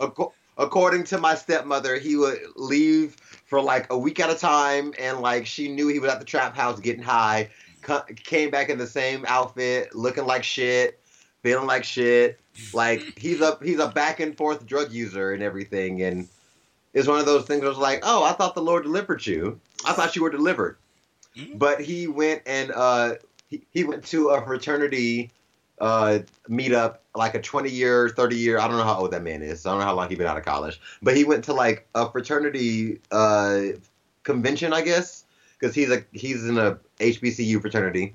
Perfect. 0.00 0.18
Ac- 0.18 0.30
according 0.58 1.04
to 1.04 1.18
my 1.18 1.36
stepmother, 1.36 1.96
he 1.96 2.16
would 2.16 2.40
leave 2.56 3.14
for 3.46 3.60
like 3.60 3.92
a 3.92 3.96
week 3.98 4.18
at 4.18 4.30
a 4.30 4.34
time, 4.34 4.94
and 4.98 5.20
like 5.20 5.46
she 5.46 5.68
knew 5.68 5.86
he 5.86 6.00
was 6.00 6.10
at 6.10 6.18
the 6.18 6.24
trap 6.24 6.56
house 6.56 6.80
getting 6.80 7.02
high. 7.04 7.50
Came 8.24 8.51
back 8.51 8.68
in 8.70 8.78
the 8.78 8.87
same 8.87 9.24
outfit, 9.28 9.95
looking 9.95 10.24
like 10.26 10.45
shit, 10.45 11.01
feeling 11.43 11.66
like 11.66 11.85
shit. 11.85 12.41
Like 12.72 13.18
he's 13.18 13.41
a 13.41 13.59
he's 13.62 13.78
a 13.78 13.89
back 13.89 14.20
and 14.20 14.37
forth 14.37 14.66
drug 14.66 14.93
user 14.93 15.32
and 15.32 15.43
everything, 15.43 16.03
and 16.03 16.28
it's 16.93 17.07
one 17.09 17.18
of 17.20 17.26
those 17.26 17.47
things. 17.47 17.62
Where 17.62 17.70
it's 17.70 17.78
like, 17.78 18.01
oh, 18.03 18.24
I 18.24 18.32
thought 18.32 18.55
the 18.55 18.62
Lord 18.62 18.85
delivered 18.85 19.24
you. 19.26 19.61
I 19.87 19.93
thought 19.93 20.16
you 20.16 20.22
were 20.22 20.30
delivered, 20.30 20.76
Mhm. 21.37 21.59
but 21.59 21.80
he 21.80 22.07
went 22.07 22.43
and 22.47 22.72
uh, 22.72 23.14
he, 23.49 23.62
he 23.70 23.85
went 23.85 24.05
to 24.07 24.30
a 24.30 24.45
fraternity 24.45 25.30
uh, 25.80 26.20
meetup, 26.49 26.99
like 27.14 27.35
a 27.35 27.43
20 27.43 27.68
year, 27.68 28.09
30 28.09 28.37
year, 28.37 28.59
I 28.59 28.68
don't 28.68 28.76
know 28.76 28.85
how 28.85 29.01
old 29.01 29.11
that 29.11 29.22
man 29.24 29.43
is. 29.43 29.66
I 29.66 29.70
don't 29.70 29.80
know 29.80 29.85
how 29.87 29.95
long 29.95 30.09
he 30.09 30.14
been 30.14 30.26
out 30.26 30.39
of 30.39 30.45
college. 30.45 30.80
But 31.03 31.16
he 31.16 31.24
went 31.24 31.45
to 31.45 31.53
like 31.53 31.87
a 31.97 32.09
fraternity 32.11 33.01
uh, 33.11 33.61
convention, 34.22 34.72
I 34.72 34.82
guess, 34.82 35.23
because 35.64 35.74
he's 35.74 35.90
a 35.90 36.04
he's 36.12 36.46
in 36.46 36.58
a 36.58 36.78
HBCU 37.00 37.58
fraternity, 37.62 38.14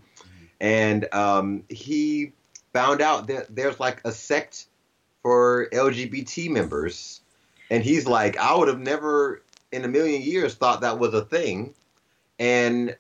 and 0.62 1.12
um, 1.12 1.64
he 1.68 2.32
found 2.74 3.02
out 3.02 3.26
that 3.28 3.48
there's 3.56 3.80
like 3.80 4.02
a 4.06 4.12
sect 4.12 4.68
for 5.24 5.68
LGBT 5.74 6.52
members, 6.52 7.22
and 7.72 7.84
he's 7.84 8.06
like, 8.06 8.38
I 8.38 8.56
would 8.56 8.68
have 8.68 8.80
never 8.80 9.42
in 9.72 9.84
a 9.84 9.88
million 9.88 10.22
years 10.22 10.54
thought 10.54 10.82
that 10.82 11.00
was 11.00 11.16
a 11.16 11.26
thing, 11.26 11.74
and 12.38 12.96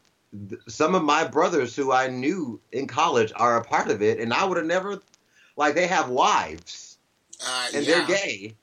th- 0.49 0.61
some 0.67 0.95
of 0.95 1.03
my 1.03 1.27
brothers 1.27 1.75
who 1.75 1.91
I 1.91 2.07
knew 2.07 2.59
in 2.71 2.87
college 2.87 3.31
are 3.35 3.57
a 3.57 3.63
part 3.63 3.91
of 3.91 4.01
it, 4.01 4.19
and 4.19 4.33
I 4.33 4.45
would 4.45 4.57
have 4.57 4.65
never, 4.65 4.99
like, 5.57 5.75
they 5.75 5.87
have 5.87 6.09
wives 6.09 6.97
Uh, 7.45 7.67
and 7.75 7.85
yeah. 7.85 8.05
they're 8.05 8.17
gay. 8.17 8.55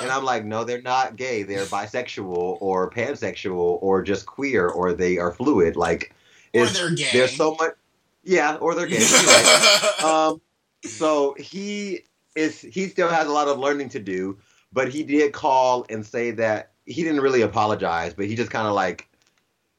And 0.00 0.10
I'm 0.10 0.24
like, 0.24 0.44
no, 0.44 0.64
they're 0.64 0.82
not 0.82 1.16
gay. 1.16 1.42
They're 1.42 1.64
bisexual 1.64 2.58
or 2.60 2.90
pansexual 2.90 3.78
or 3.80 4.02
just 4.02 4.26
queer 4.26 4.68
or 4.68 4.92
they 4.92 5.18
are 5.18 5.32
fluid. 5.32 5.76
Like, 5.76 6.14
or 6.54 6.66
they're 6.66 6.90
gay. 6.90 7.08
there's 7.12 7.34
so 7.36 7.56
much, 7.58 7.72
yeah, 8.24 8.56
or 8.56 8.74
they're 8.74 8.86
gay. 8.86 8.98
You're 9.00 10.06
um, 10.10 10.40
so 10.84 11.34
he 11.38 12.00
is 12.34 12.60
he 12.60 12.88
still 12.88 13.08
has 13.08 13.26
a 13.26 13.32
lot 13.32 13.48
of 13.48 13.58
learning 13.58 13.88
to 13.90 13.98
do, 14.00 14.38
but 14.72 14.88
he 14.88 15.02
did 15.02 15.32
call 15.32 15.86
and 15.88 16.04
say 16.04 16.30
that 16.32 16.72
he 16.86 17.02
didn't 17.02 17.20
really 17.20 17.42
apologize, 17.42 18.14
but 18.14 18.26
he 18.26 18.34
just 18.34 18.50
kind 18.50 18.66
of 18.66 18.74
like 18.74 19.08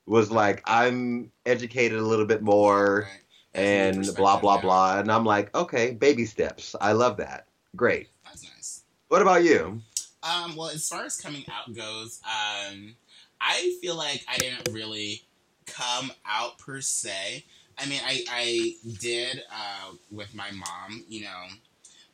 was 0.06 0.32
like, 0.32 0.62
I'm 0.66 1.32
educated 1.46 1.98
a 2.00 2.04
little 2.04 2.26
bit 2.26 2.42
more 2.42 3.08
Right. 3.56 3.62
and 3.62 4.10
blah 4.16 4.40
blah 4.40 4.56
yeah. 4.56 4.62
blah, 4.62 5.00
and 5.00 5.12
I'm 5.12 5.26
like, 5.26 5.54
okay, 5.56 5.92
baby 5.92 6.26
steps. 6.26 6.76
I 6.82 6.94
love 6.94 7.18
that. 7.18 7.48
Great. 7.76 8.10
That's 8.26 8.44
nice. 8.44 8.84
What 9.10 9.22
about 9.22 9.44
you? 9.44 9.82
Um, 10.24 10.56
well, 10.56 10.70
as 10.70 10.88
far 10.88 11.06
as 11.06 11.18
coming 11.18 11.46
out 11.52 11.74
goes, 11.74 12.22
um, 12.26 12.96
I 13.42 13.76
feel 13.82 13.96
like 13.96 14.24
I 14.28 14.38
didn't 14.38 14.70
really 14.72 15.24
come 15.66 16.12
out 16.26 16.58
per 16.60 16.82
se. 16.82 17.46
I 17.78 17.86
mean, 17.88 18.02
I, 18.06 18.24
I 18.30 18.76
did 19.00 19.44
uh, 19.52 19.94
with 20.12 20.34
my 20.36 20.52
mom, 20.52 21.04
you 21.10 21.24
know, 21.24 21.44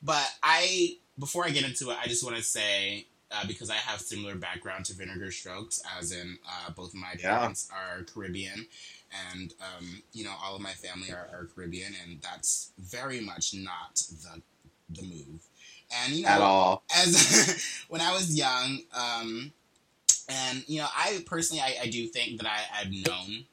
but 0.02 0.28
I 0.42 0.98
before 1.20 1.46
I 1.46 1.50
get 1.50 1.66
into 1.66 1.90
it, 1.92 1.98
I 2.02 2.08
just 2.08 2.24
want 2.24 2.38
to 2.38 2.44
say 2.44 3.06
uh, 3.32 3.46
because 3.46 3.70
I 3.70 3.76
have 3.76 4.00
similar 4.00 4.36
background 4.36 4.86
to 4.86 4.94
Vinegar 4.96 5.32
Strokes, 5.32 5.82
as 6.00 6.12
in 6.12 6.38
uh, 6.48 6.72
both 6.72 6.90
of 6.90 6.96
my 6.96 7.14
Yeah. 7.20 7.40
parents 7.40 7.70
are 7.72 8.04
Caribbean, 8.04 8.66
and 9.34 9.54
um, 9.62 10.02
you 10.14 10.24
know 10.24 10.34
all 10.42 10.56
of 10.56 10.62
my 10.62 10.72
family 10.72 11.12
are, 11.12 11.28
are 11.34 11.48
Caribbean, 11.54 11.94
and 12.06 12.22
that's 12.22 12.72
very 12.80 13.20
much 13.20 13.54
not 13.54 13.96
the 14.24 14.42
the 14.90 15.04
move. 15.04 15.44
And 15.92 16.14
you 16.14 16.24
know, 16.24 16.30
At 16.30 16.42
all? 16.42 16.84
as 16.96 17.84
when 17.90 18.02
I 18.02 18.14
was 18.14 18.36
young, 18.36 18.80
um, 18.94 19.52
and 20.28 20.64
you 20.68 20.80
know, 20.80 20.88
I 20.96 21.24
personally, 21.26 21.62
I, 21.62 21.76
I 21.84 21.88
do 21.90 22.08
think 22.08 22.42
that 22.42 22.48
I, 22.50 22.82
I've 22.82 22.92
known, 22.92 23.46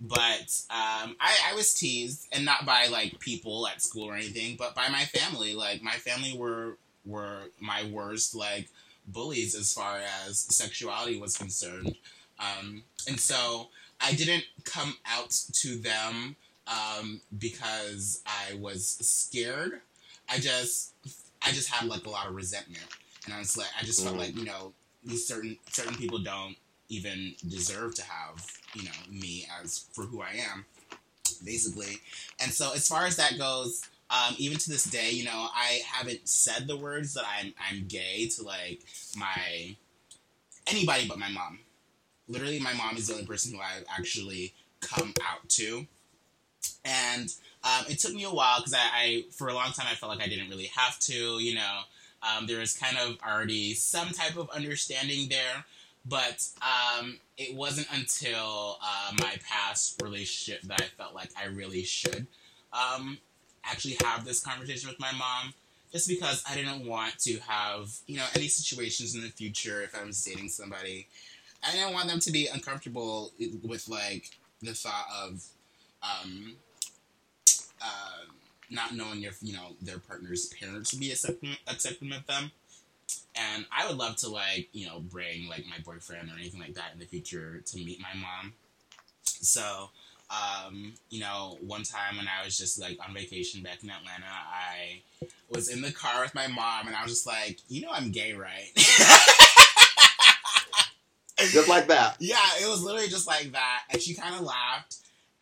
but 0.00 0.60
um, 0.70 1.16
I, 1.20 1.36
I 1.50 1.54
was 1.54 1.74
teased, 1.74 2.26
and 2.32 2.44
not 2.44 2.64
by 2.64 2.86
like 2.90 3.18
people 3.20 3.66
at 3.66 3.82
school 3.82 4.08
or 4.08 4.14
anything, 4.14 4.56
but 4.58 4.74
by 4.74 4.88
my 4.88 5.04
family. 5.04 5.54
Like 5.54 5.82
my 5.82 5.92
family 5.92 6.36
were 6.36 6.78
were 7.04 7.50
my 7.60 7.84
worst 7.92 8.34
like 8.34 8.68
bullies 9.06 9.54
as 9.54 9.72
far 9.72 9.98
as 10.26 10.38
sexuality 10.38 11.18
was 11.20 11.36
concerned, 11.36 11.96
um, 12.38 12.82
and 13.06 13.20
so 13.20 13.68
I 14.00 14.12
didn't 14.12 14.44
come 14.64 14.96
out 15.06 15.30
to 15.52 15.76
them 15.76 16.36
um, 16.66 17.20
because 17.38 18.22
I 18.26 18.54
was 18.56 18.86
scared. 19.00 19.80
I 20.28 20.38
just 20.38 20.92
I 21.46 21.52
just 21.52 21.68
had 21.68 21.88
like 21.88 22.04
a 22.06 22.10
lot 22.10 22.26
of 22.26 22.34
resentment, 22.34 22.84
and 23.24 23.32
I 23.34 23.38
was 23.38 23.56
like, 23.56 23.68
I 23.80 23.84
just 23.84 24.02
felt 24.02 24.16
Mhm. 24.16 24.18
like 24.18 24.36
you 24.36 24.44
know 24.44 24.72
these 25.04 25.26
certain 25.26 25.58
certain 25.70 25.94
people 25.96 26.18
don't 26.18 26.56
even 26.88 27.34
deserve 27.48 27.94
to 27.96 28.02
have 28.02 28.46
you 28.74 28.82
know 28.84 28.92
me 29.08 29.46
as 29.60 29.86
for 29.92 30.04
who 30.04 30.20
I 30.22 30.32
am, 30.52 30.64
basically. 31.44 32.00
And 32.40 32.52
so 32.52 32.72
as 32.72 32.86
far 32.88 33.06
as 33.06 33.16
that 33.16 33.38
goes, 33.38 33.82
um, 34.10 34.34
even 34.38 34.58
to 34.58 34.70
this 34.70 34.84
day, 34.84 35.10
you 35.10 35.24
know, 35.24 35.48
I 35.54 35.80
haven't 35.86 36.28
said 36.28 36.66
the 36.66 36.76
words 36.76 37.14
that 37.14 37.24
I'm 37.26 37.54
I'm 37.70 37.86
gay 37.86 38.28
to 38.36 38.42
like 38.42 38.82
my 39.16 39.76
anybody 40.66 41.06
but 41.08 41.18
my 41.18 41.28
mom. 41.28 41.60
Literally, 42.28 42.58
my 42.58 42.72
mom 42.72 42.96
is 42.96 43.06
the 43.06 43.14
only 43.14 43.26
person 43.26 43.54
who 43.54 43.60
I've 43.60 43.84
actually 43.88 44.52
come 44.80 45.14
out 45.22 45.48
to, 45.50 45.86
and 46.84 47.32
um, 47.66 47.84
it 47.88 47.98
took 47.98 48.14
me 48.14 48.22
a 48.22 48.30
while 48.30 48.60
because 48.60 48.74
I, 48.74 48.78
I, 48.94 49.24
for 49.32 49.48
a 49.48 49.54
long 49.54 49.72
time, 49.72 49.86
I 49.90 49.94
felt 49.94 50.10
like 50.10 50.22
I 50.22 50.28
didn't 50.28 50.48
really 50.48 50.70
have 50.76 50.98
to. 51.00 51.42
You 51.42 51.56
know, 51.56 51.80
um, 52.22 52.46
there 52.46 52.60
was 52.60 52.76
kind 52.76 52.96
of 52.96 53.18
already 53.26 53.74
some 53.74 54.10
type 54.10 54.36
of 54.36 54.48
understanding 54.50 55.28
there, 55.28 55.64
but 56.04 56.46
um, 56.62 57.18
it 57.36 57.56
wasn't 57.56 57.88
until 57.92 58.78
uh, 58.82 59.12
my 59.18 59.34
past 59.48 60.00
relationship 60.00 60.62
that 60.62 60.80
I 60.80 60.84
felt 60.96 61.14
like 61.14 61.30
I 61.40 61.46
really 61.46 61.82
should 61.82 62.28
um, 62.72 63.18
actually 63.64 63.96
have 64.04 64.24
this 64.24 64.38
conversation 64.38 64.88
with 64.88 65.00
my 65.00 65.12
mom. 65.12 65.52
Just 65.92 66.08
because 66.08 66.44
I 66.48 66.54
didn't 66.54 66.84
want 66.84 67.18
to 67.20 67.38
have, 67.38 67.90
you 68.06 68.18
know, 68.18 68.26
any 68.34 68.48
situations 68.48 69.14
in 69.14 69.22
the 69.22 69.28
future 69.28 69.82
if 69.82 69.94
I 69.94 70.04
was 70.04 70.22
dating 70.22 70.50
somebody. 70.50 71.08
I 71.66 71.72
didn't 71.72 71.94
want 71.94 72.08
them 72.08 72.20
to 72.20 72.30
be 72.30 72.48
uncomfortable 72.48 73.32
with 73.62 73.88
like 73.88 74.30
the 74.62 74.74
thought 74.74 75.06
of 75.24 75.42
um, 76.02 76.56
uh, 77.82 78.24
not 78.70 78.94
knowing 78.94 79.22
if 79.22 79.38
you 79.42 79.52
know 79.52 79.76
their 79.80 79.98
partner's 79.98 80.46
parents 80.46 80.92
would 80.92 81.00
be 81.00 81.10
accepting 81.10 81.56
accepting 81.66 82.12
of 82.12 82.26
them. 82.26 82.50
And 83.36 83.66
I 83.70 83.86
would 83.86 83.96
love 83.96 84.16
to 84.16 84.28
like 84.28 84.68
you 84.72 84.86
know 84.86 85.00
bring 85.00 85.48
like 85.48 85.64
my 85.68 85.78
boyfriend 85.84 86.28
or 86.30 86.38
anything 86.38 86.60
like 86.60 86.74
that 86.74 86.90
in 86.92 86.98
the 86.98 87.06
future 87.06 87.62
to 87.64 87.76
meet 87.76 88.00
my 88.00 88.14
mom. 88.14 88.54
So 89.24 89.90
um, 90.28 90.94
you 91.10 91.20
know, 91.20 91.56
one 91.60 91.84
time 91.84 92.16
when 92.16 92.26
I 92.26 92.44
was 92.44 92.58
just 92.58 92.80
like 92.80 92.98
on 93.06 93.14
vacation 93.14 93.62
back 93.62 93.84
in 93.84 93.90
Atlanta, 93.90 94.26
I 94.26 95.02
was 95.50 95.68
in 95.68 95.82
the 95.82 95.92
car 95.92 96.22
with 96.22 96.34
my 96.34 96.48
mom, 96.48 96.88
and 96.88 96.96
I 96.96 97.02
was 97.02 97.12
just 97.12 97.26
like, 97.26 97.60
you 97.68 97.82
know, 97.82 97.90
I'm 97.92 98.10
gay, 98.10 98.32
right? 98.32 98.72
Just 101.38 101.68
like 101.68 101.86
that. 101.88 102.16
Yeah, 102.18 102.38
it 102.62 102.68
was 102.68 102.82
literally 102.82 103.08
just 103.08 103.26
like 103.26 103.52
that. 103.52 103.82
And 103.90 104.00
she 104.00 104.14
kind 104.14 104.34
of 104.34 104.40
laughed. 104.40 104.96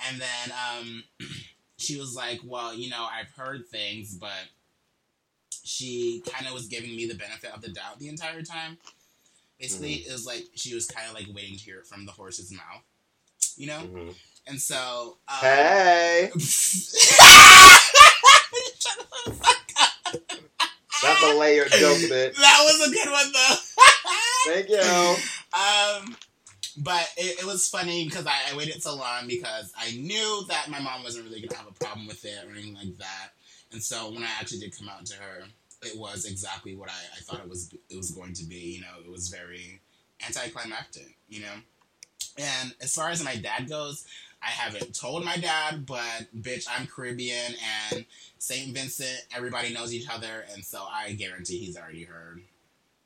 And 0.08 0.20
then 0.20 0.52
um, 0.52 1.04
she 1.76 1.98
was 1.98 2.14
like, 2.14 2.40
Well, 2.44 2.74
you 2.74 2.90
know, 2.90 3.06
I've 3.10 3.30
heard 3.30 3.66
things, 3.68 4.14
but 4.14 4.30
she 5.62 6.22
kind 6.26 6.46
of 6.46 6.52
was 6.54 6.66
giving 6.66 6.94
me 6.94 7.06
the 7.06 7.14
benefit 7.14 7.50
of 7.54 7.62
the 7.62 7.68
doubt 7.70 7.98
the 7.98 8.08
entire 8.08 8.42
time. 8.42 8.78
Basically, 9.58 9.94
it 9.94 10.12
was 10.12 10.26
like 10.26 10.44
she 10.54 10.74
was 10.74 10.86
kind 10.86 11.08
of 11.08 11.14
like 11.14 11.26
waiting 11.34 11.56
to 11.56 11.62
hear 11.64 11.78
it 11.78 11.86
from 11.86 12.04
the 12.06 12.12
horse's 12.12 12.52
mouth, 12.52 12.82
you 13.56 13.66
know? 13.66 13.80
Mhm. 13.80 14.14
And 14.46 14.60
so. 14.60 15.16
Um, 15.28 15.36
Hey, 15.40 16.30
that's 21.02 21.22
a 21.22 21.34
layered 21.38 21.70
joke, 21.72 21.96
bitch. 22.10 22.36
That 22.36 22.60
was 22.64 22.88
a 22.88 22.92
good 22.92 23.10
one, 23.10 23.32
though. 23.32 23.56
Thank 24.46 24.68
you. 24.68 25.16
Um, 25.54 26.16
but 26.76 27.08
it, 27.16 27.40
it 27.40 27.46
was 27.46 27.68
funny 27.68 28.04
because 28.04 28.26
I, 28.26 28.52
I 28.52 28.56
waited 28.56 28.82
so 28.82 28.96
long 28.96 29.26
because 29.26 29.72
I 29.76 29.92
knew 29.92 30.44
that 30.48 30.68
my 30.68 30.80
mom 30.80 31.02
wasn't 31.02 31.26
really 31.26 31.40
gonna 31.40 31.56
have 31.56 31.68
a 31.68 31.84
problem 31.84 32.06
with 32.06 32.24
it 32.24 32.38
or 32.46 32.52
anything 32.52 32.74
like 32.74 32.96
that. 32.98 33.32
And 33.72 33.82
so 33.82 34.10
when 34.10 34.22
I 34.22 34.28
actually 34.40 34.60
did 34.60 34.76
come 34.76 34.88
out 34.88 35.04
to 35.06 35.16
her, 35.16 35.44
it 35.82 35.98
was 35.98 36.24
exactly 36.24 36.74
what 36.74 36.88
I, 36.88 37.16
I 37.16 37.20
thought 37.20 37.40
it 37.40 37.48
was 37.48 37.74
it 37.90 37.96
was 37.96 38.10
going 38.10 38.32
to 38.34 38.44
be. 38.44 38.76
You 38.76 38.80
know, 38.82 39.04
it 39.04 39.10
was 39.10 39.28
very 39.28 39.80
anticlimactic. 40.26 41.16
You 41.28 41.42
know, 41.42 41.54
and 42.38 42.74
as 42.80 42.94
far 42.94 43.10
as 43.10 43.22
my 43.24 43.36
dad 43.36 43.68
goes, 43.68 44.06
I 44.42 44.50
haven't 44.50 44.94
told 44.94 45.24
my 45.24 45.36
dad, 45.36 45.86
but 45.86 46.26
bitch, 46.38 46.66
I'm 46.70 46.86
Caribbean 46.86 47.54
and 47.92 48.04
St. 48.38 48.74
Vincent. 48.74 49.26
Everybody 49.34 49.72
knows 49.72 49.94
each 49.94 50.08
other, 50.08 50.44
and 50.52 50.64
so 50.64 50.82
I 50.90 51.12
guarantee 51.12 51.58
he's 51.58 51.76
already 51.76 52.04
heard. 52.04 52.42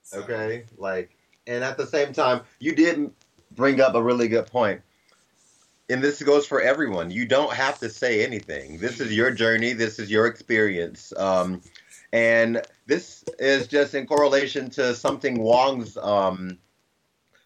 So, 0.03 0.21
Okay, 0.21 0.64
like, 0.77 1.16
and 1.47 1.62
at 1.62 1.77
the 1.77 1.87
same 1.87 2.12
time, 2.12 2.41
you 2.59 2.75
did 2.75 3.11
bring 3.59 3.81
up 3.81 3.95
a 3.95 4.03
really 4.03 4.29
good 4.29 4.47
point. 4.47 4.81
And 5.91 6.03
this 6.03 6.23
goes 6.23 6.47
for 6.47 6.63
everyone. 6.63 7.11
You 7.11 7.27
don't 7.27 7.53
have 7.53 7.79
to 7.81 7.91
say 7.91 8.25
anything. 8.25 8.79
This 8.79 9.01
is 9.01 9.13
your 9.13 9.31
journey. 9.33 9.73
This 9.73 9.99
is 9.99 10.11
your 10.11 10.27
experience. 10.27 11.13
Um, 11.17 11.61
and 12.13 12.63
this 12.87 13.25
is 13.39 13.67
just 13.67 13.95
in 13.95 14.07
correlation 14.07 14.71
to 14.71 14.95
Sum 14.95 15.19
Ting 15.19 15.41
Wong's 15.43 15.97
um, 15.97 16.59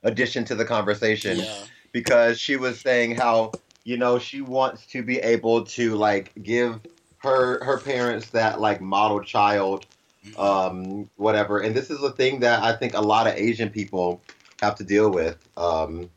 addition 0.03 0.45
to 0.47 0.55
the 0.55 0.65
conversation 0.65 1.39
Yeah. 1.39 1.65
because 1.93 2.39
she 2.39 2.57
was 2.57 2.79
saying 2.81 3.17
how 3.17 3.53
you 3.85 3.97
know 3.97 4.19
she 4.19 4.41
wants 4.43 4.87
to 4.89 5.03
be 5.03 5.19
able 5.19 5.65
to 5.65 5.95
like 5.95 6.33
give 6.43 6.79
her 7.19 7.65
her 7.65 7.79
parents 7.79 8.31
that 8.31 8.61
like 8.61 8.81
model 8.81 9.21
child 9.23 9.87
Mhm. 10.25 10.39
um, 10.39 11.11
whatever. 11.17 11.59
And 11.59 11.75
this 11.75 11.91
is 11.91 12.01
a 12.03 12.13
thing 12.13 12.41
that 12.41 12.63
I 12.63 12.73
think 12.77 12.95
a 12.95 13.01
lot 13.01 13.27
of 13.27 13.35
Asian 13.35 13.71
people 13.71 14.21
have 14.63 14.77
to 14.77 14.85
deal 14.85 15.11
with. 15.11 15.37
Um, 15.57 16.09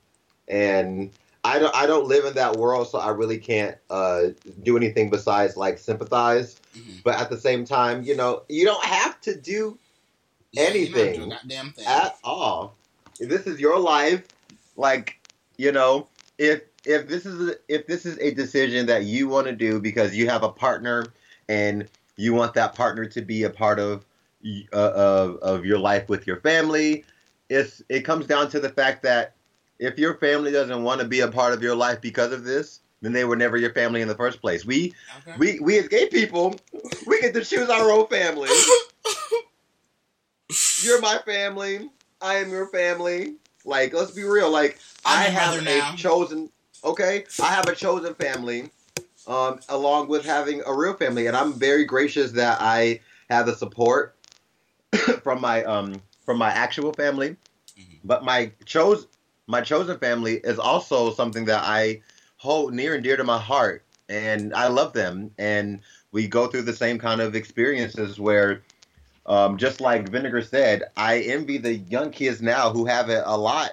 and 0.47 1.11
I 1.43 1.59
don't, 1.59 1.75
I 1.75 1.85
don't 1.87 2.07
live 2.07 2.25
in 2.25 2.35
that 2.35 2.55
world, 2.55 2.87
so 2.87 2.99
I 2.99 3.09
really 3.09 3.37
can't 3.39 3.75
uh, 3.89 4.27
do 4.63 4.77
anything 4.77 5.09
besides 5.09 5.57
like 5.57 5.77
sympathize. 5.79 6.59
Mhm. 6.77 7.03
But 7.03 7.19
at 7.19 7.29
the 7.29 7.37
same 7.37 7.65
time, 7.65 8.03
you 8.03 8.15
know, 8.15 8.43
you 8.47 8.65
don't 8.65 8.83
have 8.85 9.19
to 9.21 9.35
do 9.35 9.77
Yeah, 10.51 10.63
Anything. 10.63 11.13
do 11.21 11.29
goddamn 11.29 11.71
thing. 11.71 11.85
at 11.87 12.17
all. 12.23 12.75
This 13.19 13.47
is 13.47 13.59
your 13.59 13.79
life. 13.79 14.27
Like, 14.77 15.19
you 15.57 15.71
know, 15.71 16.07
if 16.37 16.61
if 16.85 17.07
this 17.07 17.25
is 17.25 17.49
a, 17.49 17.55
if 17.67 17.87
this 17.87 18.05
is 18.05 18.17
a 18.19 18.31
decision 18.33 18.85
that 18.87 19.05
you 19.05 19.27
want 19.27 19.47
to 19.47 19.53
do 19.53 19.79
because 19.81 20.15
you 20.15 20.29
have 20.29 20.43
a 20.43 20.49
partner 20.49 21.07
and 21.49 21.87
you 22.17 22.33
want 22.33 22.53
that 22.53 22.75
partner 22.75 23.05
to 23.07 23.21
be 23.21 23.43
a 23.43 23.49
part 23.49 23.79
of 23.79 24.05
uh, 24.71 24.75
of 24.77 25.37
of 25.37 25.65
your 25.65 25.79
life 25.79 26.07
with 26.09 26.27
your 26.27 26.37
family, 26.41 27.03
it's 27.49 27.81
it 27.89 28.01
comes 28.01 28.25
down 28.25 28.49
to 28.49 28.59
the 28.59 28.69
fact 28.69 29.03
that 29.03 29.35
if 29.79 29.97
your 29.97 30.17
family 30.17 30.51
doesn't 30.51 30.83
want 30.83 31.01
to 31.01 31.07
be 31.07 31.19
a 31.19 31.27
part 31.27 31.53
of 31.53 31.61
your 31.61 31.75
life 31.75 32.01
because 32.01 32.31
of 32.31 32.43
this, 32.43 32.79
then 33.01 33.13
they 33.13 33.25
were 33.25 33.35
never 33.35 33.57
your 33.57 33.73
family 33.73 34.01
in 34.01 34.07
the 34.07 34.15
first 34.15 34.41
place. 34.41 34.65
We 34.65 34.93
okay. 35.19 35.37
we 35.37 35.59
we 35.59 35.79
as 35.79 35.87
gay 35.87 36.07
people, 36.07 36.55
we 37.05 37.21
get 37.21 37.33
to 37.33 37.43
choose 37.43 37.69
our 37.69 37.91
own 37.91 38.07
family. 38.07 38.49
You're 40.81 41.01
my 41.01 41.19
family. 41.25 41.89
I 42.21 42.35
am 42.35 42.49
your 42.49 42.67
family. 42.67 43.35
Like, 43.65 43.93
let's 43.93 44.11
be 44.11 44.23
real. 44.23 44.51
Like, 44.51 44.79
I'm 45.03 45.19
I 45.19 45.23
have 45.23 45.59
a 45.59 45.61
now. 45.63 45.95
chosen. 45.95 46.49
Okay, 46.83 47.25
I 47.41 47.47
have 47.47 47.67
a 47.67 47.75
chosen 47.75 48.13
family, 48.13 48.69
um, 49.27 49.59
along 49.69 50.07
with 50.07 50.23
having 50.23 50.61
a 50.65 50.73
real 50.73 50.93
family, 50.93 51.25
and 51.27 51.35
I'm 51.35 51.53
very 51.53 51.83
gracious 51.83 52.31
that 52.33 52.59
I 52.61 53.01
have 53.29 53.47
the 53.47 53.55
support 53.55 54.15
from 55.23 55.41
my 55.41 55.63
um 55.63 56.01
from 56.25 56.37
my 56.37 56.49
actual 56.49 56.93
family. 56.93 57.37
Mhm. 57.77 57.99
But 58.03 58.23
my 58.23 58.51
chose 58.65 59.07
my 59.47 59.61
chosen 59.61 59.99
family 59.99 60.35
is 60.43 60.57
also 60.57 61.13
something 61.13 61.45
that 61.45 61.63
I 61.63 62.01
hold 62.37 62.73
near 62.73 62.95
and 62.95 63.03
dear 63.03 63.17
to 63.17 63.23
my 63.23 63.39
heart, 63.39 63.83
and 64.09 64.53
I 64.55 64.67
love 64.67 64.93
them, 64.93 65.31
and 65.37 65.81
we 66.11 66.27
go 66.27 66.47
through 66.47 66.63
the 66.63 66.75
same 66.75 66.97
kind 66.97 67.21
of 67.21 67.35
experiences 67.35 68.19
where 68.19 68.63
um, 69.27 69.57
just 69.57 69.81
like 69.81 70.09
Vinegar 70.09 70.41
said, 70.41 70.83
I 70.97 71.19
envy 71.21 71.57
the 71.57 71.75
young 71.75 72.11
kids 72.11 72.41
now 72.41 72.71
who 72.71 72.85
have 72.85 73.09
it 73.09 73.23
a 73.25 73.37
lot 73.37 73.71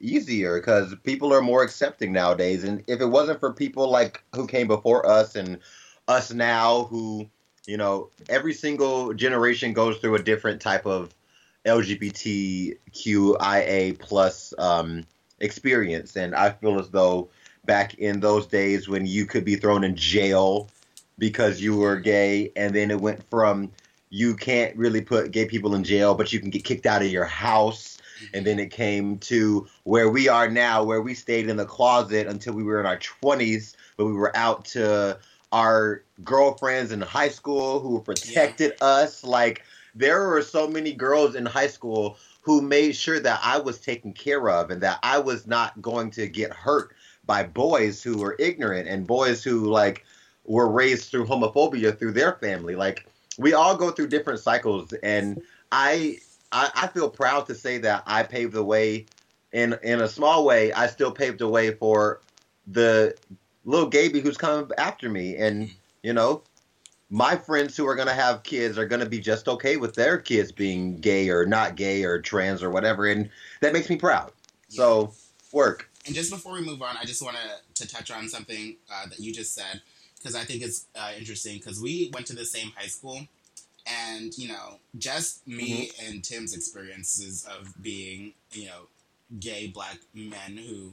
easier 0.00 0.60
because 0.60 0.94
people 1.02 1.32
are 1.32 1.42
more 1.42 1.62
accepting 1.62 2.12
nowadays. 2.12 2.64
And 2.64 2.82
if 2.86 3.00
it 3.00 3.06
wasn't 3.06 3.40
for 3.40 3.52
people 3.52 3.90
like 3.90 4.22
who 4.34 4.46
came 4.46 4.68
before 4.68 5.08
us 5.08 5.34
and 5.34 5.58
us 6.06 6.32
now, 6.32 6.84
who 6.84 7.28
you 7.66 7.76
know, 7.76 8.10
every 8.28 8.52
single 8.52 9.14
generation 9.14 9.72
goes 9.72 9.98
through 9.98 10.16
a 10.16 10.22
different 10.22 10.60
type 10.60 10.86
of 10.86 11.14
LGBTQIA 11.64 12.78
plus 13.98 14.54
um, 14.58 15.04
experience, 15.40 16.16
and 16.16 16.34
I 16.34 16.50
feel 16.50 16.78
as 16.78 16.90
though 16.90 17.30
back 17.64 17.94
in 17.94 18.20
those 18.20 18.46
days 18.46 18.88
when 18.88 19.06
you 19.06 19.24
could 19.26 19.44
be 19.44 19.56
thrown 19.56 19.84
in 19.84 19.96
jail 19.96 20.68
because 21.18 21.60
you 21.60 21.76
were 21.76 21.96
gay, 21.96 22.52
and 22.56 22.74
then 22.74 22.90
it 22.90 23.00
went 23.00 23.28
from 23.30 23.70
you 24.10 24.36
can't 24.36 24.76
really 24.76 25.00
put 25.00 25.32
gay 25.32 25.44
people 25.44 25.74
in 25.74 25.82
jail, 25.82 26.14
but 26.14 26.32
you 26.32 26.38
can 26.38 26.50
get 26.50 26.62
kicked 26.62 26.86
out 26.86 27.02
of 27.02 27.08
your 27.08 27.24
house. 27.24 27.98
And 28.32 28.46
then 28.46 28.60
it 28.60 28.70
came 28.70 29.18
to 29.18 29.66
where 29.82 30.08
we 30.08 30.28
are 30.28 30.48
now, 30.48 30.84
where 30.84 31.02
we 31.02 31.14
stayed 31.14 31.48
in 31.48 31.56
the 31.56 31.64
closet 31.64 32.28
until 32.28 32.54
we 32.54 32.62
were 32.62 32.78
in 32.78 32.86
our 32.86 32.98
20s, 32.98 33.74
but 33.96 34.06
we 34.06 34.12
were 34.12 34.34
out 34.36 34.66
to 34.66 35.18
our 35.50 36.02
girlfriends 36.22 36.92
in 36.92 37.00
high 37.00 37.28
school 37.28 37.80
who 37.80 38.00
protected 38.00 38.74
us. 38.80 39.24
Like, 39.24 39.64
there 39.94 40.28
were 40.28 40.42
so 40.42 40.66
many 40.66 40.92
girls 40.92 41.34
in 41.34 41.46
high 41.46 41.68
school 41.68 42.16
who 42.42 42.60
made 42.60 42.94
sure 42.94 43.20
that 43.20 43.40
I 43.42 43.58
was 43.58 43.78
taken 43.78 44.12
care 44.12 44.48
of 44.50 44.70
and 44.70 44.82
that 44.82 44.98
I 45.02 45.18
was 45.18 45.46
not 45.46 45.80
going 45.80 46.10
to 46.12 46.26
get 46.26 46.52
hurt 46.52 46.94
by 47.26 47.44
boys 47.44 48.02
who 48.02 48.18
were 48.18 48.36
ignorant 48.38 48.88
and 48.88 49.06
boys 49.06 49.42
who, 49.42 49.66
like, 49.66 50.04
were 50.44 50.68
raised 50.68 51.10
through 51.10 51.26
homophobia 51.26 51.98
through 51.98 52.12
their 52.12 52.32
family. 52.34 52.76
Like, 52.76 53.06
we 53.38 53.54
all 53.54 53.76
go 53.76 53.90
through 53.90 54.08
different 54.08 54.40
cycles, 54.40 54.92
and 55.02 55.40
I, 55.72 56.18
I, 56.52 56.70
I 56.74 56.86
feel 56.88 57.08
proud 57.08 57.46
to 57.46 57.54
say 57.54 57.78
that 57.78 58.02
I 58.06 58.22
paved 58.22 58.52
the 58.52 58.64
way. 58.64 59.06
In 59.52 59.78
in 59.84 60.00
a 60.00 60.08
small 60.08 60.44
way, 60.44 60.72
I 60.72 60.88
still 60.88 61.12
paved 61.12 61.38
the 61.38 61.46
way 61.48 61.72
for 61.72 62.20
the 62.66 63.16
little 63.64 63.88
Gaby 63.88 64.20
who's 64.20 64.36
coming 64.36 64.68
after 64.78 65.08
me, 65.08 65.36
and 65.36 65.70
you 66.02 66.12
know, 66.12 66.42
my 67.10 67.36
friends 67.36 67.76
who 67.76 67.86
are 67.86 67.94
gonna 67.94 68.14
have 68.14 68.42
kids 68.42 68.78
are 68.78 68.86
gonna 68.86 69.06
be 69.06 69.20
just 69.20 69.48
okay 69.48 69.76
with 69.76 69.94
their 69.94 70.18
kids 70.18 70.52
being 70.52 70.98
gay 70.98 71.28
or 71.28 71.46
not 71.46 71.76
gay 71.76 72.04
or 72.04 72.20
trans 72.20 72.62
or 72.62 72.70
whatever, 72.70 73.06
and 73.06 73.30
that 73.60 73.72
makes 73.72 73.88
me 73.88 73.96
proud. 73.96 74.32
So 74.68 75.12
work. 75.52 75.88
And 76.06 76.14
just 76.14 76.30
before 76.30 76.52
we 76.52 76.60
move 76.60 76.82
on, 76.82 76.96
I 77.00 77.04
just 77.04 77.22
want 77.22 77.36
to 77.36 77.82
to 77.84 77.88
touch 77.88 78.10
on 78.10 78.28
something 78.28 78.76
uh, 78.92 79.06
that 79.08 79.20
you 79.20 79.32
just 79.32 79.54
said 79.54 79.80
because 80.18 80.34
I 80.34 80.44
think 80.44 80.62
it's 80.62 80.86
uh, 80.96 81.12
interesting 81.18 81.58
because 81.58 81.80
we 81.80 82.10
went 82.14 82.26
to 82.26 82.34
the 82.34 82.44
same 82.44 82.72
high 82.76 82.86
school, 82.86 83.20
and 83.86 84.36
you 84.36 84.48
know, 84.48 84.78
just 84.98 85.46
me 85.46 85.90
and 86.06 86.24
Tim's 86.24 86.54
experiences 86.54 87.46
of 87.46 87.74
being 87.82 88.32
you 88.52 88.66
know 88.66 88.88
gay 89.38 89.68
black 89.68 89.98
men 90.14 90.56
who 90.56 90.92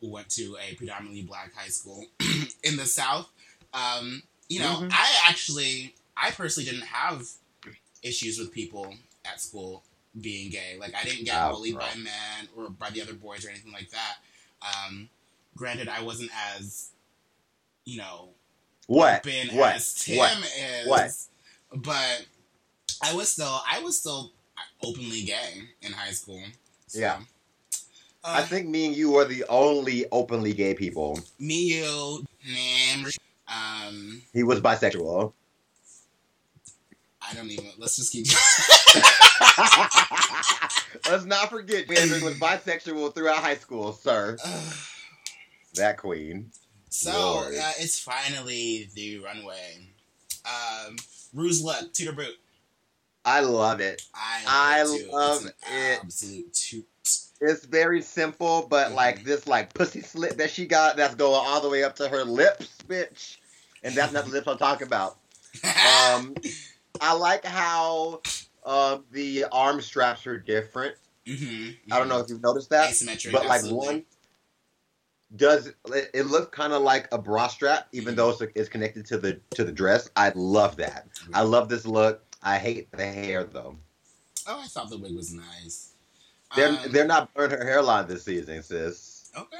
went 0.00 0.28
to 0.30 0.56
a 0.60 0.74
predominantly 0.74 1.22
black 1.22 1.52
high 1.54 1.68
school 1.68 2.04
in 2.62 2.76
the 2.76 2.86
South. 2.86 3.28
Um, 3.74 4.22
you 4.52 4.60
know, 4.60 4.76
Mhm. 4.80 4.90
I 4.92 5.28
actually, 5.28 5.94
I 6.16 6.30
personally 6.30 6.68
didn't 6.70 6.86
have 6.86 7.26
issues 8.02 8.38
with 8.38 8.52
people 8.52 8.94
at 9.24 9.40
school 9.40 9.82
being 10.20 10.50
gay. 10.50 10.76
Like, 10.78 10.94
I 10.94 11.04
didn't 11.04 11.24
get 11.24 11.40
Oh, 11.42 11.52
bullied 11.52 11.76
by 11.78 11.94
men 11.94 12.48
or 12.56 12.68
by 12.70 12.90
the 12.90 13.00
other 13.00 13.14
boys 13.14 13.44
or 13.44 13.50
anything 13.50 13.72
like 13.72 13.90
that. 13.90 14.18
Um, 14.60 15.08
granted, 15.56 15.88
I 15.88 16.02
wasn't 16.02 16.30
as, 16.54 16.90
you 17.84 17.98
know, 17.98 18.30
What? 18.86 19.26
open 19.26 19.56
What? 19.56 19.74
as 19.76 19.94
Tim 19.94 20.18
What? 20.18 20.52
is, 20.56 20.86
What? 20.86 21.10
but 21.82 22.26
I 23.00 23.14
was 23.14 23.32
still, 23.32 23.62
I 23.66 23.78
was 23.80 23.98
still 23.98 24.32
openly 24.82 25.22
gay 25.22 25.62
in 25.80 25.92
high 25.92 26.12
school. 26.12 26.42
So, 26.88 26.98
Yeah. 26.98 27.22
Uh, 28.24 28.34
I 28.38 28.42
think 28.42 28.68
me 28.68 28.86
and 28.86 28.94
you 28.96 29.16
are 29.16 29.24
the 29.24 29.44
only 29.48 30.06
openly 30.12 30.52
gay 30.52 30.74
people. 30.74 31.18
me, 31.40 31.74
you, 31.78 32.24
man, 32.44 33.10
um, 33.52 34.22
He 34.32 34.42
was 34.42 34.60
bisexual. 34.60 35.32
I 37.20 37.34
don't 37.34 37.50
even. 37.50 37.70
Let's 37.78 37.96
just 37.96 38.12
keep. 38.12 38.26
Let's 41.10 41.24
not 41.24 41.50
forget, 41.50 41.90
Andrew 41.90 42.24
was 42.24 42.38
bisexual 42.38 43.14
throughout 43.14 43.38
high 43.38 43.56
school, 43.56 43.92
sir. 43.92 44.36
That 45.74 45.96
queen. 45.96 46.50
so 46.90 47.10
uh, 47.48 47.72
it's 47.78 47.98
finally 47.98 48.90
the 48.94 49.20
runway. 49.20 49.88
Um, 50.44 50.96
Ru's 51.32 51.62
look, 51.64 51.94
Tudor 51.94 52.12
Boot. 52.12 52.34
I 53.24 53.40
love 53.40 53.80
it. 53.80 54.02
I, 54.14 54.42
I 54.46 54.82
love 54.82 54.94
it. 54.94 55.04
Too. 55.06 55.10
love 55.12 55.46
it. 55.46 55.54
Absolute 56.02 56.52
toot. 56.52 56.86
It's 57.40 57.64
very 57.64 58.02
simple, 58.02 58.66
but 58.68 58.90
Mhm. 58.90 58.94
like 58.96 59.24
this 59.24 59.46
like 59.46 59.72
pussy 59.72 60.02
slit 60.02 60.36
that 60.36 60.50
she 60.50 60.66
got 60.66 60.98
that's 60.98 61.14
going 61.14 61.40
all 61.42 61.62
the 61.62 61.70
way 61.70 61.84
up 61.84 61.96
to 61.96 62.06
her 62.08 62.22
lips, 62.22 62.68
bitch. 62.86 63.38
And 63.82 63.94
that's 63.94 64.12
not 64.12 64.24
the 64.24 64.30
lips 64.30 64.48
I'm 64.48 64.58
talking 64.58 64.86
about. 64.86 65.18
Um 65.64 66.34
I 67.00 67.12
like 67.14 67.44
how 67.44 68.22
um 68.64 69.04
the 69.10 69.44
arm 69.52 69.80
straps 69.80 70.26
are 70.26 70.38
different. 70.38 70.94
hmm 71.26 71.70
I 71.90 71.98
don't 71.98 72.08
know 72.08 72.18
if 72.18 72.28
you've 72.28 72.42
noticed 72.42 72.70
that. 72.70 72.90
Asymmetric, 72.90 73.32
but 73.32 73.46
like 73.46 73.60
absolutely. 73.60 73.86
one 73.86 74.04
does 75.36 75.66
it, 75.66 76.10
it 76.14 76.26
looks 76.26 76.54
kind 76.54 76.72
of 76.72 76.82
like 76.82 77.08
a 77.12 77.18
bra 77.18 77.48
strap 77.48 77.88
even 77.92 78.14
though 78.14 78.30
it's, 78.30 78.42
it's 78.54 78.68
connected 78.68 79.06
to 79.06 79.16
the 79.16 79.40
to 79.50 79.64
the 79.64 79.72
dress 79.72 80.10
i 80.14 80.30
love 80.34 80.76
that 80.76 81.08
i 81.32 81.40
love 81.40 81.70
this 81.70 81.86
look 81.86 82.22
I 82.42 82.58
hate 82.58 82.90
the 82.90 83.06
hair 83.06 83.44
though. 83.44 83.76
Oh, 84.46 84.60
I 84.60 84.66
thought 84.66 84.90
the 84.90 84.98
wig 84.98 85.14
was 85.14 85.32
nice. 85.32 85.92
They're 86.56 86.70
Um, 86.70 86.78
they're 86.90 87.06
not 87.06 87.32
burning 87.34 87.58
her 87.58 87.64
hairline 87.64 88.08
this 88.08 88.24
season, 88.24 88.62
sis. 88.62 89.30
Okay. 89.36 89.56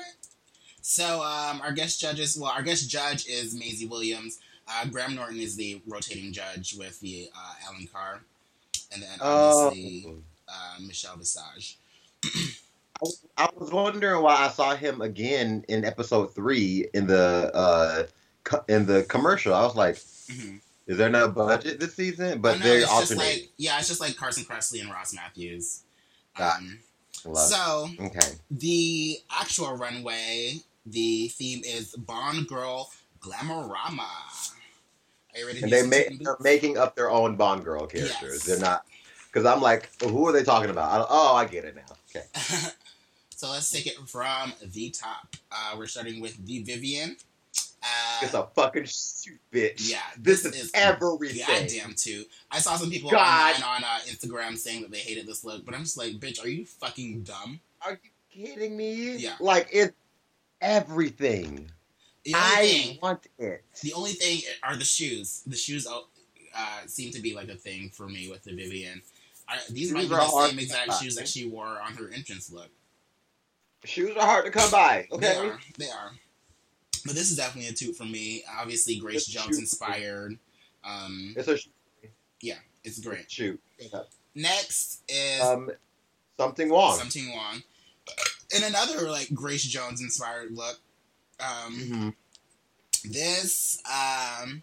So 0.82 1.22
um, 1.22 1.60
our 1.62 1.72
guest 1.72 2.00
judges, 2.00 2.36
well, 2.38 2.50
our 2.50 2.62
guest 2.62 2.88
judge 2.90 3.26
is 3.26 3.54
Maisie 3.54 3.86
Williams. 3.86 4.40
Uh, 4.68 4.84
Graham 4.86 5.14
Norton 5.14 5.38
is 5.38 5.56
the 5.56 5.80
rotating 5.86 6.32
judge 6.32 6.74
with 6.76 6.98
the 7.00 7.28
uh, 7.36 7.52
Alan 7.66 7.88
Carr, 7.92 8.20
and 8.92 9.02
then 9.02 9.08
Oh, 9.20 9.66
obviously 9.68 10.14
uh, 10.48 10.76
Michelle 10.86 11.16
Visage. 11.16 11.78
I 13.36 13.48
was 13.56 13.72
wondering 13.72 14.22
why 14.22 14.34
I 14.36 14.48
saw 14.48 14.76
him 14.76 15.00
again 15.00 15.64
in 15.68 15.84
episode 15.84 16.34
three 16.34 16.86
in 16.94 17.06
the 17.08 17.50
uh 17.52 18.04
co- 18.44 18.64
in 18.68 18.86
the 18.86 19.02
commercial. 19.04 19.54
I 19.54 19.62
was 19.64 19.74
like, 19.74 19.96
Mhm. 19.96 20.60
is 20.86 20.98
there 20.98 21.08
no 21.10 21.28
budget 21.28 21.80
this 21.80 21.94
season? 21.94 22.40
But 22.40 22.56
Oh, 22.56 22.58
no, 22.58 22.64
they're 22.64 22.86
alternating. 22.86 23.40
like 23.42 23.48
yeah, 23.56 23.78
it's 23.80 23.88
just 23.88 24.00
like 24.00 24.16
Carson 24.16 24.44
Kressley 24.44 24.80
and 24.82 24.90
Ross 24.90 25.12
Mathews. 25.14 25.80
Um, 26.38 26.78
so 27.34 27.88
okay. 28.00 28.20
the 28.52 29.18
actual 29.32 29.76
runway, 29.76 30.60
the 30.86 31.28
theme 31.28 31.62
is 31.64 31.94
Bond 31.96 32.46
Girl 32.48 32.90
Glamorama. 33.20 34.00
Are 35.34 35.38
you 35.38 35.46
ready 35.46 35.58
to 35.60 35.64
And 35.64 35.72
they 35.72 35.86
make, 35.86 36.18
they're 36.22 36.36
making 36.40 36.76
up 36.78 36.94
their 36.96 37.10
own 37.10 37.36
Bond 37.36 37.64
girl 37.64 37.86
characters. 37.86 38.20
Yes. 38.22 38.44
They're 38.44 38.58
not 38.58 38.84
because 39.32 39.46
I'm 39.46 39.62
like, 39.62 39.88
who 40.02 40.26
are 40.28 40.32
they 40.32 40.42
talking 40.42 40.70
about? 40.70 40.90
I, 40.90 41.06
oh, 41.08 41.34
I 41.34 41.46
get 41.46 41.64
it 41.64 41.74
now. 41.74 41.96
Okay. 42.14 42.26
so 43.34 43.50
let's 43.50 43.70
take 43.70 43.86
it 43.86 43.94
from 44.06 44.52
the 44.72 44.90
top. 44.90 45.34
Uh, 45.50 45.74
we're 45.78 45.86
starting 45.86 46.20
with 46.20 46.44
the 46.44 46.62
Vivienne. 46.62 47.16
Uh, 47.82 48.20
It's 48.22 48.34
a 48.34 48.46
fucking 48.54 48.84
shoot, 48.84 49.40
bitch. 49.50 49.90
yeah, 49.90 49.98
This, 50.18 50.42
this 50.42 50.54
is, 50.54 50.64
is 50.66 50.70
everything. 50.74 51.44
goddamn 51.46 51.94
too. 51.96 52.24
I 52.50 52.58
saw 52.58 52.76
some 52.76 52.90
people 52.90 53.10
God. 53.10 53.54
on 53.62 53.82
uh, 53.82 53.98
Instagram 54.06 54.56
saying 54.56 54.82
that 54.82 54.90
they 54.92 54.98
hated 54.98 55.26
this 55.26 55.44
look, 55.44 55.64
but 55.64 55.74
I'm 55.74 55.82
just 55.82 55.96
like, 55.96 56.12
bitch, 56.12 56.44
are 56.44 56.48
you 56.48 56.66
fucking 56.66 57.22
dumb? 57.22 57.58
Are 57.80 57.98
you 58.02 58.46
kidding 58.46 58.76
me? 58.76 59.16
Yeah. 59.16 59.34
Like 59.40 59.68
it's 59.72 59.94
everything. 60.62 61.70
The 62.24 62.34
only 62.34 62.46
I 62.46 62.66
thing, 62.66 62.98
want 63.02 63.26
it. 63.38 63.64
the 63.82 63.92
only 63.94 64.12
thing 64.12 64.40
are 64.62 64.76
the 64.76 64.84
shoes. 64.84 65.42
The 65.46 65.56
shoes 65.56 65.86
uh, 65.86 66.00
seem 66.86 67.10
to 67.12 67.20
be 67.20 67.34
like 67.34 67.48
a 67.48 67.56
thing 67.56 67.90
for 67.90 68.08
me 68.08 68.28
with 68.30 68.44
the 68.44 68.54
Vivienne. 68.54 69.02
I, 69.48 69.58
these 69.70 69.88
Shoes 69.88 69.92
might 69.92 70.02
be 70.02 70.08
the 70.08 70.46
same 70.48 70.58
exact 70.60 70.94
shoes 71.02 71.16
that 71.16 71.28
she 71.28 71.48
wore 71.48 71.80
on 71.80 71.94
her 71.94 72.10
entrance 72.14 72.50
look. 72.52 72.68
Shoes 73.84 74.16
are 74.16 74.24
hard 74.24 74.44
to 74.44 74.50
come 74.52 74.70
by. 74.70 75.08
They 75.10 75.16
Okay. 75.16 75.48
are. 75.48 75.58
They 75.76 75.88
are. 75.90 76.12
But 77.04 77.16
this 77.16 77.32
is 77.32 77.36
definitely 77.36 77.68
a 77.68 77.72
toot 77.72 77.96
for 77.96 78.04
me. 78.04 78.44
Obviously, 78.60 78.96
Grace 78.96 79.26
Jones 79.26 79.58
inspired. 79.58 80.38
Um, 80.84 81.34
It's 81.36 81.48
a 81.48 81.56
shoot. 81.58 81.72
it's 82.84 83.00
great. 83.00 83.28
shoot. 83.30 83.60
Next 84.36 85.02
is 85.08 85.40
Um, 85.40 85.70
something 86.36 86.70
wrong. 86.70 86.96
Sum 86.96 87.08
Ting 87.08 87.32
Wong. 87.34 87.62
In 88.54 88.64
another 88.64 89.08
like 89.10 89.32
Grace 89.34 89.62
Jones 89.64 90.00
inspired 90.00 90.52
look. 90.54 90.78
Um, 91.40 91.76
Mhm. 91.78 92.14
this 93.12 93.82
um, 93.90 94.62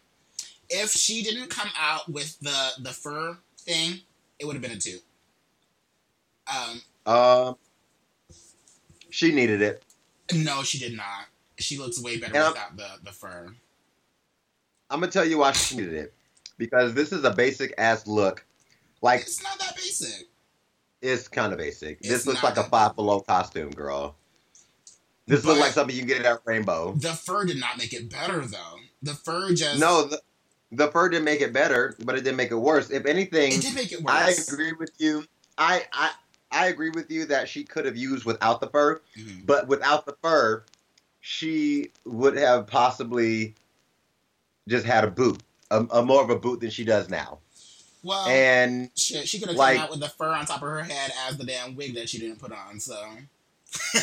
if 0.70 0.92
she 0.92 1.24
didn't 1.24 1.50
come 1.50 1.70
out 1.78 2.08
with 2.10 2.40
the 2.40 2.72
the 2.80 2.94
fur 2.94 3.38
thing, 3.60 4.02
it 4.38 4.46
would 4.46 4.54
have 4.56 4.62
been 4.62 4.72
a 4.72 4.80
two. 4.80 5.00
Um, 6.48 6.82
Um, 7.06 7.58
she 9.10 9.32
needed 9.32 9.62
it. 9.62 9.84
no, 10.34 10.64
she 10.64 10.78
did 10.80 10.94
not. 10.94 11.26
She 11.58 11.78
looks 11.78 12.00
way 12.00 12.18
better 12.18 12.34
And 12.36 12.44
I'm- 12.44 12.54
without 12.54 12.78
the 12.78 13.00
the 13.04 13.12
fur. 13.12 13.54
I'm 14.92 15.00
gonna 15.00 15.12
tell 15.12 15.26
you 15.26 15.40
why 15.40 15.52
she 15.52 15.76
needed 15.76 15.94
it 15.94 16.14
because 16.58 16.94
this 16.94 17.12
is 17.12 17.24
a 17.24 17.32
basic 17.32 17.74
ass 17.78 18.08
look. 18.08 18.46
Like 19.02 19.22
It's 19.22 19.42
not 19.44 19.60
that 19.60 19.76
basic. 19.76 20.29
It's 21.02 21.28
kind 21.28 21.52
of 21.54 21.60
basic. 21.60 22.00
It's 22.00 22.10
this 22.10 22.28
looks 22.28 22.44
like 22.44 22.58
a 22.58 22.64
five 22.64 22.96
below 22.96 23.22
costume, 23.22 23.72
girl. 23.72 24.16
This 25.28 25.46
looks 25.46 25.60
like 25.60 25.72
something 25.72 25.96
you 25.96 26.02
can 26.02 26.08
get 26.08 26.26
at 26.26 26.40
Rainbow. 26.46 26.94
The 26.94 27.14
fur 27.14 27.46
did 27.46 27.60
not 27.60 27.78
make 27.78 27.94
it 27.94 28.10
better 28.10 28.42
though. 28.42 28.78
The 29.04 29.14
fur 29.14 29.54
just 29.54 29.80
No, 29.80 30.08
the, 30.08 30.20
the 30.72 30.88
fur 30.92 31.08
didn't 31.10 31.26
make 31.26 31.42
it 31.42 31.54
better, 31.54 31.96
but 32.04 32.16
it 32.16 32.24
didn't 32.24 32.38
make 32.38 32.52
it 32.52 32.56
worse. 32.56 32.90
If 32.90 33.06
anything, 33.06 33.54
it 33.54 33.62
did 33.62 33.76
make 33.76 33.92
it 33.92 34.02
worse. 34.02 34.14
I 34.14 34.54
agree 34.54 34.74
with 34.74 34.92
you. 34.98 35.24
I, 35.58 35.84
I 35.94 36.12
I 36.52 36.68
agree 36.68 36.90
with 36.90 37.12
you 37.12 37.26
that 37.26 37.48
she 37.48 37.64
could 37.64 37.86
have 37.86 37.96
used 37.96 38.26
without 38.26 38.60
the 38.60 38.68
fur, 38.68 39.02
Mhm. 39.18 39.46
but 39.46 39.68
without 39.68 40.06
the 40.08 40.16
fur, 40.24 40.64
she 41.20 41.92
would 42.06 42.36
have 42.38 42.66
possibly 42.66 43.54
just 44.68 44.86
had 44.86 45.04
a 45.04 45.12
boot, 45.12 45.44
a, 45.70 45.86
a 45.92 46.04
more 46.04 46.24
of 46.24 46.32
a 46.32 46.40
boot 46.40 46.60
than 46.62 46.72
she 46.72 46.84
does 46.84 47.08
now. 47.08 47.38
Well, 48.04 48.28
And 48.28 48.90
shit, 48.96 49.28
she 49.28 49.40
could 49.40 49.50
have 49.50 49.58
like- 49.58 49.76
come 49.76 49.86
out 49.86 49.92
with 49.92 50.00
the 50.00 50.10
fur 50.10 50.30
on 50.30 50.46
top 50.46 50.62
of 50.62 50.68
her 50.70 50.84
head 50.84 51.12
as 51.28 51.38
the 51.38 51.44
damn 51.46 51.76
wig 51.76 51.96
that 51.96 52.08
she 52.10 52.18
didn't 52.20 52.40
put 52.40 52.52
on. 52.52 52.80
So 52.80 52.98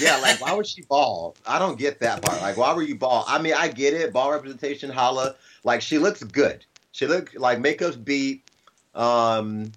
yeah, 0.00 0.18
like 0.18 0.40
why 0.42 0.52
was 0.52 0.68
she 0.68 0.82
bald? 0.82 1.38
I 1.46 1.58
don't 1.58 1.78
get 1.78 2.00
that 2.00 2.22
part. 2.22 2.40
Like 2.42 2.56
why 2.56 2.74
were 2.74 2.82
you 2.82 2.94
bald? 2.96 3.24
I 3.28 3.40
mean, 3.40 3.54
I 3.54 3.68
get 3.68 3.94
it, 3.94 4.12
ball 4.12 4.30
representation, 4.32 4.90
holla. 4.90 5.34
Like 5.64 5.80
she 5.80 5.98
looks 5.98 6.22
good. 6.22 6.64
She 6.92 7.06
look 7.06 7.32
like 7.36 7.58
makeup's 7.58 7.96
beat. 7.96 8.42
Um, 8.94 9.72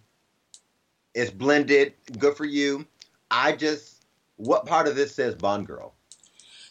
it's 1.14 1.32
blended. 1.32 1.94
Good 2.18 2.36
for 2.38 2.46
you. 2.46 2.86
I 3.32 3.52
just, 3.54 4.06
what 4.38 4.66
part 4.66 4.88
of 4.88 4.96
this 4.96 5.14
says 5.14 5.36
Bond 5.36 5.68
girl? 5.68 5.94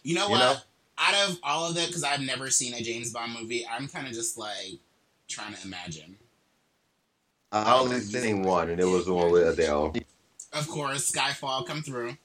You 0.03 0.15
know 0.15 0.27
You 0.27 0.33
what? 0.33 0.39
know? 0.39 0.55
Out 1.01 1.29
of 1.29 1.39
all 1.43 1.71
of 1.71 1.77
it, 1.77 1.87
because 1.89 2.03
I've 2.03 2.21
never 2.21 2.51
seen 2.51 2.75
a 2.75 2.81
James 2.83 3.13
Bond 3.13 3.33
movie, 3.39 3.67
I'm 3.71 3.87
kind 3.89 4.07
of 4.07 4.13
just 4.13 4.37
like 4.39 4.79
trying 5.29 5.55
to 5.55 5.67
imagine. 5.67 6.17
I 7.53 7.79
only 7.79 8.01
seen 8.01 8.43
one, 8.43 8.69
and 8.71 8.81
it 8.81 8.85
was 8.85 9.07
the 9.07 9.15
one 9.15 9.31
with 9.33 9.49
Adele. 9.59 9.95
Of 10.53 10.69
course, 10.69 11.11
Skyfall 11.11 11.67
come 11.67 11.83
through. 11.83 12.17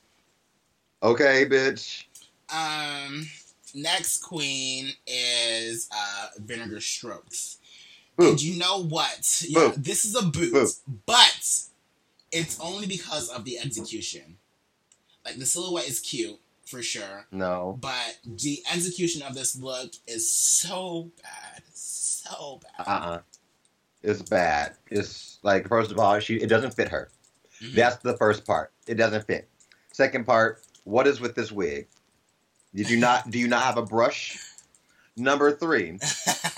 Okay, 1.02 1.46
bitch. 1.46 2.06
Um, 2.54 3.28
next 3.74 4.18
queen 4.24 4.92
is 5.08 5.90
uh, 5.92 6.28
Vinegar 6.40 6.82
Strokes. 6.82 7.58
Boo. 8.18 8.30
And 8.32 8.42
you 8.42 8.60
know 8.60 8.84
what? 8.84 9.44
Yeah, 9.48 9.72
this 9.76 10.06
is 10.06 10.16
a 10.16 10.22
boot, 10.24 10.54
Boo. 10.54 10.68
but 11.06 11.60
it's 12.32 12.60
only 12.60 12.86
because 12.88 13.30
of 13.30 13.44
the 13.46 13.58
execution. 13.60 14.38
Like 15.26 15.38
the 15.38 15.46
silhouette 15.46 15.88
is 15.88 16.00
cute 16.00 16.40
for 16.66 16.82
sure, 16.82 17.26
No. 17.32 17.78
but 17.82 18.18
the 18.26 18.62
execution 18.72 19.22
of 19.22 19.36
this 19.36 19.58
look 19.58 19.94
is 20.08 20.30
so 20.30 21.12
bad, 21.24 21.64
so 21.74 22.60
bad. 22.78 22.88
Uh 22.88 22.92
uh 22.92 23.20
It's 24.04 24.22
bad. 24.22 24.76
It's 24.92 25.40
like 25.44 25.68
first 25.68 25.92
of 25.92 25.98
all, 26.00 26.20
she 26.20 26.36
it 26.36 26.48
doesn't 26.48 26.74
fit 26.76 26.90
her. 26.90 27.10
Mhm. 27.62 27.76
That's 27.76 27.98
the 27.98 28.18
first 28.18 28.46
part. 28.46 28.72
It 28.88 28.96
doesn't 28.96 29.26
fit. 29.26 29.48
Second 29.92 30.26
part, 30.26 30.62
what 30.84 31.08
is 31.08 31.20
with 31.22 31.36
this 31.36 31.52
wig? 31.52 31.88
Did 32.76 32.90
you 32.90 32.98
not 32.98 33.30
do 33.30 33.40
you 33.40 33.48
not 33.48 33.64
have 33.64 33.78
a 33.78 33.84
brush? 33.86 34.38
Number 35.16 35.52
three, 35.52 36.00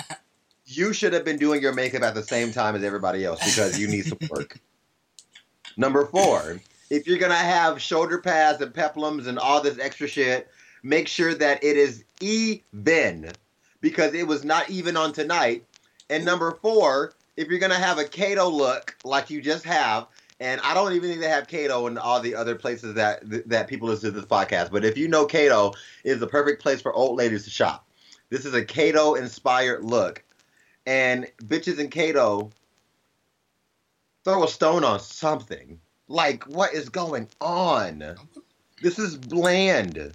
you 0.66 0.94
should 0.94 1.14
have 1.14 1.26
been 1.26 1.38
doing 1.38 1.62
your 1.62 1.74
makeup 1.74 2.02
at 2.04 2.16
the 2.16 2.24
same 2.24 2.52
time 2.52 2.76
as 2.76 2.84
everybody 2.84 3.26
else 3.26 3.44
because 3.44 3.78
you 3.78 3.88
need 3.88 4.06
some 4.06 4.18
work. 4.30 4.58
Number 5.78 6.06
four, 6.06 6.62
if 6.90 7.06
you're 7.06 7.18
gonna 7.18 7.36
have 7.36 7.82
shoulder 7.82 8.20
pads 8.20 8.62
and 8.62 8.74
peplums 8.74 9.28
and 9.28 9.38
all 9.38 9.62
this 9.62 9.78
extra 9.78 10.08
shit, 10.08 10.48
make 10.84 11.08
sure 11.08 11.36
that 11.36 11.64
it 11.64 11.78
is 11.78 12.06
even 12.22 13.32
because 13.82 14.14
it 14.14 14.26
was 14.26 14.44
not 14.46 14.70
even 14.70 14.96
on 14.98 15.12
tonight. 15.14 15.66
And 16.10 16.24
number 16.24 16.58
four, 16.62 17.14
if 17.38 17.48
you're 17.50 17.60
gonna 17.60 17.76
have 17.76 17.98
a 17.98 18.06
Cato 18.06 18.50
look 18.50 18.96
like 19.04 19.30
you 19.30 19.42
just 19.42 19.66
have, 19.66 20.08
and 20.40 20.60
I 20.62 20.74
don't 20.74 20.94
even 20.94 21.10
think 21.10 21.22
they 21.22 21.30
have 21.30 21.48
Cato 21.48 21.88
in 21.88 21.98
all 21.98 22.20
the 22.20 22.36
other 22.36 22.56
places 22.56 22.94
that 22.96 23.22
that 23.50 23.68
people 23.68 23.88
listen 23.88 24.14
to 24.14 24.20
this 24.20 24.30
podcast. 24.30 24.72
But 24.72 24.86
if 24.86 24.98
you 24.98 25.08
know 25.08 25.26
Cato 25.26 25.74
is 26.04 26.20
the 26.20 26.28
perfect 26.28 26.62
place 26.62 26.82
for 26.82 26.94
old 26.94 27.18
ladies 27.18 27.44
to 27.46 27.50
shop. 27.50 27.88
This 28.30 28.46
is 28.46 28.54
a 28.54 28.66
Cato 28.66 29.14
inspired 29.14 29.84
look, 29.84 30.24
and 30.86 31.28
bitches 31.44 31.80
in 31.80 31.90
Cato 31.90 32.52
throw 34.24 34.44
a 34.44 34.48
stone 34.48 34.84
on 34.84 35.00
something. 35.00 35.80
Like 36.08 36.44
what 36.46 36.74
is 36.74 36.90
going 36.90 37.30
on? 37.40 38.16
This 38.82 39.00
is 39.00 39.16
bland. 39.16 40.14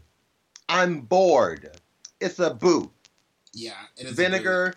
I'm 0.69 1.01
bored. 1.01 1.71
It's 2.21 2.39
a 2.39 2.53
boot. 2.53 2.91
yeah, 3.55 3.73
it 3.97 4.07
is 4.07 4.13
Vinegar. 4.13 4.75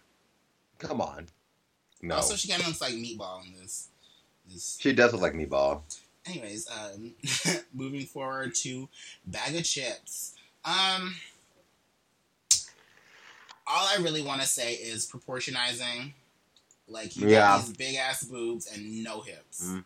Come 0.79 1.01
on. 1.01 1.27
No. 2.03 2.15
Also, 2.15 2.35
she 2.35 2.49
kind 2.49 2.61
of 2.61 2.67
looks 2.67 2.81
like 2.81 2.93
meatball 2.93 3.45
in 3.45 3.53
this. 3.61 3.87
this. 4.51 4.77
she 4.79 4.91
does 4.91 5.13
look 5.13 5.21
like 5.21 5.33
meatball. 5.33 5.81
Anyways, 6.25 6.67
um, 6.69 7.13
moving 7.73 8.05
forward 8.05 8.53
to 8.55 8.89
Baga 9.25 9.61
Chipz. 9.61 10.33
Um, 10.65 11.15
all 13.65 13.87
I 13.87 13.97
really 14.01 14.21
want 14.21 14.41
to 14.41 14.47
say 14.47 14.73
is 14.73 15.09
proportionizing. 15.09 16.11
Like 16.89 17.15
you 17.15 17.29
Yeah. 17.29 17.39
got 17.57 17.65
these 17.65 17.77
big 17.77 17.95
ass 17.95 18.25
boobs 18.25 18.67
and 18.71 19.01
no 19.03 19.21
hips. 19.21 19.63
Mhm. 19.63 19.85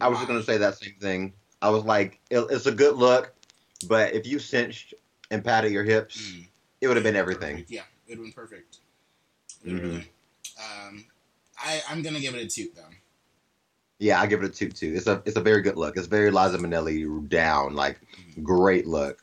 I 0.00 0.08
was 0.08 0.18
just 0.18 0.28
gonna 0.28 0.42
say 0.42 0.58
that 0.58 0.76
same 0.78 0.96
thing. 1.00 1.32
I 1.62 1.70
was 1.70 1.84
like, 1.84 2.20
it, 2.28 2.40
it's 2.50 2.66
a 2.66 2.72
good 2.72 2.96
look, 2.96 3.32
but 3.88 4.12
if 4.12 4.26
you 4.26 4.38
cinched 4.38 4.92
and 5.30 5.42
patted 5.42 5.72
your 5.72 5.84
hips, 5.84 6.20
Mm, 6.20 6.46
it 6.82 6.88
would 6.88 6.96
have 6.98 7.04
been 7.04 7.16
everything. 7.16 7.64
Yeah, 7.68 7.82
it 8.06 8.10
would 8.10 8.18
have 8.18 8.24
been 8.26 8.32
perfect. 8.32 8.78
Mm-hmm. 9.64 10.00
Um, 10.58 11.04
I 11.58 11.82
I'm 11.88 12.02
gonna 12.02 12.20
give 12.20 12.34
it 12.34 12.42
a 12.42 12.48
two 12.48 12.68
though. 12.74 12.82
Yeah, 13.98 14.20
I 14.20 14.26
give 14.26 14.42
it 14.42 14.50
a 14.50 14.52
two 14.52 14.68
too. 14.68 14.92
It's 14.96 15.06
a 15.06 15.22
it's 15.24 15.36
a 15.36 15.40
very 15.40 15.62
good 15.62 15.76
look. 15.76 15.96
It's 15.96 16.06
very 16.06 16.30
Liza 16.30 16.58
Minnelli 16.58 17.28
down, 17.28 17.74
like 17.74 17.98
great 18.42 18.86
look. 18.86 19.22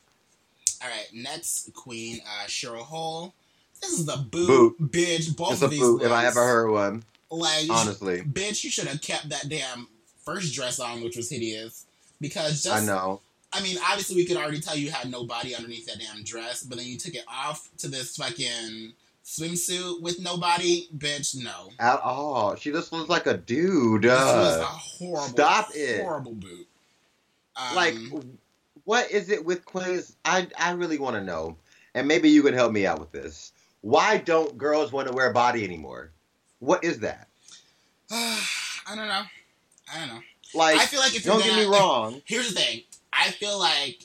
All 0.82 0.88
right, 0.88 1.06
next 1.14 1.72
queen, 1.74 2.20
uh, 2.26 2.46
Cheryl 2.46 2.82
Hole. 2.82 3.32
This 3.80 3.98
is 3.98 4.06
the 4.06 4.16
boot, 4.16 4.78
Boot. 4.78 4.92
bitch. 4.92 5.36
Both 5.36 5.52
It's 5.52 5.62
a 5.62 5.66
of 5.66 5.70
these 5.70 5.80
boot 5.80 6.02
if 6.02 6.10
I 6.10 6.26
ever 6.26 6.42
heard 6.42 6.70
one. 6.70 7.04
Like, 7.30 7.70
Honestly, 7.70 8.20
bitch, 8.20 8.64
you 8.64 8.70
should 8.70 8.86
have 8.86 9.00
kept 9.00 9.28
that 9.30 9.48
damn 9.48 9.88
first 10.24 10.54
dress 10.54 10.78
on, 10.78 11.02
which 11.02 11.16
was 11.16 11.30
hideous. 11.30 11.86
Because 12.20 12.62
just, 12.62 12.74
I 12.74 12.84
know. 12.84 13.20
I 13.52 13.62
mean, 13.62 13.76
obviously 13.86 14.16
we 14.16 14.24
could 14.24 14.36
already 14.36 14.60
tell 14.60 14.76
you 14.76 14.90
had 14.90 15.10
no 15.10 15.24
body 15.24 15.54
underneath 15.54 15.86
that 15.86 15.98
damn 15.98 16.24
dress, 16.24 16.62
but 16.62 16.78
then 16.78 16.86
you 16.86 16.98
took 16.98 17.14
it 17.14 17.24
off 17.28 17.68
to 17.78 17.88
this 17.88 18.16
fucking 18.16 18.92
swimsuit 19.24 20.02
with 20.02 20.20
no 20.20 20.36
body, 20.36 20.88
bitch. 20.96 21.42
No, 21.42 21.70
At 21.78 22.00
all. 22.00 22.54
She 22.56 22.70
just 22.70 22.92
looks 22.92 23.08
like 23.08 23.26
a 23.26 23.36
dude. 23.36 24.02
this 24.02 24.10
was 24.12 24.56
a 24.58 24.62
Uh, 24.62 24.66
horrible, 24.66 25.28
stop 25.28 25.70
it. 25.74 26.02
horrible 26.02 26.34
boot. 26.34 26.66
Um, 27.56 27.74
like, 27.76 27.94
what 28.84 29.10
is 29.10 29.30
it 29.30 29.44
with 29.44 29.64
queens? 29.64 30.14
I 30.24 30.48
I 30.58 30.72
really 30.72 30.98
want 30.98 31.16
to 31.16 31.22
know, 31.22 31.56
and 31.94 32.06
maybe 32.06 32.28
you 32.28 32.42
can 32.42 32.52
help 32.54 32.72
me 32.72 32.86
out 32.86 33.00
with 33.00 33.12
this. 33.12 33.52
Why 33.80 34.18
don't 34.18 34.56
girls 34.58 34.92
want 34.92 35.08
to 35.08 35.14
wear 35.14 35.32
body 35.32 35.64
anymore? 35.64 36.10
What 36.58 36.84
is 36.84 37.00
that? 37.00 37.28
I 38.10 38.94
don't 38.94 39.08
know. 39.08 39.22
I 39.92 39.98
don't 40.00 40.08
know. 40.08 40.20
Like, 40.54 40.76
I 40.76 40.86
feel 40.86 41.00
like 41.00 41.14
if 41.14 41.24
don't 41.24 41.42
get 41.42 41.50
gonna, 41.50 41.62
me 41.62 41.66
wrong. 41.76 42.22
Here's 42.26 42.52
the 42.54 42.60
thing. 42.60 42.82
I 43.12 43.30
feel 43.30 43.58
like 43.58 44.02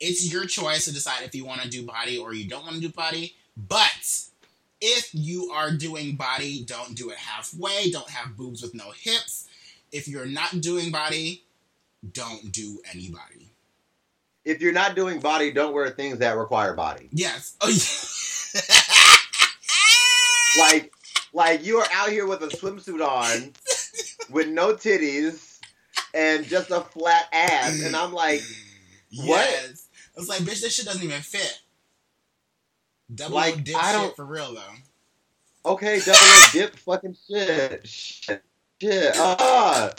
it's 0.00 0.32
your 0.32 0.44
choice 0.46 0.84
to 0.86 0.92
decide 0.92 1.22
if 1.24 1.34
you 1.34 1.44
want 1.44 1.60
to 1.62 1.68
do 1.68 1.84
body 1.84 2.18
or 2.18 2.34
you 2.34 2.48
don't 2.48 2.62
want 2.64 2.74
to 2.76 2.80
do 2.80 2.88
body. 2.88 3.34
But 3.56 4.20
if 4.82 5.14
you 5.14 5.50
are 5.52 5.70
doing 5.70 6.16
body, 6.16 6.64
don't 6.66 6.96
do 6.96 7.10
it 7.10 7.16
halfway. 7.16 7.90
Don't 7.90 8.10
have 8.10 8.36
boobs 8.36 8.62
with 8.62 8.74
no 8.74 8.90
hips. 8.90 9.48
If 9.92 10.08
you're 10.08 10.26
not 10.26 10.60
doing 10.60 10.90
body, 10.90 11.44
don't 12.12 12.50
do 12.50 12.80
any 12.92 13.08
body. 13.08 13.52
If 14.44 14.60
you're 14.60 14.72
not 14.72 14.96
doing 14.96 15.20
body, 15.20 15.52
don't 15.52 15.72
wear 15.72 15.88
things 15.90 16.18
that 16.18 16.36
require 16.36 16.74
body. 16.74 17.08
Yes. 17.12 17.56
Oh, 17.60 17.68
yeah. 20.58 20.64
Like, 20.64 20.92
like 21.32 21.64
you 21.64 21.78
are 21.78 21.86
out 21.94 22.10
here 22.10 22.26
with 22.26 22.42
a 22.42 22.48
swimsuit 22.48 23.00
on, 23.00 23.52
with 24.30 24.48
no 24.48 24.74
titties, 24.74 25.60
and 26.12 26.44
just 26.44 26.72
a 26.72 26.80
flat 26.80 27.26
ass, 27.32 27.84
and 27.84 27.94
I'm 27.94 28.12
like, 28.12 28.42
what? 29.14 29.48
Yes. 29.48 29.88
It's 30.16 30.28
like, 30.28 30.40
bitch, 30.40 30.60
this 30.60 30.74
shit 30.74 30.86
doesn't 30.86 31.02
even 31.02 31.22
fit. 31.22 31.61
Double 33.14 33.34
Like, 33.34 33.64
dip 33.64 33.76
I 33.76 33.92
don't- 33.92 34.14
for 34.16 34.24
real 34.24 34.54
though. 34.54 35.72
okay, 35.72 36.00
double 36.00 36.18
O 36.20 36.48
dip, 36.52 36.76
fucking 36.76 37.16
shit, 37.28 37.86
shit, 37.86 38.42
shit, 38.80 39.12
ah. 39.16 39.92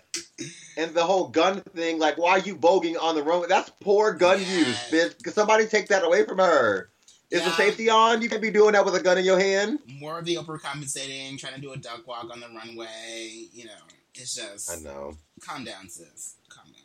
And 0.78 0.94
the 0.96 1.04
whole 1.06 1.28
gun 1.28 1.62
thing, 1.76 2.00
like, 2.00 2.18
why 2.18 2.32
are 2.32 2.40
you 2.40 2.56
voguing 2.56 3.00
on 3.02 3.16
the 3.16 3.24
road? 3.24 3.48
That's 3.48 3.70
poor 3.80 4.14
gun 4.14 4.40
use, 4.40 4.78
bitch. 4.90 5.22
Cause 5.24 5.34
somebody 5.36 5.68
take 5.68 5.88
that 5.90 6.04
away 6.04 6.26
from 6.26 6.40
her. 6.40 6.90
Is 7.30 7.44
the 7.44 7.52
safety 7.52 7.90
on? 7.90 8.22
You 8.22 8.30
can't 8.30 8.42
be 8.42 8.52
doing 8.52 8.74
that 8.74 8.86
with 8.86 8.94
a 8.96 9.02
gun 9.02 9.18
in 9.18 9.26
your 9.26 9.40
hand. 9.40 9.80
more 9.88 10.20
of 10.20 10.26
the 10.26 10.36
overcompensating, 10.36 11.38
trying 11.40 11.56
to 11.56 11.62
do 11.62 11.72
a 11.74 11.78
duck 11.78 12.06
walk 12.08 12.30
on 12.32 12.40
the 12.40 12.48
runway. 12.50 13.48
You 13.52 13.66
know, 13.66 13.72
it's 14.16 14.36
just 14.36 14.72
I 14.72 14.76
know. 14.82 15.18
calm 15.42 15.64
down, 15.64 15.90
sis. 15.90 16.36
Calm 16.50 16.66
down. 16.72 16.82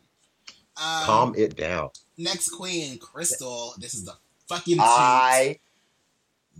Um, 1.01 1.05
Calm 1.07 1.35
it 1.37 1.57
down. 1.57 1.91
Next 2.17 2.51
queen, 2.51 2.99
Crystal. 2.99 3.75
This 3.79 3.93
is 3.95 4.05
the 4.05 4.15
fucking. 4.49 4.79
I 4.81 5.59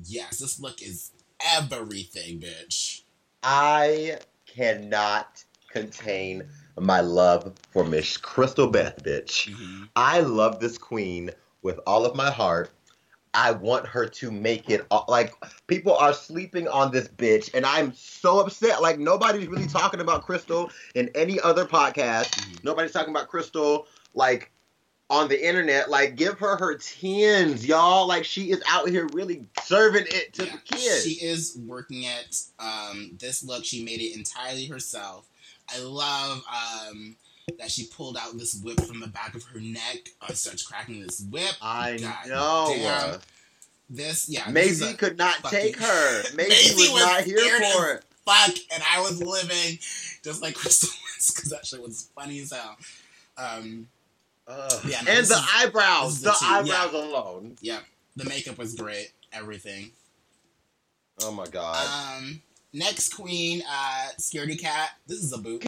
Yes, 0.05 0.39
this 0.39 0.61
look 0.61 0.83
is 0.83 1.13
everything, 1.41 2.41
bitch. 2.41 3.03
I 3.43 4.19
cannot 4.47 5.45
contain 5.71 6.49
my 6.79 7.01
love 7.01 7.53
for 7.73 7.85
Miss 7.85 8.17
Crystal 8.17 8.69
Beth, 8.69 9.03
bitch. 9.03 9.49
Mhm. 9.55 9.89
I 9.97 10.21
love 10.21 10.61
this 10.61 10.79
queen 10.79 11.31
with 11.63 11.79
all 11.87 12.05
of 12.07 12.15
my 12.15 12.31
heart. 12.31 12.71
I 13.35 13.53
want 13.53 13.87
her 13.87 14.07
to 14.07 14.31
make 14.31 14.71
it 14.71 14.87
all, 14.91 15.05
like 15.07 15.35
people 15.67 15.95
are 15.95 16.13
sleeping 16.15 16.67
on 16.67 16.91
this 16.91 17.09
bitch, 17.09 17.51
and 17.53 17.67
I'm 17.67 17.93
so 17.95 18.41
upset. 18.41 18.81
Like 18.81 18.99
nobody's 18.99 19.47
really 19.49 19.67
talking 19.67 20.01
about 20.01 20.25
Crystal 20.25 20.71
in 20.95 21.11
any 21.15 21.39
other 21.41 21.65
podcast. 21.65 22.31
Mhm. 22.31 22.65
Nobody's 22.65 22.93
talking 22.93 23.11
about 23.15 23.29
Crystal 23.29 23.87
like 24.15 24.51
on 25.11 25.29
the 25.29 25.47
internet. 25.47 25.91
Like 25.91 26.17
give 26.17 26.39
her 26.39 26.57
her 26.57 26.77
tens, 26.77 27.67
y'all. 27.67 28.07
Like 28.07 28.25
she 28.25 28.51
is 28.51 28.63
out 28.69 28.89
here 28.89 29.07
really 29.13 29.47
serving 29.63 30.07
it 30.09 30.35
to 30.35 30.45
Yeah, 30.45 30.53
the 30.53 30.59
kids. 30.77 31.05
She 31.05 31.25
is 31.25 31.59
working 31.67 32.03
it. 32.05 32.43
Um, 32.59 33.13
this 33.19 33.43
look, 33.45 33.65
she 33.65 33.85
made 33.85 34.01
it 34.01 34.17
entirely 34.17 34.67
herself. 34.67 35.27
I 35.75 35.81
love 35.81 36.43
um, 36.91 37.17
that 37.59 37.71
she 37.71 37.87
pulled 37.87 38.17
out 38.17 38.37
this 38.39 38.61
whip 38.63 38.81
from 38.83 39.01
the 39.01 39.07
back 39.07 39.35
of 39.35 39.43
her 39.45 39.61
neck 39.61 40.09
and 40.27 40.37
starts 40.37 40.63
cracking 40.63 41.01
this 41.03 41.21
whip. 41.31 41.53
I 41.63 41.99
God 41.99 42.29
know. 42.29 42.75
damn. 42.77 43.21
This, 43.91 44.29
yeah, 44.29 44.51
Maisie 44.51 44.93
could 44.95 45.17
not 45.17 45.37
fucking- 45.37 45.59
take 45.59 45.79
her. 45.79 46.23
Maisie, 46.37 46.49
Maisie 46.51 46.93
was, 46.93 46.93
was 46.93 47.03
not 47.03 47.25
here 47.25 47.61
for 47.73 47.93
it. 47.93 48.05
fuck, 48.27 48.55
and 48.73 48.83
I 48.95 49.01
was 49.01 49.23
living 49.23 49.79
just 50.23 50.43
like 50.43 50.55
Crystal 50.57 50.91
was 51.17 51.31
because 51.35 51.49
that 51.51 51.65
shit 51.67 51.81
was 51.83 52.11
funny 52.15 52.41
as 52.41 52.53
hell. 52.53 52.77
Um, 53.39 53.89
Yeah, 54.49 55.01
no, 55.03 55.13
and 55.13 55.27
the 55.27 55.35
is- 55.35 55.47
eyebrows, 55.57 56.21
the 56.23 56.31
the 56.31 56.37
eyebrows 56.47 56.95
alone. 56.95 57.57
yeah, 57.61 57.81
the 58.17 58.25
makeup 58.25 58.59
was 58.59 58.75
great, 58.75 59.13
everything. 59.33 59.91
Oh 61.23 61.33
my 61.33 61.47
god. 61.47 62.17
Um, 62.19 62.41
next 62.73 63.15
queen, 63.15 63.63
uh, 63.69 64.09
Scaredy 64.19 64.59
Kat. 64.61 64.91
This 65.07 65.19
is 65.23 65.33
a 65.33 65.39
boot. 65.39 65.67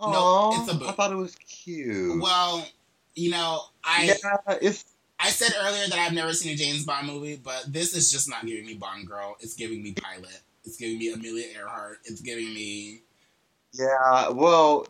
no, 0.00 0.52
it's 0.60 0.70
a 0.72 0.74
boot. 0.74 0.88
I 0.88 0.92
thought 0.92 1.12
it 1.12 1.16
was 1.16 1.34
cute. 1.36 2.20
Well, 2.20 2.66
you 3.14 3.30
know, 3.30 3.60
I 3.84 4.04
yeah, 4.22 4.56
it's 4.60 4.84
I 5.18 5.30
said 5.30 5.52
earlier 5.62 5.86
that 5.88 5.98
I've 5.98 6.12
never 6.12 6.32
seen 6.32 6.52
a 6.52 6.56
James 6.56 6.84
Bond 6.84 7.06
movie, 7.06 7.36
but 7.42 7.64
this 7.68 7.94
is 7.96 8.10
just 8.12 8.28
not 8.28 8.44
giving 8.44 8.66
me 8.66 8.74
Bond 8.74 9.06
girl. 9.06 9.36
It's 9.40 9.54
giving 9.54 9.82
me 9.82 9.92
Pilot. 9.92 10.40
It's 10.64 10.76
giving 10.76 10.98
me 10.98 11.12
Amelia 11.12 11.46
Earhart. 11.56 11.98
It's 12.04 12.20
giving 12.20 12.52
me 12.52 13.02
yeah. 13.72 14.28
Well, 14.28 14.86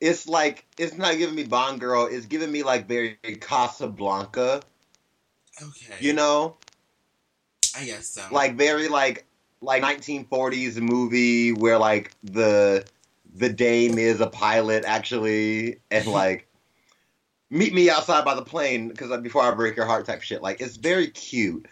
it's 0.00 0.28
like 0.28 0.66
it's 0.78 0.96
not 0.96 1.16
giving 1.16 1.34
me 1.34 1.44
Bond 1.44 1.80
girl. 1.80 2.06
It's 2.10 2.26
giving 2.26 2.50
me 2.50 2.62
like 2.62 2.86
very 2.86 3.18
Casablanca. 3.40 4.62
okay. 5.62 5.94
You 6.00 6.12
know, 6.12 6.56
I 7.76 7.84
guess 7.84 8.06
so. 8.08 8.26
like 8.30 8.56
very 8.56 8.88
like 8.88 9.26
like 9.60 9.82
1940s 9.82 10.76
movie 10.80 11.52
where 11.52 11.78
like 11.78 12.12
the 12.22 12.84
the 13.34 13.48
dame 13.48 13.98
is 13.98 14.20
a 14.20 14.26
pilot 14.26 14.84
actually 14.86 15.80
and 15.90 16.06
like 16.12 16.48
meet 17.50 17.72
me 17.72 17.90
outside 17.90 18.24
by 18.24 18.34
the 18.34 18.42
plane 18.42 18.88
because 18.88 19.16
before 19.20 19.42
I 19.42 19.52
break 19.52 19.76
your 19.76 19.86
heart 19.86 20.06
type 20.06 20.22
shit. 20.22 20.42
Like 20.42 20.60
it's 20.60 20.76
very 20.76 21.08
cute. 21.08 21.66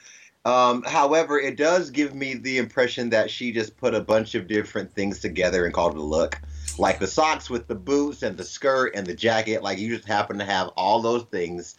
Um, 0.45 0.83
however, 0.83 1.39
it 1.39 1.57
does 1.57 1.91
give 1.91 2.15
me 2.15 2.35
the 2.35 2.59
impression 2.59 3.11
that 3.11 3.31
she 3.31 3.51
just 3.51 3.77
put 3.79 3.95
a 3.95 4.01
bunch 4.01 4.35
of 4.35 4.47
different 4.47 4.93
things 4.93 5.21
together 5.21 5.65
and 5.65 5.73
called 5.73 5.95
it 5.95 5.99
a 5.99 6.03
look. 6.03 6.39
Like 6.79 6.99
the 6.99 7.07
socks 7.07 7.49
with 7.49 7.67
the 7.69 7.75
boots 7.75 8.23
and 8.23 8.37
the 8.37 8.45
skirt 8.45 8.95
and 8.95 9.07
the 9.07 9.15
jacket. 9.15 9.63
Like 9.63 9.79
you 9.79 9.95
just 9.95 10.09
happen 10.09 10.39
to 10.39 10.45
have 10.45 10.69
all 10.77 11.01
those 11.01 11.25
things. 11.25 11.77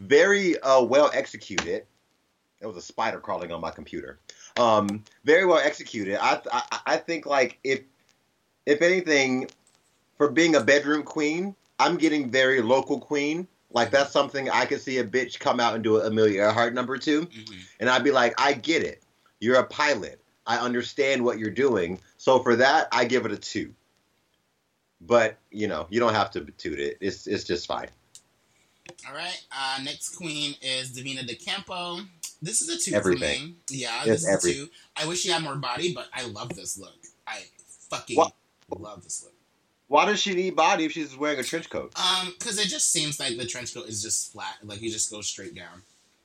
Very 0.00 0.58
uh, 0.60 0.82
well 0.82 1.10
executed. 1.14 1.86
There 2.60 2.68
was 2.68 2.76
a 2.76 2.82
spider 2.82 3.20
crawling 3.20 3.52
on 3.52 3.60
my 3.60 3.70
computer. 3.70 4.18
Um, 4.56 5.04
very 5.24 5.46
well 5.46 5.58
executed. 5.58 6.18
I, 6.22 6.40
I 6.52 6.78
I 6.86 6.96
think 6.96 7.26
like 7.26 7.58
if 7.64 7.80
if 8.66 8.80
anything, 8.82 9.48
for 10.16 10.30
being 10.30 10.54
a 10.56 10.60
bedroom 10.62 11.02
queen, 11.02 11.54
I'm 11.78 11.96
getting 11.96 12.30
very 12.30 12.62
local 12.62 12.98
queen. 12.98 13.46
Like 13.70 13.90
that's 13.90 14.12
something 14.12 14.48
I 14.48 14.66
could 14.66 14.80
see 14.80 14.98
a 14.98 15.04
bitch 15.04 15.38
come 15.40 15.58
out 15.58 15.74
and 15.74 15.82
do 15.82 15.96
a 15.96 16.06
Amelia 16.06 16.42
Earhart 16.42 16.74
number 16.74 16.96
two, 16.96 17.26
Mhm. 17.26 17.56
and 17.80 17.90
I'd 17.90 18.04
be 18.04 18.12
like, 18.12 18.34
I 18.40 18.52
get 18.52 18.82
it. 18.82 19.02
You're 19.40 19.58
a 19.58 19.66
pilot. 19.66 20.20
I 20.46 20.58
understand 20.58 21.24
what 21.24 21.38
you're 21.38 21.50
doing. 21.50 22.00
So 22.16 22.38
for 22.38 22.54
that, 22.56 22.88
I 22.92 23.04
give 23.04 23.26
it 23.26 23.32
a 23.32 23.36
two. 23.36 23.74
But 25.06 25.38
you 25.50 25.66
know, 25.68 25.86
you 25.90 26.00
don't 26.00 26.14
have 26.14 26.30
to 26.32 26.40
toot 26.58 26.78
it. 26.78 26.98
It's 27.00 27.26
it's 27.26 27.44
just 27.44 27.66
fine. 27.66 27.88
All 29.08 29.14
right. 29.14 29.40
Uh, 29.52 29.80
next 29.82 30.16
queen 30.16 30.54
is 30.62 30.92
Divina 30.92 31.22
de 31.22 31.34
Campo. 31.34 32.00
This 32.42 32.60
is 32.62 32.68
a 32.68 32.78
two 32.78 32.94
Everything. 32.96 33.40
for 33.40 33.46
me. 33.46 33.56
Yeah, 33.70 34.00
It's 34.04 34.24
this 34.24 34.26
is 34.26 34.44
a 34.44 34.52
two. 34.52 34.68
I 34.96 35.06
wish 35.06 35.20
she 35.20 35.30
had 35.30 35.42
more 35.42 35.56
body, 35.56 35.94
but 35.94 36.06
I 36.12 36.26
love 36.26 36.50
this 36.54 36.78
look. 36.78 36.94
I 37.26 37.44
fucking 37.90 38.16
What? 38.16 38.32
love 38.78 39.02
this 39.02 39.22
look. 39.22 39.32
Why 39.88 40.06
does 40.06 40.20
she 40.20 40.34
need 40.34 40.56
body 40.56 40.84
if 40.84 40.92
she's 40.92 41.16
wearing 41.16 41.38
a 41.38 41.42
trench 41.44 41.70
coat? 41.70 41.92
Um, 41.98 42.34
because 42.38 42.58
it 42.58 42.68
just 42.68 42.90
seems 42.90 43.20
like 43.20 43.36
the 43.36 43.46
trench 43.46 43.74
coat 43.74 43.86
is 43.88 44.02
just 44.02 44.32
flat, 44.32 44.56
like 44.62 44.80
you 44.82 44.90
just 44.90 45.10
go 45.10 45.20
straight 45.20 45.54
down. 45.54 45.82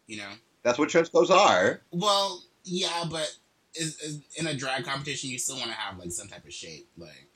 You 0.08 0.18
know. 0.18 0.30
That's 0.64 0.78
what 0.78 0.90
trench 0.90 1.12
coats 1.12 1.30
are. 1.30 1.82
Well, 1.92 2.44
yeah, 2.64 3.06
but 3.10 3.34
is, 3.76 4.00
is 4.02 4.20
in 4.38 4.48
a 4.48 4.54
drag 4.54 4.86
competition, 4.86 5.30
you 5.30 5.40
still 5.40 5.58
want 5.58 5.68
to 5.70 5.78
have 5.78 5.98
like 6.00 6.12
some 6.12 6.28
type 6.28 6.46
of 6.46 6.54
shape, 6.54 6.88
like. 6.98 7.28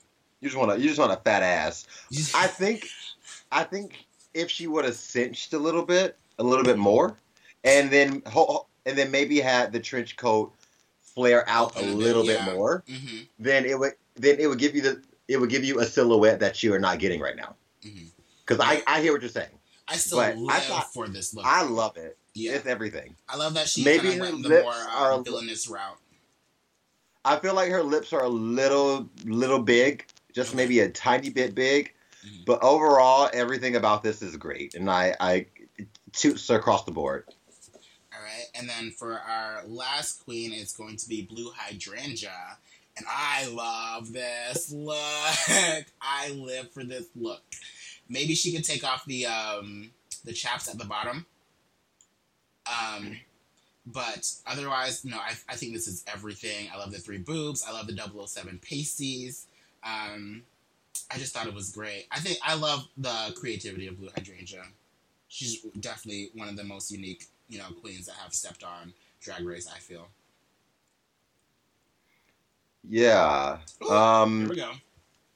You 0.44 0.50
just 0.50 0.58
want 0.58 0.72
to 0.72 0.78
you 0.78 0.88
just 0.88 1.00
want 1.00 1.10
a 1.10 1.16
fat 1.16 1.42
ass. 1.42 1.86
I 2.34 2.46
think, 2.46 2.86
I 3.50 3.64
think 3.64 4.04
if 4.34 4.50
she 4.50 4.66
would 4.66 4.84
have 4.84 4.94
cinched 4.94 5.54
a 5.54 5.58
little 5.58 5.82
bit, 5.86 6.18
a 6.38 6.44
little 6.44 6.66
bit 6.66 6.76
more, 6.76 7.16
and 7.64 7.90
then 7.90 8.22
and 8.84 8.98
then 8.98 9.10
maybe 9.10 9.40
had 9.40 9.72
the 9.72 9.80
trench 9.80 10.16
coat 10.18 10.52
flare 11.00 11.48
out 11.48 11.74
a 11.76 11.80
bit, 11.80 11.94
little 11.94 12.26
bit 12.26 12.40
yeah. 12.44 12.52
more, 12.54 12.84
hmm 12.86 13.20
then 13.38 13.64
it 13.64 13.78
would 13.78 13.92
then 14.16 14.36
it 14.38 14.46
would 14.46 14.58
give 14.58 14.74
you 14.74 14.82
the 14.82 15.02
it 15.28 15.38
would 15.38 15.48
give 15.48 15.64
you 15.64 15.80
a 15.80 15.86
silhouette 15.86 16.40
that 16.40 16.62
you 16.62 16.74
are 16.74 16.78
not 16.78 16.98
getting 16.98 17.22
right 17.22 17.36
now. 17.36 17.54
Because 18.46 18.60
I 18.60 18.82
I 18.86 19.00
hear 19.00 19.12
what 19.14 19.22
you're 19.22 19.30
saying. 19.30 19.48
I 19.88 19.96
still 19.96 20.18
But 20.18 20.36
I 20.50 20.60
thought- 20.60 20.92
for 20.92 21.08
this 21.08 21.32
look. 21.32 21.46
I 21.46 21.62
love 21.62 21.96
it. 21.96 22.18
yeah, 22.34 22.52
It's 22.52 22.66
everything. 22.66 23.16
I 23.30 23.36
love 23.36 23.54
that 23.54 23.66
she 23.66 23.82
Maybe 23.82 24.08
her 24.08 24.12
of 24.12 24.18
went 24.20 24.42
the 24.42 24.60
more 24.62 24.72
are- 24.74 25.12
uh, 25.14 25.22
villainous 25.22 25.68
route. 25.68 25.96
I 27.24 27.38
feel 27.38 27.54
like 27.54 27.70
her 27.70 27.82
lips 27.82 28.12
are 28.12 28.24
a 28.24 28.28
little 28.28 29.08
little 29.24 29.58
big, 29.58 30.04
just 30.34 30.50
Okay. 30.50 30.56
maybe 30.56 30.80
a 30.80 30.90
tiny 30.90 31.30
bit 31.30 31.54
big. 31.54 31.94
Mhm. 32.26 32.44
But 32.44 32.62
overall, 32.62 33.30
everything 33.32 33.76
about 33.76 34.02
this 34.02 34.20
is 34.22 34.36
great, 34.36 34.74
and 34.74 34.90
I 34.90 35.14
I 35.20 35.46
toots 36.12 36.48
across 36.50 36.84
the 36.84 36.90
board. 36.90 37.26
All 38.14 38.22
right, 38.22 38.46
and 38.54 38.68
then 38.68 38.90
for 38.90 39.18
our 39.18 39.64
last 39.66 40.24
queen, 40.24 40.52
it's 40.52 40.74
going 40.76 40.96
to 40.96 41.08
be 41.08 41.22
Blu 41.22 41.50
Hydrangea, 41.54 42.58
and 42.96 43.06
I 43.08 43.46
love 43.46 44.12
this 44.12 44.70
look. 44.70 44.96
I 46.00 46.30
live 46.30 46.70
for 46.72 46.84
this 46.84 47.06
look. 47.16 47.42
Maybe 48.08 48.34
she 48.34 48.52
could 48.52 48.64
take 48.64 48.84
off 48.84 49.04
the 49.04 49.26
um 49.26 49.90
the 50.24 50.32
chaps 50.32 50.68
at 50.68 50.78
the 50.78 50.84
bottom. 50.84 51.26
Um, 52.66 53.18
but 53.84 54.30
otherwise, 54.46 55.04
no. 55.04 55.18
I, 55.18 55.34
I 55.48 55.56
think 55.56 55.74
this 55.74 55.86
is 55.86 56.02
everything. 56.06 56.68
I 56.72 56.78
love 56.78 56.92
the 56.92 56.98
three 56.98 57.18
boobs. 57.18 57.62
I 57.66 57.72
love 57.72 57.86
the 57.86 58.26
007 58.26 58.58
pasties. 58.60 59.46
Um, 59.84 60.42
I 61.10 61.18
just 61.18 61.34
thought 61.34 61.46
it 61.46 61.54
was 61.54 61.70
great. 61.70 62.06
I 62.10 62.18
think 62.20 62.38
I 62.42 62.54
love 62.54 62.86
the 62.96 63.34
creativity 63.38 63.86
of 63.86 63.98
Blu 63.98 64.08
Hydrangea. 64.14 64.64
She's 65.28 65.60
definitely 65.80 66.30
one 66.34 66.48
of 66.48 66.56
the 66.56 66.64
most 66.64 66.90
unique, 66.90 67.26
you 67.48 67.58
know, 67.58 67.66
queens 67.80 68.06
that 68.06 68.14
have 68.16 68.32
stepped 68.32 68.64
on 68.64 68.92
Drag 69.20 69.44
Race. 69.44 69.68
I 69.74 69.78
feel. 69.78 70.08
Yeah. 72.88 73.58
Ooh, 73.84 73.90
Um. 73.90 74.40
Here 74.40 74.48
we 74.50 74.56
go. 74.56 74.72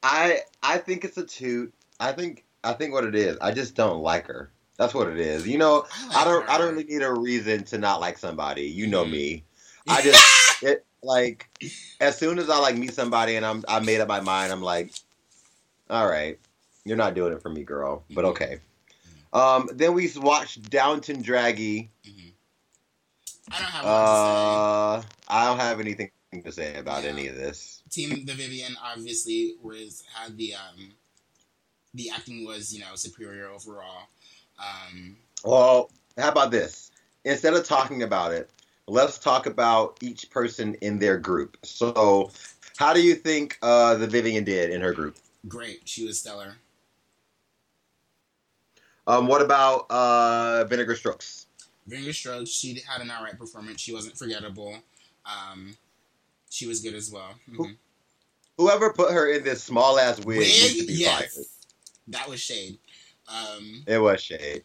I 0.03 0.41
I 0.63 0.79
think 0.79 1.05
it's 1.05 1.17
a 1.19 1.25
toot. 1.25 1.73
I 2.01 2.13
think 2.13 2.45
I 2.65 2.73
think 2.73 2.93
what 2.93 3.05
it 3.05 3.15
is. 3.15 3.37
I 3.41 3.53
just 3.53 3.75
don't 3.75 4.01
like 4.03 4.27
her. 4.27 4.51
That's 4.77 4.95
what 4.95 5.09
it 5.09 5.19
is. 5.19 5.47
You 5.47 5.59
know, 5.59 5.87
like 6.09 6.17
I 6.17 6.25
don't 6.25 6.45
her. 6.45 6.51
I 6.51 6.59
don't 6.59 6.73
really 6.73 6.85
need 6.85 7.03
a 7.03 7.13
reason 7.13 7.65
to 7.65 7.79
not 7.79 8.01
like 8.01 8.19
somebody. 8.19 8.63
You 8.63 8.87
know 8.87 9.05
Mhm. 9.05 9.11
me. 9.11 9.45
I 9.89 10.03
just 10.03 10.63
it 10.63 10.85
like 11.03 11.49
as 12.01 12.19
soon 12.19 12.39
as 12.39 12.51
I 12.51 12.59
like 12.59 12.77
meet 12.77 12.95
somebody 12.95 13.37
and 13.37 13.45
I'm 13.47 13.65
I 13.69 13.81
made 13.81 14.01
up 14.01 14.09
my 14.09 14.21
mind, 14.21 14.53
I'm 14.53 14.63
like, 14.63 14.93
all 15.91 16.07
right, 16.09 16.39
you're 16.85 16.97
not 16.97 17.15
doing 17.15 17.33
it 17.33 17.43
for 17.43 17.51
me, 17.51 17.65
girl. 17.65 18.05
But 18.11 18.25
Mhm. 18.25 18.29
okay. 18.31 18.61
Um, 19.33 19.69
then 19.75 19.95
we 19.95 20.11
watched 20.17 20.71
Downton 20.71 21.23
Draggy. 21.23 21.91
Mhm. 22.05 22.33
I 23.51 23.59
don't 23.59 23.71
have 23.71 23.85
Uh, 23.85 25.03
I 25.29 25.45
don't 25.47 25.59
have 25.59 25.81
anything 25.81 26.11
to 26.45 26.53
say 26.53 26.77
about 26.77 27.05
Yeah. 27.05 27.11
any 27.11 27.29
of 27.29 27.37
this. 27.37 27.83
Team 27.91 28.25
the 28.27 28.35
Vivienne 28.35 28.77
obviously 28.83 29.57
was 29.63 30.03
had 30.15 30.37
the 30.37 30.55
um 30.55 30.95
the 31.95 32.11
acting 32.11 32.45
was 32.47 32.73
you 32.73 32.81
know 32.81 32.95
superior 32.97 33.49
overall. 33.49 34.09
Um, 34.59 35.17
Well, 35.45 35.91
how 36.17 36.31
about 36.31 36.51
this? 36.51 36.91
Instead 37.25 37.55
of 37.55 37.65
talking 37.65 38.03
about 38.03 38.33
it, 38.33 38.51
let's 38.89 39.19
talk 39.19 39.47
about 39.47 39.99
each 40.03 40.31
person 40.31 40.75
in 40.77 40.99
their 40.99 41.19
group. 41.19 41.57
So, 41.63 42.31
how 42.77 42.93
do 42.93 43.03
you 43.03 43.15
think 43.15 43.59
uh, 43.63 43.95
the 43.95 44.07
Vivienne 44.07 44.45
did 44.45 44.71
in 44.71 44.81
her 44.81 44.93
group? 44.93 45.17
great, 45.47 45.81
she 45.85 46.05
was 46.05 46.19
stellar. 46.19 46.57
Um, 49.07 49.27
what 49.27 49.41
about 49.41 49.87
uh, 49.91 50.65
Vinegar 50.65 50.95
Strokes? 50.97 51.47
Vinegar 51.87 52.13
Strokes, 52.13 52.51
she 52.51 52.81
had 52.87 53.01
an 53.01 53.11
alright 53.11 53.39
performance. 53.39 53.81
She 53.81 53.93
wasn't 53.95 54.19
forgettable. 54.19 54.77
Um, 55.25 55.77
she 56.51 56.67
was 56.67 56.81
good 56.81 56.95
as 56.95 57.11
well. 57.11 57.35
Mhm. 57.51 57.77
Whoever 58.59 58.93
put 58.93 59.13
her 59.13 59.33
in 59.33 59.45
this 59.45 59.63
small 59.63 59.99
ass 59.99 60.19
wig, 60.25 60.41
needs 60.41 60.81
to 60.81 60.87
be 60.87 60.95
yes, 60.95 61.35
fired. 61.35 61.47
that 62.09 62.29
was 62.29 62.41
shade. 62.41 62.79
Um, 63.29 63.85
It 63.87 63.99
was 63.99 64.21
shade. 64.21 64.65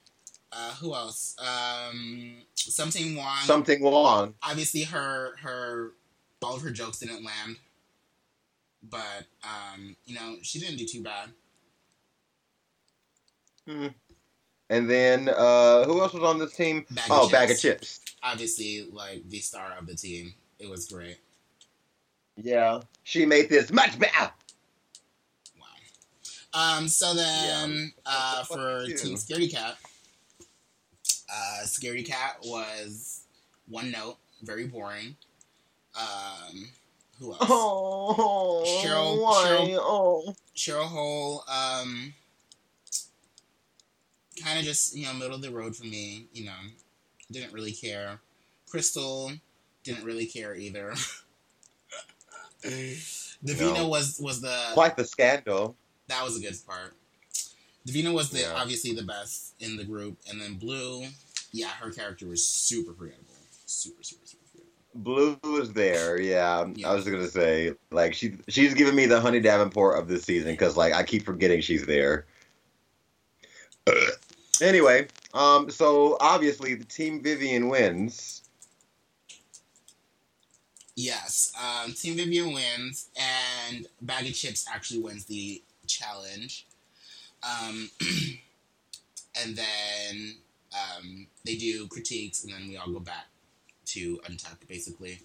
Uh, 0.55 0.71
who 0.75 0.93
else? 0.93 1.35
Um, 1.39 2.35
Sum 2.55 2.89
Ting 2.91 3.15
Wong. 3.15 3.37
Something 3.43 3.83
wrong. 3.83 4.35
obviously 4.43 4.83
her 4.83 5.35
her 5.41 5.91
all 6.43 6.55
of 6.55 6.61
her 6.61 6.71
jokes 6.71 6.99
didn't 6.99 7.23
land 7.23 7.55
but 8.89 9.23
um 9.43 9.95
you 10.05 10.13
know 10.13 10.35
she 10.41 10.59
didn't 10.59 10.77
do 10.77 10.85
too 10.85 11.01
bad 11.01 11.29
Hmm. 13.65 13.87
And 14.69 14.89
then 14.89 15.29
uh, 15.29 15.85
who 15.85 16.01
else 16.01 16.11
was 16.13 16.23
on 16.23 16.37
this 16.39 16.53
team? 16.53 16.85
Bag 16.91 17.05
oh, 17.09 17.29
Baga 17.29 17.53
Chipz. 17.55 17.99
obviously 18.21 18.85
like 18.91 19.27
the 19.29 19.39
star 19.39 19.73
of 19.79 19.87
the 19.87 19.95
team 19.95 20.33
it 20.59 20.69
was 20.69 20.87
great 20.87 21.17
Yeah, 22.35 22.81
she 23.03 23.25
made 23.25 23.49
this 23.49 23.71
much 23.71 23.97
better. 23.97 24.31
wow 25.57 25.67
um 26.77 26.87
so 26.89 27.13
then 27.13 27.93
uh 28.05 28.39
the 28.39 28.45
fuck 28.45 28.57
for 28.57 28.85
team 28.87 29.15
scaredy 29.15 29.49
kat 29.51 29.77
uh 31.33 31.61
scaredy 31.65 32.05
kat 32.05 32.37
was 32.43 33.21
one 33.67 33.89
note 33.91 34.17
very 34.43 34.67
boring 34.67 35.15
um 35.99 36.69
who 37.19 37.31
else 37.31 37.45
Oh, 37.49 38.63
Cheryl- 38.83 39.21
why? 39.21 39.45
Cheryl- 39.47 39.77
Oh. 39.79 40.35
Cheryl 40.55 40.85
Hole, 40.87 41.43
um, 41.47 42.13
kind 44.43 44.57
of 44.59 44.65
just 44.65 44.95
you 44.95 45.05
know 45.05 45.13
middle 45.13 45.35
of 45.35 45.41
the 45.41 45.49
road 45.51 45.75
for 45.75 45.85
me. 45.85 46.25
You 46.33 46.45
know, 46.45 46.55
didn't 47.31 47.53
really 47.53 47.71
care. 47.71 48.19
Crystal 48.69 49.31
didn't 49.83 50.03
really 50.03 50.25
care 50.25 50.55
either. 50.55 50.93
Divina 53.43 53.73
No. 53.79 53.87
was 53.87 54.19
was 54.19 54.41
the 54.41 54.57
Quite 54.73 54.95
the 54.95 55.05
scandal. 55.05 55.75
that 56.07 56.23
was 56.23 56.37
a 56.37 56.41
good 56.41 56.55
part. 56.65 56.93
Divina 57.85 58.11
was 58.13 58.29
the 58.29 58.39
Yeah. 58.41 58.53
obviously 58.55 58.93
the 58.93 59.03
best 59.03 59.53
in 59.59 59.75
the 59.77 59.83
group, 59.83 60.17
and 60.29 60.41
then 60.41 60.55
Blu, 60.55 61.05
yeah, 61.53 61.69
her 61.69 61.91
character 61.91 62.27
was 62.27 62.45
super 62.45 62.93
forgettable, 62.93 63.35
super 63.65 64.03
super 64.03 64.25
super 64.25 64.43
forgettable. 64.51 64.71
Blu 64.95 65.39
was 65.43 65.71
there, 65.71 66.19
yeah. 66.19 66.65
Yeah. 66.75 66.89
I 66.89 66.95
was 66.95 67.05
gonna 67.05 67.29
say, 67.29 67.73
like 67.91 68.13
she 68.15 68.33
she's 68.49 68.73
giving 68.73 68.95
me 68.95 69.05
the 69.05 69.21
Honey 69.21 69.39
Davenport 69.39 69.99
of 69.99 70.07
this 70.07 70.23
season 70.23 70.51
because 70.51 70.75
like 70.75 70.93
I 70.93 71.03
keep 71.03 71.23
forgetting 71.23 71.61
she's 71.61 71.85
there. 71.85 72.25
anyway, 74.61 75.07
um, 75.33 75.69
so 75.69 76.17
obviously 76.19 76.73
the 76.73 76.85
team 76.85 77.21
Vivienne 77.21 77.69
wins. 77.69 78.41
Yes, 80.95 81.53
um, 81.59 81.93
Team 81.93 82.17
Vivienne 82.17 82.53
wins, 82.53 83.09
and 83.15 83.87
Baga 84.01 84.29
Chipz 84.29 84.65
actually 84.71 85.01
wins 85.01 85.25
the 85.25 85.61
challenge. 85.87 86.67
Um, 87.43 87.89
and 89.43 89.55
then 89.55 90.35
um, 90.73 91.27
they 91.45 91.55
do 91.55 91.87
critiques, 91.87 92.43
and 92.43 92.53
then 92.53 92.67
we 92.67 92.77
all 92.77 92.91
go 92.91 92.99
back 92.99 93.27
to 93.85 94.19
Untuck, 94.25 94.67
basically. 94.67 95.19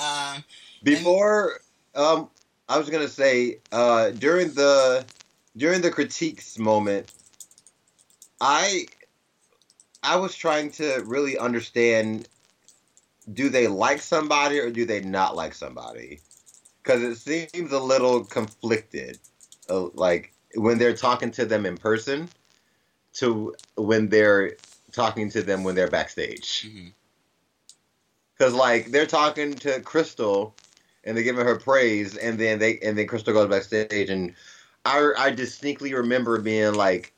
Um, 0.00 0.44
Before, 0.82 1.60
um, 1.94 2.30
I 2.68 2.78
was 2.78 2.88
gonna 2.90 3.08
say, 3.08 3.58
uh, 3.72 4.10
during 4.10 4.52
the 4.52 5.04
during 5.56 5.80
the 5.80 5.90
critiques 5.90 6.58
moment, 6.58 7.12
I 8.40 8.86
I 10.02 10.16
was 10.16 10.34
trying 10.34 10.70
to 10.72 11.02
really 11.04 11.36
understand 11.38 12.28
do 13.32 13.48
they 13.48 13.66
like 13.66 14.00
somebody 14.00 14.58
or 14.58 14.70
do 14.70 14.84
they 14.84 15.00
not 15.00 15.36
like 15.36 15.54
somebody? 15.54 16.20
Because 16.82 17.02
it 17.02 17.16
seems 17.16 17.72
a 17.72 17.78
little 17.78 18.24
conflicted, 18.24 19.18
uh, 19.68 19.88
like 19.94 20.32
when 20.54 20.78
they're 20.78 20.96
talking 20.96 21.30
to 21.32 21.44
them 21.44 21.66
in 21.66 21.76
person, 21.76 22.28
to 23.18 23.54
when 23.76 24.08
they're 24.08 24.56
talking 24.92 25.30
to 25.30 25.42
them 25.42 25.64
when 25.64 25.74
they're 25.74 25.90
backstage. 25.90 26.68
Because 28.36 28.54
like 28.54 28.90
they're 28.92 29.06
talking 29.06 29.54
to 29.54 29.80
Crystal 29.80 30.54
and 31.04 31.16
they're 31.16 31.24
giving 31.24 31.44
her 31.44 31.56
praise, 31.56 32.16
and 32.16 32.38
then 32.38 32.58
they 32.58 32.78
and 32.78 32.96
then 32.96 33.06
Crystal 33.06 33.32
goes 33.32 33.48
backstage, 33.48 34.10
and 34.10 34.34
I 34.84 35.12
I 35.16 35.30
distinctly 35.30 35.94
remember 35.94 36.40
being 36.40 36.74
like 36.74 37.12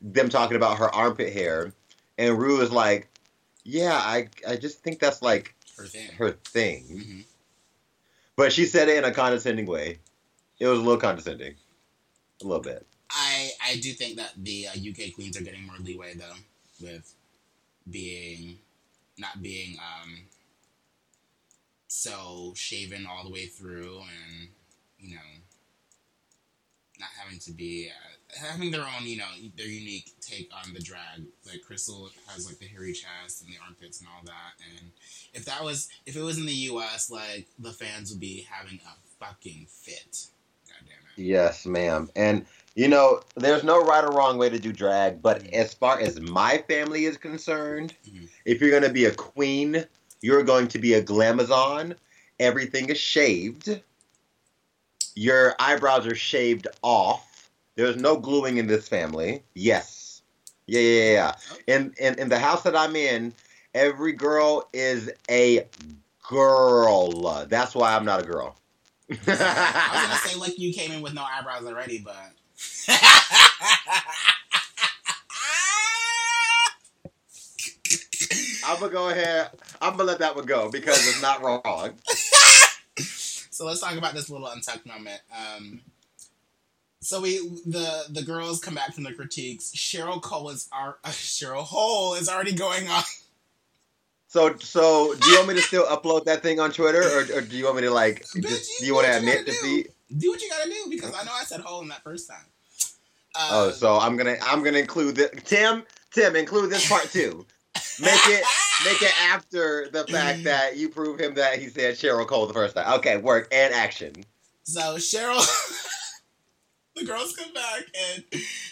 them 0.00 0.28
talking 0.28 0.56
about 0.56 0.78
her 0.78 0.92
armpit 0.94 1.32
hair, 1.32 1.72
and 2.18 2.38
Ru 2.38 2.60
is 2.60 2.72
like, 2.72 3.08
yeah, 3.64 3.94
I 3.94 4.28
I 4.48 4.56
just 4.56 4.82
think 4.82 4.98
that's 4.98 5.22
like 5.22 5.54
Her 5.76 5.86
thing. 5.86 6.10
her 6.18 6.30
thing, 6.32 6.82
hmm 6.84 7.20
but 8.34 8.50
she 8.52 8.64
said 8.64 8.88
it 8.88 8.96
in 8.96 9.04
a 9.04 9.12
condescending 9.12 9.66
way. 9.66 9.98
It 10.58 10.66
was 10.66 10.78
a 10.78 10.82
little 10.82 10.98
condescending, 11.00 11.54
a 12.40 12.44
little 12.46 12.62
bit. 12.62 12.86
I 13.12 13.50
I 13.64 13.76
do 13.76 13.92
think 13.92 14.16
that 14.16 14.32
the 14.36 14.68
uh, 14.68 14.72
UK 14.72 15.14
queens 15.14 15.36
are 15.36 15.42
getting 15.42 15.66
more 15.66 15.76
leeway 15.80 16.14
though, 16.14 16.36
with 16.80 17.14
being 17.90 18.58
not 19.18 19.42
being 19.42 19.76
um 19.78 20.22
so 21.88 22.52
shaven 22.56 23.06
all 23.06 23.24
the 23.24 23.30
way 23.30 23.46
through, 23.46 23.98
and 23.98 24.48
you 24.98 25.14
know, 25.14 25.20
not 26.98 27.10
having 27.22 27.38
to 27.40 27.52
be 27.52 27.90
uh, 27.90 28.12
having 28.46 28.70
their 28.70 28.82
own, 28.82 29.02
you 29.04 29.18
know, 29.18 29.28
their 29.56 29.66
unique 29.66 30.12
take 30.20 30.50
on 30.54 30.72
the 30.72 30.80
drag. 30.80 31.22
Like 31.46 31.62
Crystal 31.62 32.08
has 32.28 32.46
like 32.46 32.58
the 32.58 32.66
hairy 32.66 32.92
chest 32.92 33.42
and 33.42 33.52
the 33.52 33.58
armpits 33.64 34.00
and 34.00 34.08
all 34.08 34.24
that. 34.24 34.54
And 34.78 34.90
if 35.34 35.44
that 35.44 35.62
was 35.62 35.88
if 36.06 36.16
it 36.16 36.22
was 36.22 36.38
in 36.38 36.46
the 36.46 36.52
U.S., 36.52 37.10
like 37.10 37.46
the 37.58 37.72
fans 37.72 38.10
would 38.10 38.20
be 38.20 38.46
having 38.50 38.80
a 38.86 39.24
fucking 39.24 39.66
fit. 39.68 40.26
God 40.68 40.86
damn 40.86 41.24
it. 41.24 41.28
Yes, 41.28 41.66
ma'am. 41.66 42.08
And 42.16 42.46
you 42.74 42.88
know, 42.88 43.20
there's 43.36 43.64
no 43.64 43.80
right 43.82 44.04
or 44.04 44.10
wrong 44.12 44.38
way 44.38 44.48
to 44.48 44.58
do 44.58 44.72
drag, 44.72 45.20
but 45.22 45.42
Mhm. 45.42 45.52
as 45.52 45.74
far 45.74 45.98
as 46.00 46.20
my 46.20 46.58
family 46.68 47.04
is 47.04 47.16
concerned, 47.16 47.94
Mhm. 48.06 48.28
if 48.44 48.60
you're 48.60 48.70
going 48.70 48.82
to 48.82 48.88
be 48.88 49.04
a 49.04 49.14
queen, 49.14 49.86
you're 50.20 50.42
going 50.42 50.68
to 50.68 50.78
be 50.78 50.94
a 50.94 51.02
glamazon. 51.02 51.96
Everything 52.40 52.88
is 52.88 52.98
shaved. 52.98 53.80
Your 55.14 55.54
eyebrows 55.58 56.06
are 56.06 56.14
shaved 56.14 56.66
off. 56.82 57.50
There's 57.76 57.96
no 57.96 58.16
gluing 58.16 58.56
in 58.58 58.66
this 58.66 58.88
family. 58.88 59.42
Yes. 59.54 60.22
Yeah, 60.66 60.80
yeah, 60.80 61.02
yeah, 61.04 61.12
yeah. 61.66 61.74
In, 61.74 61.94
in 61.98 62.18
in 62.18 62.28
the 62.28 62.38
house 62.38 62.62
that 62.62 62.76
I'm 62.76 62.96
in, 62.96 63.34
every 63.74 64.12
girl 64.12 64.68
is 64.72 65.10
a 65.30 65.66
girl. 66.28 67.46
That's 67.48 67.74
why 67.74 67.94
I'm 67.94 68.04
not 68.04 68.20
a 68.22 68.24
girl. 68.26 68.56
I 69.10 69.14
was 69.14 69.26
gonna 69.28 70.16
say 70.24 70.36
like 70.38 70.58
you 70.58 70.72
came 70.72 70.92
in 70.92 71.02
with 71.02 71.14
no 71.14 71.22
eyebrows 71.22 71.66
already, 71.66 71.98
but. 71.98 72.32
I'm 78.64 78.80
gonna 78.80 78.92
go 78.92 79.08
ahead. 79.08 79.50
I'm 79.80 79.92
gonna 79.92 80.04
let 80.04 80.20
that 80.20 80.36
one 80.36 80.46
go 80.46 80.70
because 80.70 81.06
it's 81.08 81.20
not 81.20 81.42
wrong. 81.42 81.94
so 82.96 83.66
let's 83.66 83.80
talk 83.80 83.96
about 83.96 84.14
this 84.14 84.30
little 84.30 84.46
untucked 84.46 84.86
moment. 84.86 85.20
Um, 85.36 85.80
so 87.00 87.20
we 87.20 87.38
the 87.66 88.04
the 88.10 88.22
girls 88.22 88.60
come 88.60 88.74
back 88.74 88.94
from 88.94 89.04
the 89.04 89.12
critiques. 89.12 89.72
Cheryl 89.74 90.22
Cole 90.22 90.50
is 90.50 90.68
our 90.72 90.98
uh, 91.04 91.08
Cheryl 91.10 91.64
Hole 91.64 92.14
is 92.14 92.28
already 92.28 92.54
going 92.54 92.88
on. 92.88 93.02
So, 94.28 94.56
so 94.60 95.14
do 95.14 95.30
you 95.30 95.36
want 95.36 95.48
me 95.48 95.54
to 95.56 95.60
still 95.60 95.84
upload 95.84 96.24
that 96.24 96.42
thing 96.42 96.58
on 96.58 96.72
Twitter, 96.72 97.02
or, 97.02 97.38
or 97.38 97.40
do 97.42 97.54
you 97.54 97.64
want 97.64 97.76
me 97.76 97.82
to 97.82 97.90
like? 97.90 98.24
Just, 98.40 98.80
do 98.80 98.86
you 98.86 98.94
want 98.94 99.06
to 99.06 99.20
do 99.20 99.26
what 99.26 99.34
you 99.34 99.38
admit 99.40 99.46
defeat? 99.46 99.88
Do 100.16 100.30
what 100.30 100.40
you 100.40 100.48
gotta 100.48 100.70
do 100.70 100.86
because 100.88 101.12
I 101.14 101.24
know 101.24 101.32
I 101.38 101.44
said 101.44 101.60
hole 101.60 101.82
in 101.82 101.88
that 101.88 102.02
first 102.02 102.30
time. 102.30 102.46
Oh, 103.34 103.68
um, 103.68 103.72
so 103.72 103.98
I'm 103.98 104.16
gonna 104.16 104.36
I'm 104.42 104.62
gonna 104.62 104.78
include 104.78 105.16
the 105.16 105.28
Tim. 105.44 105.84
Tim, 106.10 106.36
include 106.36 106.70
this 106.70 106.88
part 106.88 107.10
too. 107.10 107.46
Make 108.00 108.26
it 108.26 108.44
make 108.84 109.02
it 109.02 109.12
after 109.22 109.88
the 109.90 110.04
fact 110.06 110.38
mm-hmm. 110.38 110.44
that 110.44 110.76
you 110.76 110.88
prove 110.88 111.18
him 111.18 111.34
that 111.34 111.58
he 111.58 111.68
said 111.68 111.94
Cheryl 111.94 112.26
Cole 112.26 112.46
the 112.46 112.54
first 112.54 112.74
time. 112.74 112.92
Okay, 112.98 113.16
work 113.16 113.48
and 113.52 113.72
action. 113.72 114.12
So 114.64 114.96
Cheryl, 114.96 115.44
the 116.96 117.04
girls 117.04 117.34
come 117.34 117.52
back 117.52 117.84
and 118.12 118.24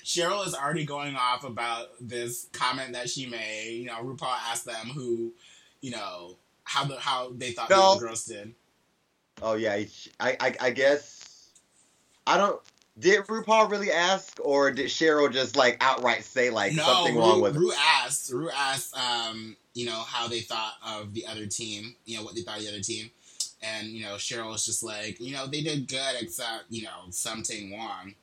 Cheryl 0.05 0.47
is 0.47 0.55
already 0.55 0.85
going 0.85 1.17
off 1.17 1.45
about 1.45 1.89
this 2.01 2.47
comment 2.53 2.93
that 2.93 3.09
she 3.09 3.27
made. 3.27 3.77
You 3.77 3.87
know, 3.87 4.03
RuPaul 4.03 4.37
asked 4.51 4.67
them 4.67 4.89
who, 4.89 5.33
you 5.81 5.93
know, 5.93 6.37
how 6.65 6.85
the 6.85 6.99
how 6.99 7.33
they 7.35 7.53
thought 7.53 7.69
the 7.69 7.77
No. 7.77 7.93
other 7.93 8.07
girls 8.07 8.25
did. 8.25 8.55
Oh 9.43 9.55
yeah, 9.55 9.73
I 9.73 9.89
I, 10.21 10.55
I 10.61 10.71
guess 10.71 11.51
I 12.27 12.37
don't. 12.37 12.61
Did 13.01 13.25
RuPaul 13.25 13.71
really 13.71 13.91
ask, 13.91 14.39
or 14.43 14.71
did 14.71 14.87
Cheryl 14.87 15.33
just 15.33 15.57
like 15.57 15.79
outright 15.81 16.25
say 16.25 16.51
like 16.51 16.75
no, 16.75 16.83
something 16.83 17.17
Ru, 17.17 17.21
wrong 17.21 17.41
with? 17.41 17.57
Ru 17.57 17.73
asked. 17.73 18.33
Ru 18.33 18.51
asked, 18.51 18.97
um, 18.97 19.57
you 19.75 19.87
know, 19.87 20.03
how 20.07 20.29
they 20.29 20.41
thought 20.41 20.75
of 20.87 21.15
the 21.15 21.27
other 21.27 21.47
team. 21.47 21.95
You 22.05 22.19
know, 22.19 22.25
what 22.25 22.35
they 22.35 22.43
thought 22.43 22.59
of 22.59 22.65
the 22.65 22.69
other 22.69 22.81
team. 22.81 23.11
And 23.63 23.89
you 23.89 24.05
know, 24.05 24.15
Cheryl 24.15 24.51
was 24.51 24.65
just 24.65 24.83
like, 24.83 25.21
you 25.21 25.33
know, 25.33 25.47
they 25.47 25.63
did 25.63 25.89
good, 25.89 26.17
except 26.21 26.65
you 26.69 26.83
know, 26.85 27.11
something 27.11 27.73
wrong. 27.77 28.15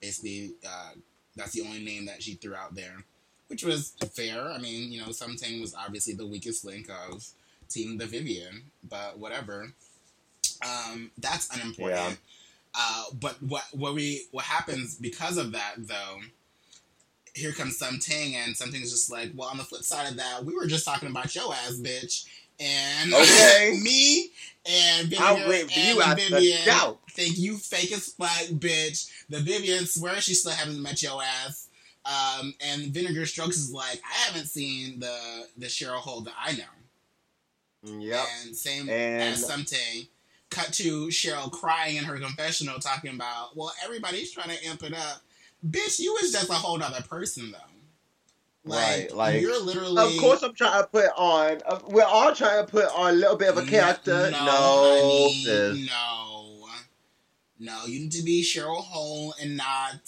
Basically, 0.00 0.52
uh, 0.66 0.90
that's 1.34 1.52
the 1.52 1.62
only 1.62 1.82
name 1.82 2.06
that 2.06 2.22
she 2.22 2.34
threw 2.34 2.54
out 2.54 2.74
there, 2.74 3.04
which 3.48 3.64
was 3.64 3.94
fair. 4.12 4.50
I 4.50 4.58
mean, 4.58 4.92
you 4.92 5.00
know, 5.00 5.12
something 5.12 5.60
was 5.60 5.74
obviously 5.74 6.14
the 6.14 6.26
weakest 6.26 6.64
link 6.64 6.88
of 6.90 7.26
Team 7.68 7.98
the 7.98 8.06
Vivienne, 8.06 8.62
but 8.88 9.18
whatever. 9.18 9.72
Um, 10.64 11.10
that's 11.18 11.54
unimportant. 11.54 11.98
Yeah. 11.98 12.14
Uh, 12.78 13.04
but 13.20 13.40
what 13.42 13.64
what 13.72 13.94
we 13.94 14.26
what 14.32 14.44
happens 14.44 14.94
because 14.96 15.36
of 15.38 15.52
that 15.52 15.74
though? 15.78 16.18
Here 17.34 17.52
comes 17.52 17.78
something, 17.78 18.34
and 18.36 18.56
something's 18.56 18.90
just 18.90 19.10
like, 19.10 19.30
well, 19.34 19.48
on 19.48 19.58
the 19.58 19.64
flip 19.64 19.82
side 19.82 20.10
of 20.10 20.16
that, 20.16 20.44
we 20.44 20.54
were 20.54 20.66
just 20.66 20.86
talking 20.86 21.08
about 21.10 21.34
your 21.34 21.52
ass, 21.52 21.74
bitch, 21.80 22.24
and 22.58 23.12
Okay. 23.12 23.78
me 23.82 24.30
and 24.64 25.08
Vivienne 25.08 25.22
I'll 25.22 25.48
wait 25.48 25.70
for 25.70 25.78
and 25.78 25.96
you 25.96 26.02
out 26.02 26.16
the 26.16 26.22
Vivienne 26.30 26.64
doubt. 26.66 26.98
think 27.10 27.36
you 27.38 27.58
fake 27.58 27.92
as 27.92 28.08
fuck, 28.08 28.30
bitch. 28.52 29.10
The 29.28 29.40
Vivienne 29.40 29.84
swears 29.86 30.24
she 30.24 30.32
still 30.34 30.52
haven't 30.52 30.80
met 30.82 31.02
your 31.02 31.22
ass. 31.22 31.68
Um, 32.06 32.54
and 32.60 32.84
Vinegar 32.94 33.26
Strokes 33.26 33.56
is 33.58 33.70
like, 33.72 34.00
I 34.04 34.14
haven't 34.28 34.46
seen 34.46 34.98
the 35.00 35.46
the 35.58 35.66
Cheryl 35.66 35.96
Hole 35.96 36.22
that 36.22 36.34
I 36.42 36.52
know. 36.52 37.98
Yep. 38.00 38.24
And 38.46 38.56
same 38.56 38.88
And- 38.88 39.22
as 39.34 39.46
something. 39.46 40.06
Cut 40.50 40.72
to 40.74 41.08
Cheryl 41.08 41.50
crying 41.50 41.96
in 41.96 42.04
her 42.04 42.18
confessional, 42.18 42.78
talking 42.78 43.14
about, 43.14 43.56
well, 43.56 43.72
everybody's 43.84 44.30
trying 44.30 44.56
to 44.56 44.66
amp 44.66 44.82
it 44.84 44.94
up. 44.94 45.20
Bitch, 45.68 45.98
you 45.98 46.12
was 46.20 46.32
just 46.32 46.48
a 46.48 46.54
whole 46.54 46.80
other 46.82 47.02
person, 47.02 47.50
though. 47.52 47.58
Right, 48.74 49.12
like- 49.14 49.40
you're 49.40 49.60
literally. 49.62 50.14
Of 50.16 50.20
course, 50.20 50.42
I'm 50.42 50.54
trying 50.54 50.82
to 50.82 50.88
put 50.88 51.10
on. 51.16 51.60
Uh, 51.66 51.78
we're 51.86 52.04
all 52.04 52.34
trying 52.34 52.64
to 52.64 52.70
put 52.70 52.86
on 52.96 53.10
a 53.10 53.16
little 53.16 53.36
bit 53.36 53.48
of 53.48 53.58
a 53.58 53.64
character. 53.66 54.30
No, 54.30 54.44
No, 54.44 55.28
honey, 55.28 55.86
no, 55.86 56.68
no. 57.60 57.84
You 57.86 58.00
need 58.00 58.12
to 58.12 58.22
be 58.22 58.42
Cheryl 58.42 58.82
Hole 58.82 59.34
and 59.40 59.56
not 59.56 60.00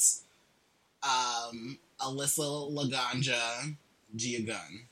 um, 1.04 1.78
Alyssa 2.00 2.72
Laganja 2.72 3.76
Gia 4.16 4.42
Gunn. 4.42 4.88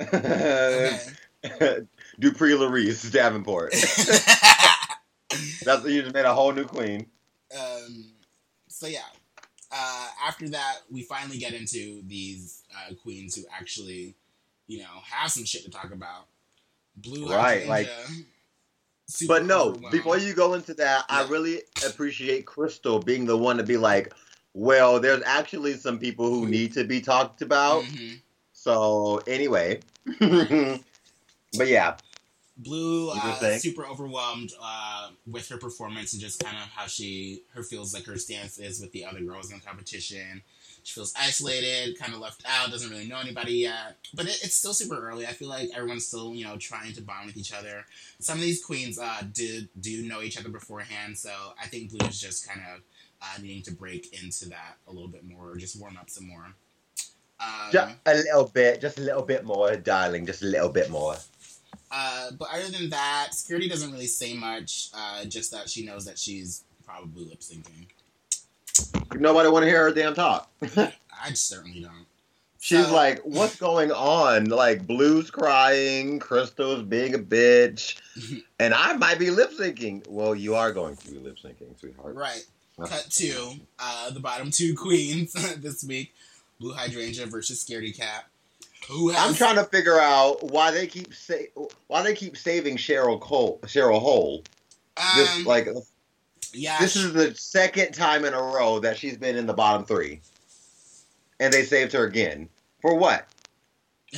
Okay. 1.44 1.80
Dupree 2.18 2.52
Larice 2.52 3.10
Davenport. 3.10 3.72
That's 5.64 5.84
you 5.86 6.02
just 6.02 6.14
made 6.14 6.24
a 6.24 6.34
whole 6.34 6.52
new 6.52 6.64
queen. 6.64 7.06
um, 7.56 8.06
so 8.68 8.86
yeah. 8.86 9.00
Uh, 9.76 10.06
after 10.24 10.48
that, 10.50 10.76
we 10.90 11.02
finally 11.02 11.36
get 11.38 11.52
into 11.52 12.00
these 12.06 12.62
uh, 12.72 12.94
queens 12.94 13.34
who 13.34 13.42
actually, 13.52 14.14
you 14.68 14.78
know, 14.78 14.84
have 15.02 15.30
some 15.32 15.44
shit 15.44 15.64
to 15.64 15.70
talk 15.70 15.92
about. 15.92 16.26
Blu 16.96 17.26
Right, 17.28 17.66
like- 17.66 17.88
Hydrangea, 17.88 18.24
But 19.26 19.44
no, 19.46 19.72
before 19.90 20.16
you 20.18 20.32
go 20.32 20.54
into 20.54 20.74
that, 20.74 21.04
I 21.08 21.26
really 21.28 21.62
appreciate 21.84 22.46
Crystal 22.46 23.00
being 23.00 23.24
the 23.26 23.36
one 23.36 23.56
to 23.56 23.64
be 23.64 23.76
like, 23.76 24.12
well, 24.52 25.00
there's 25.00 25.22
actually 25.26 25.74
some 25.74 25.98
people 25.98 26.30
who 26.30 26.46
need 26.46 26.72
to 26.74 26.84
be 26.84 27.00
talked 27.00 27.42
about. 27.42 27.82
Mhm. 27.82 28.20
So 28.52 29.20
anyway, 29.26 29.80
but 31.56 31.68
yeah, 31.68 31.96
Blu 32.56 33.10
uh, 33.10 33.58
super 33.58 33.84
overwhelmed 33.84 34.52
uh, 34.62 35.10
with 35.26 35.48
her 35.48 35.56
performance 35.56 36.12
and 36.12 36.22
just 36.22 36.42
kind 36.42 36.56
of 36.56 36.68
how 36.70 36.86
she 36.86 37.42
her 37.52 37.64
feels 37.64 37.92
like 37.92 38.04
her 38.04 38.16
stance 38.16 38.58
is 38.58 38.80
with 38.80 38.92
the 38.92 39.04
other 39.04 39.20
girls 39.20 39.50
in 39.50 39.58
the 39.58 39.64
competition. 39.64 40.40
She 40.84 40.94
feels 40.94 41.14
isolated, 41.18 41.98
kind 41.98 42.12
of 42.14 42.20
left 42.20 42.44
out, 42.46 42.70
doesn't 42.70 42.90
really 42.90 43.08
know 43.08 43.18
anybody 43.18 43.54
yet. 43.54 43.96
But 44.12 44.26
it, 44.26 44.38
it's 44.42 44.54
still 44.54 44.74
super 44.74 45.08
early. 45.08 45.26
I 45.26 45.30
feel 45.30 45.48
like 45.48 45.70
everyone's 45.74 46.06
still 46.06 46.32
you 46.32 46.44
know 46.44 46.56
trying 46.56 46.92
to 46.92 47.02
bond 47.02 47.26
with 47.26 47.36
each 47.36 47.52
other. 47.52 47.86
Some 48.20 48.38
of 48.38 48.44
these 48.44 48.64
queens 48.64 49.00
uh, 49.00 49.22
do 49.32 49.62
do 49.80 50.06
know 50.06 50.22
each 50.22 50.38
other 50.38 50.50
beforehand, 50.50 51.18
so 51.18 51.30
I 51.60 51.66
think 51.66 51.90
Blu 51.90 52.06
is 52.06 52.20
just 52.20 52.46
kind 52.46 52.60
of 52.72 52.82
uh, 53.20 53.42
needing 53.42 53.62
to 53.64 53.72
break 53.72 54.22
into 54.22 54.48
that 54.50 54.76
a 54.86 54.92
little 54.92 55.08
bit 55.08 55.24
more, 55.24 55.50
or 55.50 55.56
just 55.56 55.80
warm 55.80 55.96
up 55.96 56.08
some 56.08 56.28
more. 56.28 56.54
Um, 57.40 57.72
just 57.72 57.94
a 58.06 58.14
little 58.14 58.46
bit, 58.46 58.80
just 58.80 58.98
a 58.98 59.02
little 59.02 59.22
bit 59.22 59.44
more, 59.44 59.74
darling, 59.74 60.24
just 60.24 60.42
a 60.42 60.46
little 60.46 60.68
bit 60.68 60.88
more. 60.88 61.16
Uh, 61.90 62.30
but 62.38 62.48
other 62.52 62.68
than 62.70 62.90
that, 62.90 63.28
security 63.32 63.68
doesn't 63.68 63.92
really 63.92 64.06
say 64.06 64.34
much. 64.34 64.88
Uh, 64.94 65.24
just 65.24 65.50
that 65.52 65.68
she 65.70 65.84
knows 65.84 66.04
that 66.06 66.18
she's 66.18 66.64
probably 66.84 67.24
lip 67.24 67.40
syncing. 67.40 67.86
Nobody 69.14 69.48
want 69.48 69.62
to 69.64 69.68
hear 69.68 69.84
her 69.84 69.92
damn 69.92 70.14
talk. 70.14 70.50
I 70.76 71.32
certainly 71.34 71.80
don't. 71.80 72.06
She's 72.60 72.86
So- 72.86 72.94
like, 72.94 73.20
what's 73.24 73.56
going 73.56 73.92
on? 73.92 74.46
Like, 74.46 74.86
Blu's 74.86 75.30
crying, 75.30 76.18
Crystal's 76.18 76.82
being 76.82 77.14
a 77.14 77.18
bitch, 77.18 77.96
and 78.58 78.72
I 78.74 78.94
might 78.96 79.18
be 79.18 79.30
lip 79.30 79.52
syncing. 79.52 80.06
Well, 80.08 80.34
you 80.34 80.54
are 80.54 80.72
going 80.72 80.96
to 80.96 81.10
be 81.10 81.18
lip 81.18 81.36
syncing, 81.42 81.78
sweetheart. 81.78 82.14
right. 82.14 82.44
Cut 82.80 83.06
to 83.08 83.52
uh, 83.78 84.10
the 84.10 84.18
bottom 84.18 84.50
two 84.50 84.74
queens 84.74 85.32
this 85.62 85.84
week: 85.84 86.12
Blu 86.58 86.72
Hydrangea 86.72 87.26
versus 87.26 87.62
Scaredy 87.64 87.96
Kat. 87.96 88.24
Who 88.88 89.10
has? 89.10 89.26
I'm 89.26 89.34
trying 89.34 89.56
to 89.56 89.64
figure 89.64 89.98
out 89.98 90.42
why 90.50 90.70
they 90.70 90.86
keep 90.86 91.14
say 91.14 91.48
why 91.86 92.02
they 92.02 92.14
keep 92.14 92.36
saving 92.36 92.76
Cheryl 92.76 93.20
Cole, 93.20 93.60
Cheryl 93.64 94.00
Hole. 94.00 94.44
This 95.16 95.36
Um, 95.36 95.44
like 95.44 95.68
yeah, 96.52 96.78
this 96.78 96.96
is 96.96 97.12
the 97.12 97.34
second 97.34 97.92
time 97.92 98.24
in 98.24 98.34
a 98.34 98.42
row 98.42 98.78
that 98.80 98.96
she's 98.98 99.16
been 99.16 99.36
in 99.36 99.46
the 99.46 99.54
bottom 99.54 99.84
three, 99.84 100.20
and 101.40 101.52
they 101.52 101.64
saved 101.64 101.92
her 101.92 102.04
again 102.04 102.48
for 102.80 102.94
what? 102.96 103.26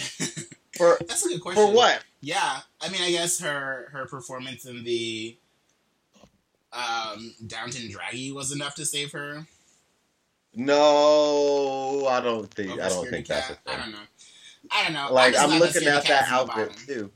For 0.76 0.98
that's 1.08 1.24
a 1.24 1.30
good 1.30 1.40
question. 1.40 1.66
for 1.66 1.72
what? 1.72 2.04
Yeah, 2.20 2.60
I 2.82 2.90
mean, 2.90 3.00
I 3.00 3.10
guess 3.10 3.40
her 3.40 3.88
her 3.92 4.04
performance 4.06 4.66
in 4.66 4.84
the 4.84 5.38
um, 6.70 7.34
Downton 7.46 7.90
Draggy 7.90 8.30
was 8.30 8.52
enough 8.52 8.74
to 8.74 8.84
save 8.84 9.12
her. 9.12 9.46
No, 10.54 12.06
I 12.08 12.20
don't 12.20 12.52
think. 12.52 12.72
over 12.72 12.82
I 12.82 12.88
don't 12.88 13.08
think 13.08 13.26
that's 13.26 13.50
a 13.50 13.54
Cat? 13.54 13.60
I 13.66 13.70
thing. 13.70 13.80
don't 13.80 13.92
know. 13.92 14.06
I 14.70 14.84
don't 14.84 14.92
know. 14.92 15.12
Like 15.12 15.34
I'm 15.38 15.58
looking 15.58 15.86
at 15.86 16.04
that 16.06 16.28
outfit 16.28 16.68
bottom. 16.68 16.74
too. 16.86 17.10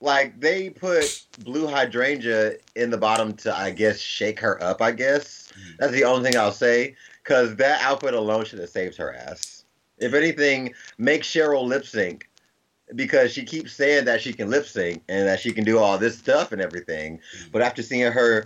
Like 0.00 0.38
they 0.40 0.70
put 0.70 1.24
Blu 1.44 1.66
Hydrangea 1.66 2.54
in 2.74 2.90
the 2.90 2.98
bottom 2.98 3.32
to, 3.38 3.56
I 3.56 3.70
guess, 3.70 3.98
shake 3.98 4.38
her 4.40 4.62
up. 4.62 4.82
I 4.82 4.92
guess 4.92 5.52
Mhm. 5.52 5.76
that's 5.78 5.92
the 5.92 6.04
only 6.04 6.30
thing 6.30 6.38
I'll 6.38 6.52
say. 6.52 6.96
Cause 7.24 7.56
that 7.56 7.80
outfit 7.82 8.14
alone 8.14 8.44
should 8.44 8.58
have 8.60 8.68
saved 8.70 8.96
her 8.98 9.14
ass. 9.14 9.64
If 9.98 10.12
anything, 10.14 10.74
make 10.98 11.22
Cheryl 11.22 11.66
lip 11.66 11.86
sync 11.86 12.28
because 12.94 13.32
she 13.32 13.42
keeps 13.44 13.72
saying 13.72 14.04
that 14.04 14.20
she 14.20 14.32
can 14.32 14.48
lip 14.50 14.66
sync 14.66 15.02
and 15.08 15.26
that 15.26 15.40
she 15.40 15.50
can 15.52 15.64
do 15.64 15.78
all 15.78 15.98
this 15.98 16.16
stuff 16.16 16.52
and 16.52 16.60
everything. 16.60 17.18
But 17.50 17.62
after 17.62 17.82
seeing 17.82 18.12
her 18.12 18.44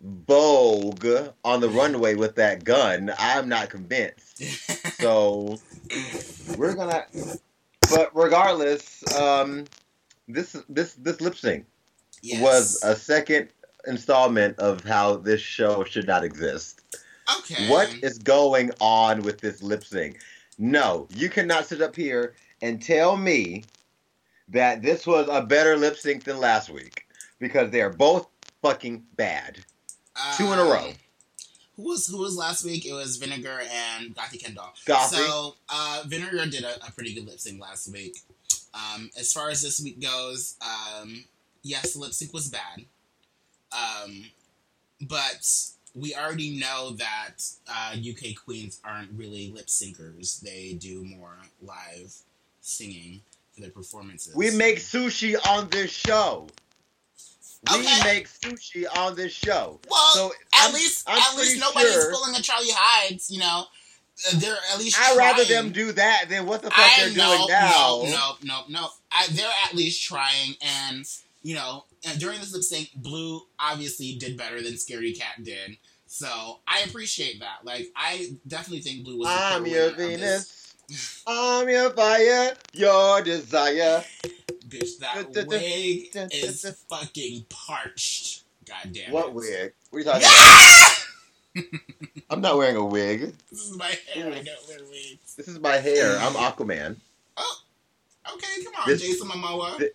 vogue 0.00 1.06
on 1.44 1.60
the 1.60 1.68
runway 1.68 2.14
with 2.14 2.34
that 2.36 2.64
gun, 2.64 3.12
I'm 3.18 3.48
not 3.48 3.70
convinced. 3.70 4.42
So 5.00 5.60
we're 6.56 6.74
gonna. 6.74 7.06
But 7.90 8.10
regardless, 8.14 9.02
um, 9.16 9.64
this 10.26 10.56
this 10.68 10.94
this 10.94 11.20
lip 11.20 11.36
sync 11.36 11.66
Yes. 12.22 12.42
was 12.42 12.82
a 12.82 12.96
second 12.96 13.48
installment 13.86 14.58
of 14.58 14.82
how 14.84 15.16
this 15.16 15.40
show 15.40 15.84
should 15.84 16.06
not 16.06 16.24
exist. 16.24 16.82
okay. 17.38 17.68
What 17.68 17.94
is 18.02 18.18
going 18.18 18.70
on 18.80 19.22
with 19.22 19.40
this 19.40 19.62
lip 19.62 19.84
sync? 19.84 20.18
No, 20.58 21.06
you 21.14 21.28
cannot 21.30 21.66
sit 21.66 21.80
up 21.80 21.94
here 21.94 22.34
and 22.60 22.82
tell 22.82 23.16
me 23.16 23.62
that 24.48 24.82
this 24.82 25.06
was 25.06 25.28
a 25.30 25.42
better 25.42 25.76
lip 25.76 25.96
sync 25.96 26.24
than 26.24 26.38
last 26.38 26.68
week 26.70 27.06
because 27.38 27.70
they 27.70 27.80
are 27.80 27.90
both 27.90 28.26
fucking 28.62 29.04
bad. 29.16 29.58
two 30.36 30.52
in 30.52 30.58
a 30.58 30.64
row. 30.64 30.92
Who 31.78 31.84
was 31.84 32.08
who 32.08 32.18
was 32.18 32.36
last 32.36 32.64
week? 32.64 32.84
It 32.84 32.92
was 32.92 33.18
Vinegar 33.18 33.60
and 33.72 34.14
Gothy 34.14 34.42
Kendoll. 34.42 34.74
Gothy. 34.84 35.14
So 35.14 35.54
uh, 35.68 36.02
Vinegar 36.06 36.44
did 36.46 36.64
a, 36.64 36.84
a 36.84 36.90
pretty 36.90 37.14
good 37.14 37.24
lip 37.24 37.38
sync 37.38 37.62
last 37.62 37.90
week. 37.92 38.18
Um, 38.74 39.10
as 39.16 39.32
far 39.32 39.48
as 39.48 39.62
this 39.62 39.80
week 39.80 40.00
goes, 40.02 40.56
um, 40.60 41.24
yes, 41.62 41.92
the 41.92 42.00
lip 42.00 42.12
sync 42.12 42.34
was 42.34 42.48
bad, 42.48 42.84
um, 43.72 44.24
but 45.02 45.48
we 45.94 46.16
already 46.16 46.58
know 46.58 46.90
that 46.98 47.34
uh, 47.68 47.94
UK 47.94 48.34
queens 48.44 48.80
aren't 48.82 49.12
really 49.12 49.52
lip 49.52 49.66
syncers. 49.66 50.40
They 50.40 50.76
do 50.80 51.04
more 51.04 51.36
live 51.62 52.12
singing 52.60 53.20
for 53.54 53.60
their 53.60 53.70
performances. 53.70 54.34
We 54.34 54.50
make 54.50 54.78
sushi 54.78 55.36
on 55.48 55.68
this 55.68 55.92
show. 55.92 56.48
We 57.72 57.80
Okay. 57.80 58.00
make 58.04 58.28
sushi 58.28 58.84
on 58.98 59.16
this 59.16 59.32
show. 59.32 59.80
well. 59.88 60.14
So 60.14 60.32
at 60.54 60.62
I'm- 60.66 60.74
least, 60.74 61.04
I'm 61.06 61.18
at 61.18 61.36
least 61.36 61.58
nobody's 61.58 61.92
sure- 61.92 62.12
pulling 62.12 62.34
a 62.36 62.42
Charlie 62.42 62.70
Hides. 62.70 63.30
You 63.30 63.40
know, 63.40 63.66
Uh, 64.26 64.30
they're 64.34 64.58
at 64.72 64.78
least. 64.78 64.96
I'd 64.98 65.16
rather 65.16 65.44
them 65.44 65.70
do 65.72 65.92
that 65.92 66.28
than 66.28 66.46
what 66.46 66.62
the 66.62 66.70
fuck 66.70 66.78
I 66.78 66.96
they're 67.06 67.10
know, 67.16 67.36
doing 67.36 67.48
now. 67.48 67.70
no, 67.70 68.04
no, 68.10 68.36
no, 68.42 68.64
no. 68.68 68.92
I, 69.12 69.26
they're 69.28 69.52
at 69.64 69.74
least 69.74 70.02
trying, 70.02 70.56
and 70.60 71.04
you 71.42 71.54
know, 71.54 71.84
and 72.04 72.18
during 72.20 72.40
this 72.40 72.52
lip 72.52 72.62
sync, 72.62 72.90
Blu 72.94 73.46
obviously 73.58 74.14
did 74.16 74.36
better 74.36 74.60
than 74.62 74.76
Scary 74.78 75.12
Cat 75.12 75.42
did. 75.44 75.78
So 76.06 76.60
I 76.66 76.80
appreciate 76.80 77.40
that. 77.40 77.64
Like, 77.64 77.92
I 77.94 78.32
definitely 78.46 78.80
think 78.82 79.04
Blu 79.04 79.18
was. 79.18 79.28
I'm 79.28 79.66
your 79.66 79.90
winner 79.90 79.90
of 79.90 79.96
this. 79.96 80.20
Venus. 80.20 80.57
I'm 81.26 81.68
your 81.68 81.90
fire, 81.90 82.54
your 82.72 83.22
desire. 83.22 84.02
Bitch, 84.68 84.98
that 85.00 85.46
wig 85.46 86.08
is 86.32 86.64
fucking 86.88 87.46
parched. 87.48 88.44
God 88.66 88.92
damn 88.92 89.12
What 89.12 89.28
it. 89.28 89.34
wig? 89.34 89.72
What 89.90 89.96
are 89.96 90.00
you 90.00 90.04
talking 90.04 90.26
about? 91.64 91.80
I'm 92.30 92.40
not 92.40 92.56
wearing 92.56 92.76
a 92.76 92.84
wig. 92.84 93.34
This 93.50 93.60
is 93.70 93.76
my 93.76 93.94
hair. 94.14 94.26
I 94.32 94.42
don't 94.42 94.68
wear 94.68 94.78
wigs. 94.90 95.34
This 95.36 95.48
is 95.48 95.58
my 95.58 95.76
hair. 95.76 96.16
I'm 96.18 96.34
Aquaman. 96.34 96.96
Oh, 97.36 97.58
okay, 98.34 98.64
come 98.64 98.74
on, 98.80 98.88
This- 98.88 99.00
Jason 99.02 99.28
Momoa. 99.28 99.78
thi- 99.78 99.90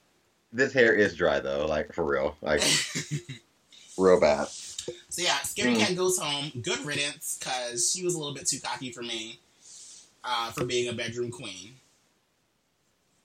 This 0.52 0.74
hair 0.74 0.94
is 0.94 1.16
dry 1.16 1.40
though, 1.40 1.66
like 1.68 1.94
for 1.94 2.04
real, 2.04 2.36
like 2.42 2.62
real 3.98 4.20
bad. 4.20 4.48
So 4.48 5.22
yeah, 5.22 5.38
Scary 5.42 5.76
Mm. 5.76 5.80
Cat 5.80 5.96
goes 5.96 6.18
home. 6.20 6.52
Good 6.62 6.80
riddance, 6.86 7.38
cause 7.42 7.92
she 7.92 8.04
was 8.04 8.16
a 8.16 8.18
little 8.20 8.34
bit 8.34 8.48
too 8.48 8.60
cocky 8.60 8.92
for 8.92 9.02
me, 9.04 9.40
uh, 10.24 10.52
for 10.52 10.66
being 10.66 10.90
a 10.90 10.94
bedroom 10.94 11.32
queen. 11.32 11.76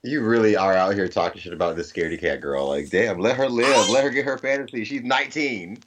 You 0.03 0.21
really 0.23 0.55
are 0.55 0.73
out 0.73 0.93
here 0.93 1.09
talking 1.09 1.41
shit 1.41 1.51
about 1.51 1.75
this 1.75 1.91
scaredy 1.91 2.19
kat 2.19 2.39
girl. 2.39 2.67
Like, 2.69 2.89
damn, 2.89 3.19
let 3.19 3.35
her 3.35 3.49
live. 3.49 3.67
I- 3.67 3.91
let 3.91 4.03
her 4.05 4.09
get 4.09 4.25
her 4.25 4.37
fantasy. 4.37 4.85
She's 4.85 5.03
19. 5.03 5.79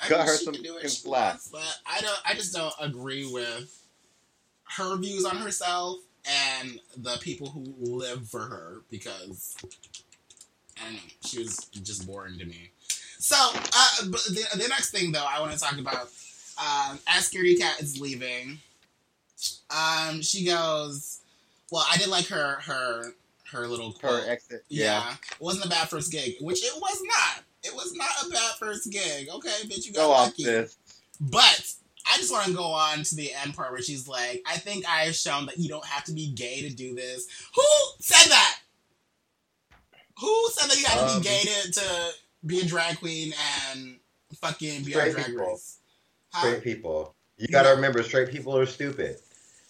I 0.00 0.06
Cut 0.06 0.26
her 0.26 0.36
some 0.36 0.54
can 0.54 0.62
do 0.62 0.74
what 0.74 0.82
she 0.82 0.88
slack. 0.88 1.40
but 1.50 1.62
I 1.84 2.00
don't. 2.00 2.20
I 2.24 2.34
just 2.34 2.54
don't 2.54 2.72
agree 2.80 3.28
with 3.30 3.74
her 4.76 4.96
views 4.96 5.24
on 5.24 5.36
herself 5.38 5.96
and 6.60 6.78
the 6.98 7.16
people 7.20 7.48
who 7.48 7.74
live 7.80 8.28
for 8.28 8.42
her 8.42 8.82
because 8.90 9.56
I 10.80 10.84
don't 10.84 10.94
know. 10.94 11.00
She 11.24 11.38
was 11.40 11.56
just 11.82 12.06
boring 12.06 12.38
to 12.38 12.44
me. 12.44 12.70
So, 13.18 13.34
uh, 13.36 13.88
but 14.08 14.20
the, 14.28 14.46
the 14.56 14.68
next 14.68 14.92
thing 14.92 15.10
though, 15.10 15.26
I 15.28 15.40
want 15.40 15.52
to 15.52 15.58
talk 15.58 15.76
about 15.78 16.10
um, 16.58 17.00
as 17.08 17.28
Scaredy 17.28 17.58
Kat 17.58 17.80
is 17.80 18.00
leaving. 18.00 18.60
Um, 19.70 20.22
she 20.22 20.44
goes. 20.46 21.20
Well, 21.70 21.84
I 21.90 21.96
did 21.98 22.08
like 22.08 22.26
her 22.26 22.56
her 22.62 23.12
her 23.52 23.66
little 23.66 23.92
quote. 23.92 24.24
Her 24.24 24.30
exit. 24.30 24.64
Yeah. 24.68 24.84
Yeah. 24.84 25.12
It 25.12 25.40
wasn't 25.40 25.66
a 25.66 25.68
bad 25.68 25.88
first 25.88 26.10
gig, 26.12 26.34
which 26.40 26.64
it 26.64 26.72
was 26.80 27.02
not. 27.02 27.44
It 27.62 27.74
was 27.74 27.94
not 27.94 28.08
a 28.26 28.30
bad 28.30 28.52
first 28.58 28.90
gig. 28.90 29.28
Okay, 29.28 29.50
bitch, 29.64 29.86
you 29.86 29.92
got 29.92 30.02
Go 30.02 30.10
lucky. 30.10 30.44
this. 30.44 30.76
But 31.20 31.72
I 32.10 32.16
just 32.16 32.32
want 32.32 32.46
to 32.46 32.52
go 32.54 32.62
on 32.64 33.02
to 33.02 33.14
the 33.16 33.32
end 33.44 33.54
part 33.54 33.72
where 33.72 33.82
she's 33.82 34.06
like, 34.08 34.42
I 34.46 34.56
think 34.56 34.86
I 34.88 35.00
have 35.04 35.14
shown 35.14 35.46
that 35.46 35.58
you 35.58 35.68
don't 35.68 35.84
have 35.84 36.04
to 36.04 36.12
be 36.12 36.28
gay 36.32 36.62
to 36.62 36.74
do 36.74 36.94
this. 36.94 37.26
Who 37.54 37.62
said 37.98 38.30
that? 38.30 38.58
Who 40.20 40.48
said 40.52 40.70
that 40.70 40.78
you 40.78 40.86
have 40.86 40.98
to 41.10 41.14
Um, 41.16 41.20
be 41.22 41.28
gay 41.28 41.40
to, 41.42 41.72
to 41.72 42.10
be 42.46 42.60
a 42.60 42.64
drag 42.64 42.98
queen 42.98 43.32
and 43.72 43.96
fucking 44.40 44.84
be 44.84 44.94
on 44.94 45.00
Straight 45.00 45.12
drag 45.14 45.26
people. 45.26 45.46
race? 45.46 45.78
Huh? 46.32 46.46
Straight 46.46 46.62
people. 46.64 47.14
You 47.36 47.48
gotta 47.48 47.70
remember, 47.74 48.02
straight 48.02 48.30
people 48.30 48.56
are 48.56 48.66
stupid 48.66 49.18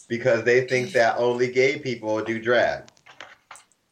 because 0.08 0.42
they 0.44 0.66
think 0.66 0.92
that 0.92 1.16
only 1.18 1.50
gay 1.52 1.78
people 1.78 2.22
do 2.22 2.40
drag. 2.40 2.84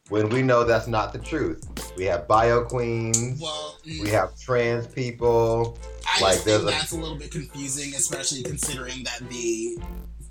When 0.09 0.29
we 0.29 0.41
know 0.41 0.63
that's 0.63 0.87
not 0.87 1.11
the 1.13 1.19
truth. 1.19 1.63
We 1.97 2.05
have 2.05 2.27
bio 2.27 2.63
queens. 2.63 3.41
Well, 3.41 3.77
mm, 3.85 4.01
We 4.01 4.09
have 4.09 4.39
trans 4.39 4.87
people. 4.87 5.77
I 6.07 6.21
like, 6.21 6.33
think 6.35 6.45
there's 6.45 6.61
a- 6.61 6.65
that's 6.65 6.91
a 6.91 6.95
little 6.97 7.17
bit 7.17 7.31
confusing, 7.31 7.93
especially 7.93 8.41
considering 8.43 9.03
that 9.03 9.27
the 9.29 9.77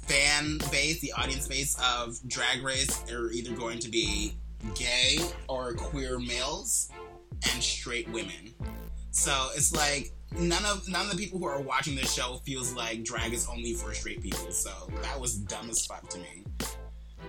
fan 0.07 0.59
base, 0.70 1.01
the 1.01 1.12
audience 1.12 1.47
base 1.47 1.76
of 1.82 2.18
Drag 2.26 2.62
Race 2.62 3.03
are 3.11 3.30
either 3.32 3.53
going 3.53 3.78
to 3.80 3.89
be 3.89 4.37
gay 4.74 5.18
or 5.49 5.74
queer 5.74 6.18
males 6.18 6.89
and 7.53 7.62
straight 7.62 8.09
women. 8.11 8.55
So 9.11 9.48
it's 9.55 9.74
like 9.74 10.12
none 10.32 10.65
of 10.65 10.89
none 10.89 11.07
of 11.07 11.12
the 11.12 11.16
people 11.16 11.39
who 11.39 11.47
are 11.47 11.61
watching 11.61 11.94
this 11.94 12.12
show 12.12 12.40
feels 12.44 12.73
like 12.74 13.05
drag 13.05 13.32
is 13.32 13.48
only 13.48 13.74
for 13.74 13.94
straight 13.94 14.23
people. 14.23 14.51
So 14.51 14.70
that 15.03 15.19
was 15.19 15.36
dumb 15.36 15.70
as 15.70 15.85
fuck 15.86 16.09
to 16.11 16.19
me. 16.19 16.44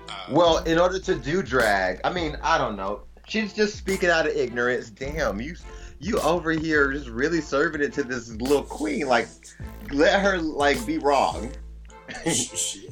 Uh, 0.09 0.13
Well, 0.29 0.59
in 0.63 0.79
order 0.79 0.99
to 0.99 1.15
do 1.15 1.41
drag, 1.43 1.99
I 2.03 2.11
mean, 2.11 2.37
I 2.41 2.57
don't 2.57 2.75
know. 2.77 3.01
She's 3.27 3.53
just 3.53 3.75
speaking 3.75 4.09
out 4.09 4.25
of 4.25 4.35
ignorance. 4.35 4.89
Damn, 4.89 5.41
you 5.41 5.55
you 5.99 6.19
over 6.19 6.51
here 6.51 6.91
just 6.93 7.07
really 7.09 7.41
serving 7.41 7.81
it 7.81 7.93
to 7.93 8.03
this 8.03 8.29
little 8.33 8.63
queen. 8.63 9.07
Like, 9.07 9.27
let 9.91 10.21
her 10.21 10.37
like 10.37 10.85
be 10.85 10.97
wrong. 10.97 11.51
You're 12.25 12.35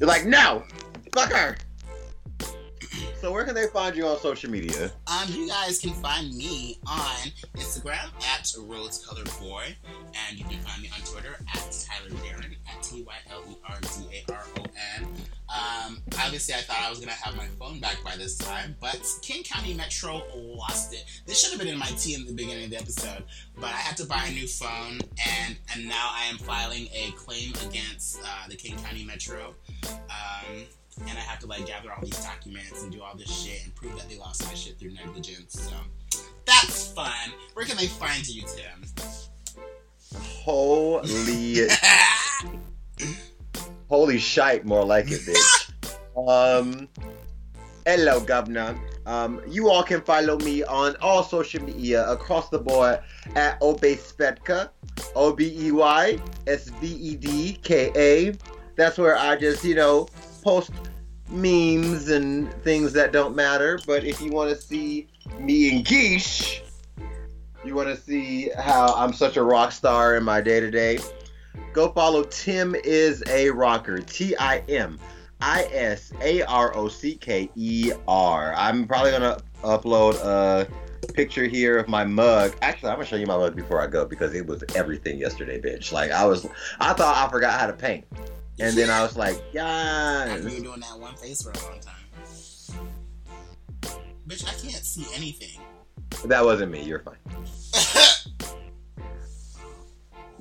like, 0.08 0.26
no, 0.26 0.64
fuck 1.14 1.32
her. 1.32 1.56
So 3.20 3.32
where 3.32 3.44
can 3.44 3.54
they 3.54 3.66
find 3.68 3.96
you 3.96 4.06
on 4.06 4.18
social 4.20 4.50
media? 4.50 4.90
Um, 5.06 5.28
you 5.30 5.48
guys 5.48 5.78
can 5.78 5.92
find 5.94 6.34
me 6.36 6.78
on 6.86 7.16
Instagram 7.56 8.10
at 8.34 8.52
Rose 8.58 9.04
Colored 9.06 9.30
Boy, 9.40 9.74
and 10.28 10.38
you 10.38 10.44
can 10.44 10.58
find 10.60 10.82
me 10.82 10.90
on 10.94 11.00
Twitter 11.00 11.36
at 11.54 11.86
Tyler 11.86 12.10
Daron 12.22 12.54
at 12.68 12.82
T 12.82 13.02
Y 13.02 13.14
L 13.30 13.42
E 13.50 13.56
R 13.68 13.78
D 13.80 14.22
A 14.28 14.32
R 14.32 14.44
O 14.58 14.64
N. 14.98 15.06
Um, 15.48 16.02
obviously, 16.18 16.54
I 16.54 16.58
thought 16.58 16.82
I 16.82 16.90
was 16.90 16.98
gonna 16.98 17.12
have 17.12 17.36
my 17.36 17.46
phone 17.58 17.80
back 17.80 17.96
by 18.04 18.16
this 18.16 18.36
time, 18.36 18.76
but 18.80 19.00
King 19.22 19.42
County 19.42 19.74
Metro 19.74 20.22
lost 20.34 20.92
it. 20.92 21.04
This 21.26 21.40
should 21.40 21.50
have 21.50 21.58
been 21.60 21.72
in 21.72 21.78
my 21.78 21.90
tea 21.98 22.14
in 22.14 22.26
the 22.26 22.32
beginning 22.32 22.64
of 22.64 22.70
the 22.70 22.76
episode, 22.78 23.24
but 23.56 23.66
I 23.66 23.78
had 23.78 23.96
to 23.98 24.04
buy 24.04 24.26
a 24.28 24.32
new 24.32 24.46
phone, 24.46 25.00
and 25.44 25.56
and 25.74 25.88
now 25.88 26.10
I 26.12 26.26
am 26.30 26.38
filing 26.38 26.88
a 26.94 27.12
claim 27.12 27.52
against 27.68 28.20
uh, 28.22 28.48
the 28.48 28.56
King 28.56 28.76
County 28.78 29.04
Metro. 29.04 29.54
Um, 29.88 30.64
and 31.00 31.10
I 31.10 31.20
have 31.20 31.38
to 31.40 31.46
like 31.46 31.66
gather 31.66 31.92
all 31.92 32.00
these 32.02 32.22
documents 32.22 32.82
and 32.82 32.92
do 32.92 33.02
all 33.02 33.16
this 33.16 33.30
shit 33.30 33.64
and 33.64 33.74
prove 33.74 33.96
that 33.96 34.08
they 34.08 34.18
lost 34.18 34.46
my 34.46 34.54
shit 34.54 34.78
through 34.78 34.92
negligence. 34.92 35.52
So 35.52 35.74
that's 36.44 36.92
fun. 36.92 37.32
Where 37.54 37.66
can 37.66 37.76
they 37.76 37.86
find 37.86 38.26
you, 38.26 38.42
Tim? 38.42 38.84
Holy, 40.14 41.56
holy 43.88 44.18
shite, 44.18 44.64
more 44.64 44.84
like 44.84 45.10
it, 45.10 45.20
bitch. 45.20 45.72
Um, 46.16 46.88
hello, 47.84 48.20
governor. 48.20 48.74
Um, 49.04 49.42
you 49.46 49.68
all 49.68 49.82
can 49.82 50.00
follow 50.00 50.38
me 50.38 50.64
on 50.64 50.96
all 51.02 51.22
social 51.22 51.62
media 51.62 52.10
across 52.10 52.48
the 52.48 52.58
board 52.58 53.00
at 53.34 53.60
Obeysvedka, 53.60 54.70
O 55.14 55.34
B 55.34 55.54
E 55.58 55.72
Y 55.72 56.18
S 56.46 56.70
V 56.70 56.86
E 56.86 57.16
D 57.16 57.58
K 57.62 57.92
A. 57.94 58.34
That's 58.76 58.96
where 58.96 59.18
I 59.18 59.36
just, 59.36 59.62
you 59.62 59.74
know, 59.74 60.08
post 60.46 60.70
memes 61.28 62.08
and 62.08 62.52
things 62.62 62.92
that 62.92 63.10
don't 63.12 63.34
matter. 63.34 63.80
But 63.84 64.04
if 64.04 64.20
you 64.20 64.30
want 64.30 64.50
to 64.50 64.56
see 64.56 65.08
me 65.40 65.74
and 65.74 65.84
Geesh, 65.84 66.60
you 67.64 67.74
want 67.74 67.88
to 67.88 67.96
see 67.96 68.50
how 68.56 68.94
I'm 68.94 69.12
such 69.12 69.36
a 69.36 69.42
rock 69.42 69.72
star 69.72 70.16
in 70.16 70.22
my 70.22 70.40
day 70.40 70.60
to 70.60 70.70
day, 70.70 71.00
go 71.72 71.90
follow 71.90 72.22
Tim 72.22 72.76
is 72.76 73.24
a 73.28 73.50
rocker. 73.50 73.98
T 73.98 74.36
I 74.36 74.58
M 74.68 75.00
I 75.40 75.64
S 75.72 76.12
A 76.20 76.42
R 76.42 76.76
O 76.76 76.86
C 76.86 77.16
K 77.16 77.50
E 77.56 77.90
R. 78.06 78.54
I'm 78.56 78.86
probably 78.86 79.10
gonna 79.10 79.38
upload 79.64 80.14
a 80.24 80.68
picture 81.12 81.46
here 81.46 81.76
of 81.76 81.88
my 81.88 82.04
mug. 82.04 82.54
Actually, 82.62 82.90
I'm 82.90 82.98
gonna 82.98 83.06
show 83.06 83.16
you 83.16 83.26
my 83.26 83.36
mug 83.36 83.56
before 83.56 83.80
I 83.80 83.88
go 83.88 84.04
because 84.04 84.32
it 84.32 84.46
was 84.46 84.62
everything 84.76 85.18
yesterday, 85.18 85.60
bitch. 85.60 85.90
Like 85.90 86.12
I 86.12 86.24
was, 86.24 86.46
I 86.78 86.92
thought 86.92 87.16
I 87.16 87.28
forgot 87.32 87.58
how 87.58 87.66
to 87.66 87.72
paint, 87.72 88.04
and 88.58 88.76
then 88.76 88.90
I 88.90 89.02
was 89.02 89.16
like, 89.16 89.36
I've 89.36 89.54
yeah. 89.54 90.38
been 90.38 90.62
doing 90.62 90.80
that 90.80 90.98
one 90.98 91.14
face 91.16 91.42
for 91.42 91.50
a 91.50 91.58
long 91.64 91.80
time. 91.80 91.94
Bitch, 94.26 94.44
I 94.44 94.54
can't 94.60 94.84
see 94.84 95.06
anything. 95.14 95.60
That 96.24 96.44
wasn't 96.44 96.72
me. 96.72 96.82
You're 96.82 97.00
fine. 97.00 97.16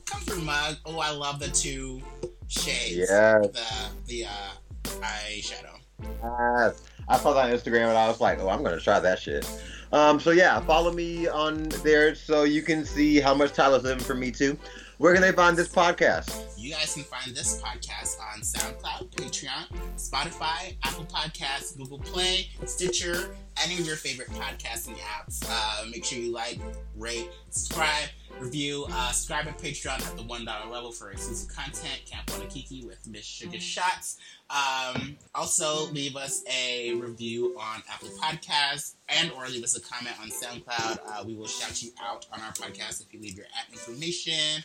Come 0.05 0.21
through, 0.21 0.41
mug. 0.41 0.77
Oh, 0.85 0.99
I 0.99 1.11
love 1.11 1.39
the 1.39 1.49
two 1.49 2.01
shades. 2.47 3.09
Yeah. 3.09 3.39
The 3.39 3.65
the 4.07 4.25
uh, 4.25 4.49
eyeshadow. 4.83 5.79
Yes. 6.01 6.83
I 7.07 7.17
saw 7.17 7.33
that 7.33 7.45
on 7.45 7.51
Instagram 7.51 7.89
and 7.89 7.97
I 7.97 8.07
was 8.07 8.19
like, 8.19 8.39
oh, 8.39 8.49
I'm 8.49 8.63
gonna 8.63 8.79
try 8.79 8.99
that 8.99 9.19
shit. 9.19 9.47
Um, 9.91 10.19
so 10.19 10.31
yeah, 10.31 10.59
follow 10.61 10.91
me 10.91 11.27
on 11.27 11.69
there 11.83 12.15
so 12.15 12.43
you 12.43 12.61
can 12.61 12.83
see 12.85 13.19
how 13.19 13.35
much 13.35 13.53
Tyler's 13.53 13.83
living 13.83 14.03
for 14.03 14.15
me 14.15 14.31
too. 14.31 14.57
Where 14.97 15.13
can 15.13 15.21
they 15.21 15.33
find 15.33 15.57
this 15.57 15.67
podcast? 15.67 16.53
You 16.57 16.71
guys 16.71 16.93
can 16.93 17.03
find 17.03 17.35
this 17.35 17.61
podcast 17.61 18.17
on 18.21 18.39
SoundCloud, 18.39 19.09
Patreon, 19.11 19.67
Spotify, 19.97 20.77
Apple 20.83 21.05
Podcasts, 21.05 21.77
Google 21.77 21.99
Play, 21.99 22.49
Stitcher, 22.65 23.35
any 23.61 23.77
of 23.77 23.85
your 23.85 23.97
favorite 23.97 24.29
podcasting 24.29 24.95
apps. 24.99 25.45
Uh, 25.49 25.85
make 25.91 26.05
sure 26.05 26.17
you 26.17 26.31
like, 26.31 26.59
rate, 26.95 27.29
subscribe, 27.49 28.07
review. 28.39 28.85
Uh, 28.91 29.11
subscribe 29.11 29.47
at 29.47 29.57
Patreon 29.57 30.05
at 30.05 30.15
the 30.17 30.23
$1 30.23 30.71
level 30.71 30.91
for 30.91 31.11
exclusive 31.11 31.53
content. 31.55 32.01
Camp 32.09 32.29
on 32.35 32.41
a 32.41 32.45
Kiki 32.45 32.85
with 32.85 33.05
Miss 33.07 33.25
Sugar 33.25 33.59
Shots. 33.59 34.17
Um, 34.49 35.17
also, 35.33 35.91
leave 35.91 36.15
us 36.15 36.43
a 36.51 36.93
review 36.95 37.55
on 37.59 37.81
Apple 37.91 38.09
Podcasts 38.21 38.93
and 39.09 39.31
or 39.31 39.47
leave 39.47 39.63
us 39.63 39.75
a 39.77 39.81
comment 39.81 40.15
on 40.21 40.29
SoundCloud. 40.29 40.99
Uh, 41.07 41.23
we 41.25 41.35
will 41.35 41.47
shout 41.47 41.81
you 41.81 41.91
out 42.03 42.25
on 42.31 42.39
our 42.41 42.51
podcast 42.53 43.01
if 43.01 43.13
you 43.13 43.19
leave 43.19 43.35
your 43.35 43.45
at 43.57 43.71
information. 43.73 44.63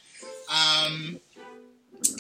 Um, 0.51 1.21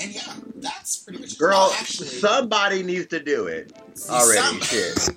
and 0.02 0.14
yeah, 0.14 0.34
that's 0.56 0.98
pretty 0.98 1.20
much 1.20 1.32
it. 1.32 1.38
Girl, 1.38 1.54
Oh, 1.56 1.76
actually, 1.78 2.08
somebody 2.08 2.82
needs 2.82 3.06
to 3.08 3.20
do 3.20 3.46
it 3.46 3.72
already. 4.08 4.40
some- 4.40 4.60
Shit. 4.60 5.10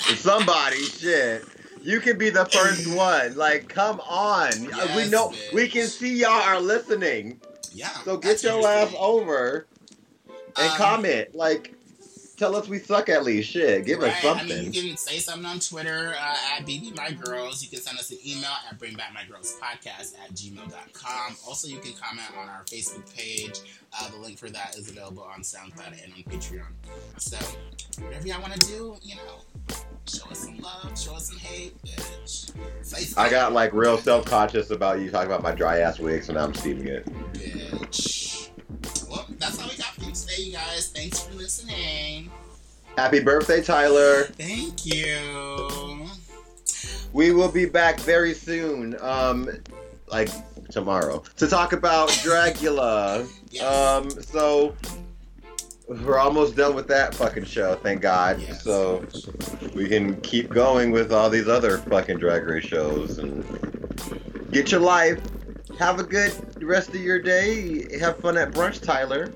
Somebody, 0.00 0.76
shit. 0.84 1.44
You 1.82 2.00
can 2.00 2.18
be 2.18 2.30
the 2.30 2.44
first 2.46 2.86
one. 2.96 3.36
Like, 3.36 3.68
come 3.68 4.00
on. 4.00 4.50
we 4.96 5.08
know 5.08 5.30
bitch. 5.30 5.52
we 5.52 5.68
can 5.68 5.86
see 5.86 6.20
y'all 6.20 6.30
are 6.30 6.60
listening. 6.60 7.40
Yeah. 7.72 7.88
So 8.04 8.16
get 8.16 8.42
your 8.42 8.66
ass 8.66 8.94
over 8.98 9.66
and 10.56 10.70
Um, 10.70 10.76
comment. 10.76 11.34
Like, 11.34 11.74
tell 12.36 12.56
us 12.56 12.68
we 12.68 12.78
suck 12.78 13.08
at 13.08 13.24
least. 13.24 13.50
Shit, 13.50 13.84
give 13.84 14.00
us 14.02 14.20
something. 14.22 14.50
I 14.50 14.62
mean, 14.62 14.72
you 14.72 14.82
can 14.88 14.96
say 14.96 15.18
something 15.18 15.44
on 15.46 15.60
Twitter 15.60 16.14
uh, 16.18 16.36
at 16.56 16.66
BBMyGirls. 16.66 17.62
You 17.62 17.68
can 17.68 17.80
send 17.80 17.98
us 17.98 18.10
an 18.10 18.18
email 18.26 18.50
at 18.70 18.78
BringBackMyGirlsPodcast 18.78 20.14
at 20.24 20.32
gmail.com. 20.34 21.36
Also, 21.46 21.68
you 21.68 21.78
can 21.78 21.92
comment 21.92 22.26
on 22.38 22.48
our 22.48 22.64
Facebook 22.64 23.14
page. 23.14 23.60
Uh, 23.98 24.10
the 24.10 24.16
link 24.16 24.38
for 24.38 24.50
that 24.50 24.76
is 24.76 24.88
available 24.90 25.22
on 25.22 25.40
SoundCloud 25.42 26.02
and 26.02 26.12
on 26.14 26.22
Patreon. 26.32 26.66
So, 27.18 27.36
whatever 28.02 28.26
y'all 28.26 28.40
want 28.40 28.54
to 28.54 28.66
do, 28.66 28.96
you 29.02 29.14
know, 29.16 29.76
show 30.08 30.28
us 30.30 30.38
some 30.40 30.58
love, 30.58 30.98
show 30.98 31.14
us 31.14 31.28
some 31.28 31.38
hate, 31.38 31.74
bitch. 31.82 33.16
I 33.18 33.28
got 33.28 33.52
like 33.52 33.72
real 33.72 33.98
self 33.98 34.24
conscious 34.24 34.70
about 34.70 35.00
you 35.00 35.10
talking 35.10 35.26
about 35.28 35.42
my 35.42 35.54
dry 35.54 35.80
ass 35.80 35.98
wig, 35.98 36.22
so 36.22 36.32
now 36.32 36.44
I'm 36.44 36.54
steaming 36.54 36.88
it. 36.88 37.06
bitch. 37.32 38.50
Well, 39.08 39.26
that's 39.38 39.60
all 39.60 39.68
we 39.68 39.76
got 39.76 39.94
for 39.94 40.04
you 40.04 40.12
today, 40.12 40.42
you 40.42 40.52
guys. 40.52 40.88
Thanks 40.88 41.22
for 41.22 41.34
listening. 41.34 42.30
Happy 42.96 43.20
birthday, 43.20 43.62
Tyler. 43.62 44.24
Thank 44.24 44.86
you. 44.86 46.06
We 47.12 47.32
will 47.32 47.50
be 47.50 47.66
back 47.66 48.00
very 48.00 48.34
soon. 48.34 48.96
Um, 49.00 49.48
like 50.10 50.30
tomorrow 50.70 51.22
to 51.36 51.46
talk 51.46 51.72
about 51.72 52.08
Dragula. 52.10 53.28
Yes. 53.50 53.64
Um, 53.64 54.10
so 54.10 54.74
we're 55.88 56.18
almost 56.18 56.54
done 56.54 56.74
with 56.74 56.86
that 56.88 57.14
fucking 57.14 57.44
show, 57.44 57.74
thank 57.76 58.02
God. 58.02 58.40
Yes. 58.40 58.62
So 58.62 59.04
we 59.74 59.88
can 59.88 60.20
keep 60.20 60.50
going 60.50 60.90
with 60.90 61.12
all 61.12 61.30
these 61.30 61.48
other 61.48 61.78
fucking 61.78 62.18
drag 62.18 62.44
race 62.44 62.64
shows 62.64 63.18
and 63.18 63.42
get 64.52 64.70
your 64.70 64.80
life. 64.80 65.20
Have 65.78 65.98
a 65.98 66.02
good 66.02 66.32
rest 66.62 66.90
of 66.90 66.96
your 66.96 67.20
day. 67.20 67.98
Have 67.98 68.18
fun 68.18 68.36
at 68.36 68.50
brunch, 68.52 68.82
Tyler. 68.82 69.32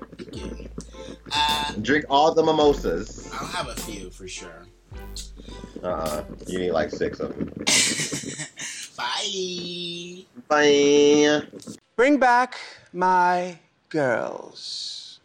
Uh, 1.31 1.73
Drink 1.81 2.05
all 2.09 2.33
the 2.33 2.43
mimosas. 2.43 3.29
I'll 3.33 3.47
have 3.47 3.69
a 3.69 3.75
few 3.75 4.11
for 4.11 4.27
sure. 4.27 4.67
Uh-uh. 5.81 6.23
You 6.47 6.59
need 6.59 6.71
like 6.71 6.91
six 6.91 7.19
of 7.19 7.35
them. 7.35 7.51
Bye. 8.97 10.25
Bye. 10.47 11.63
Bring 11.95 12.19
back 12.19 12.57
my 12.91 13.57
girls. 13.89 15.02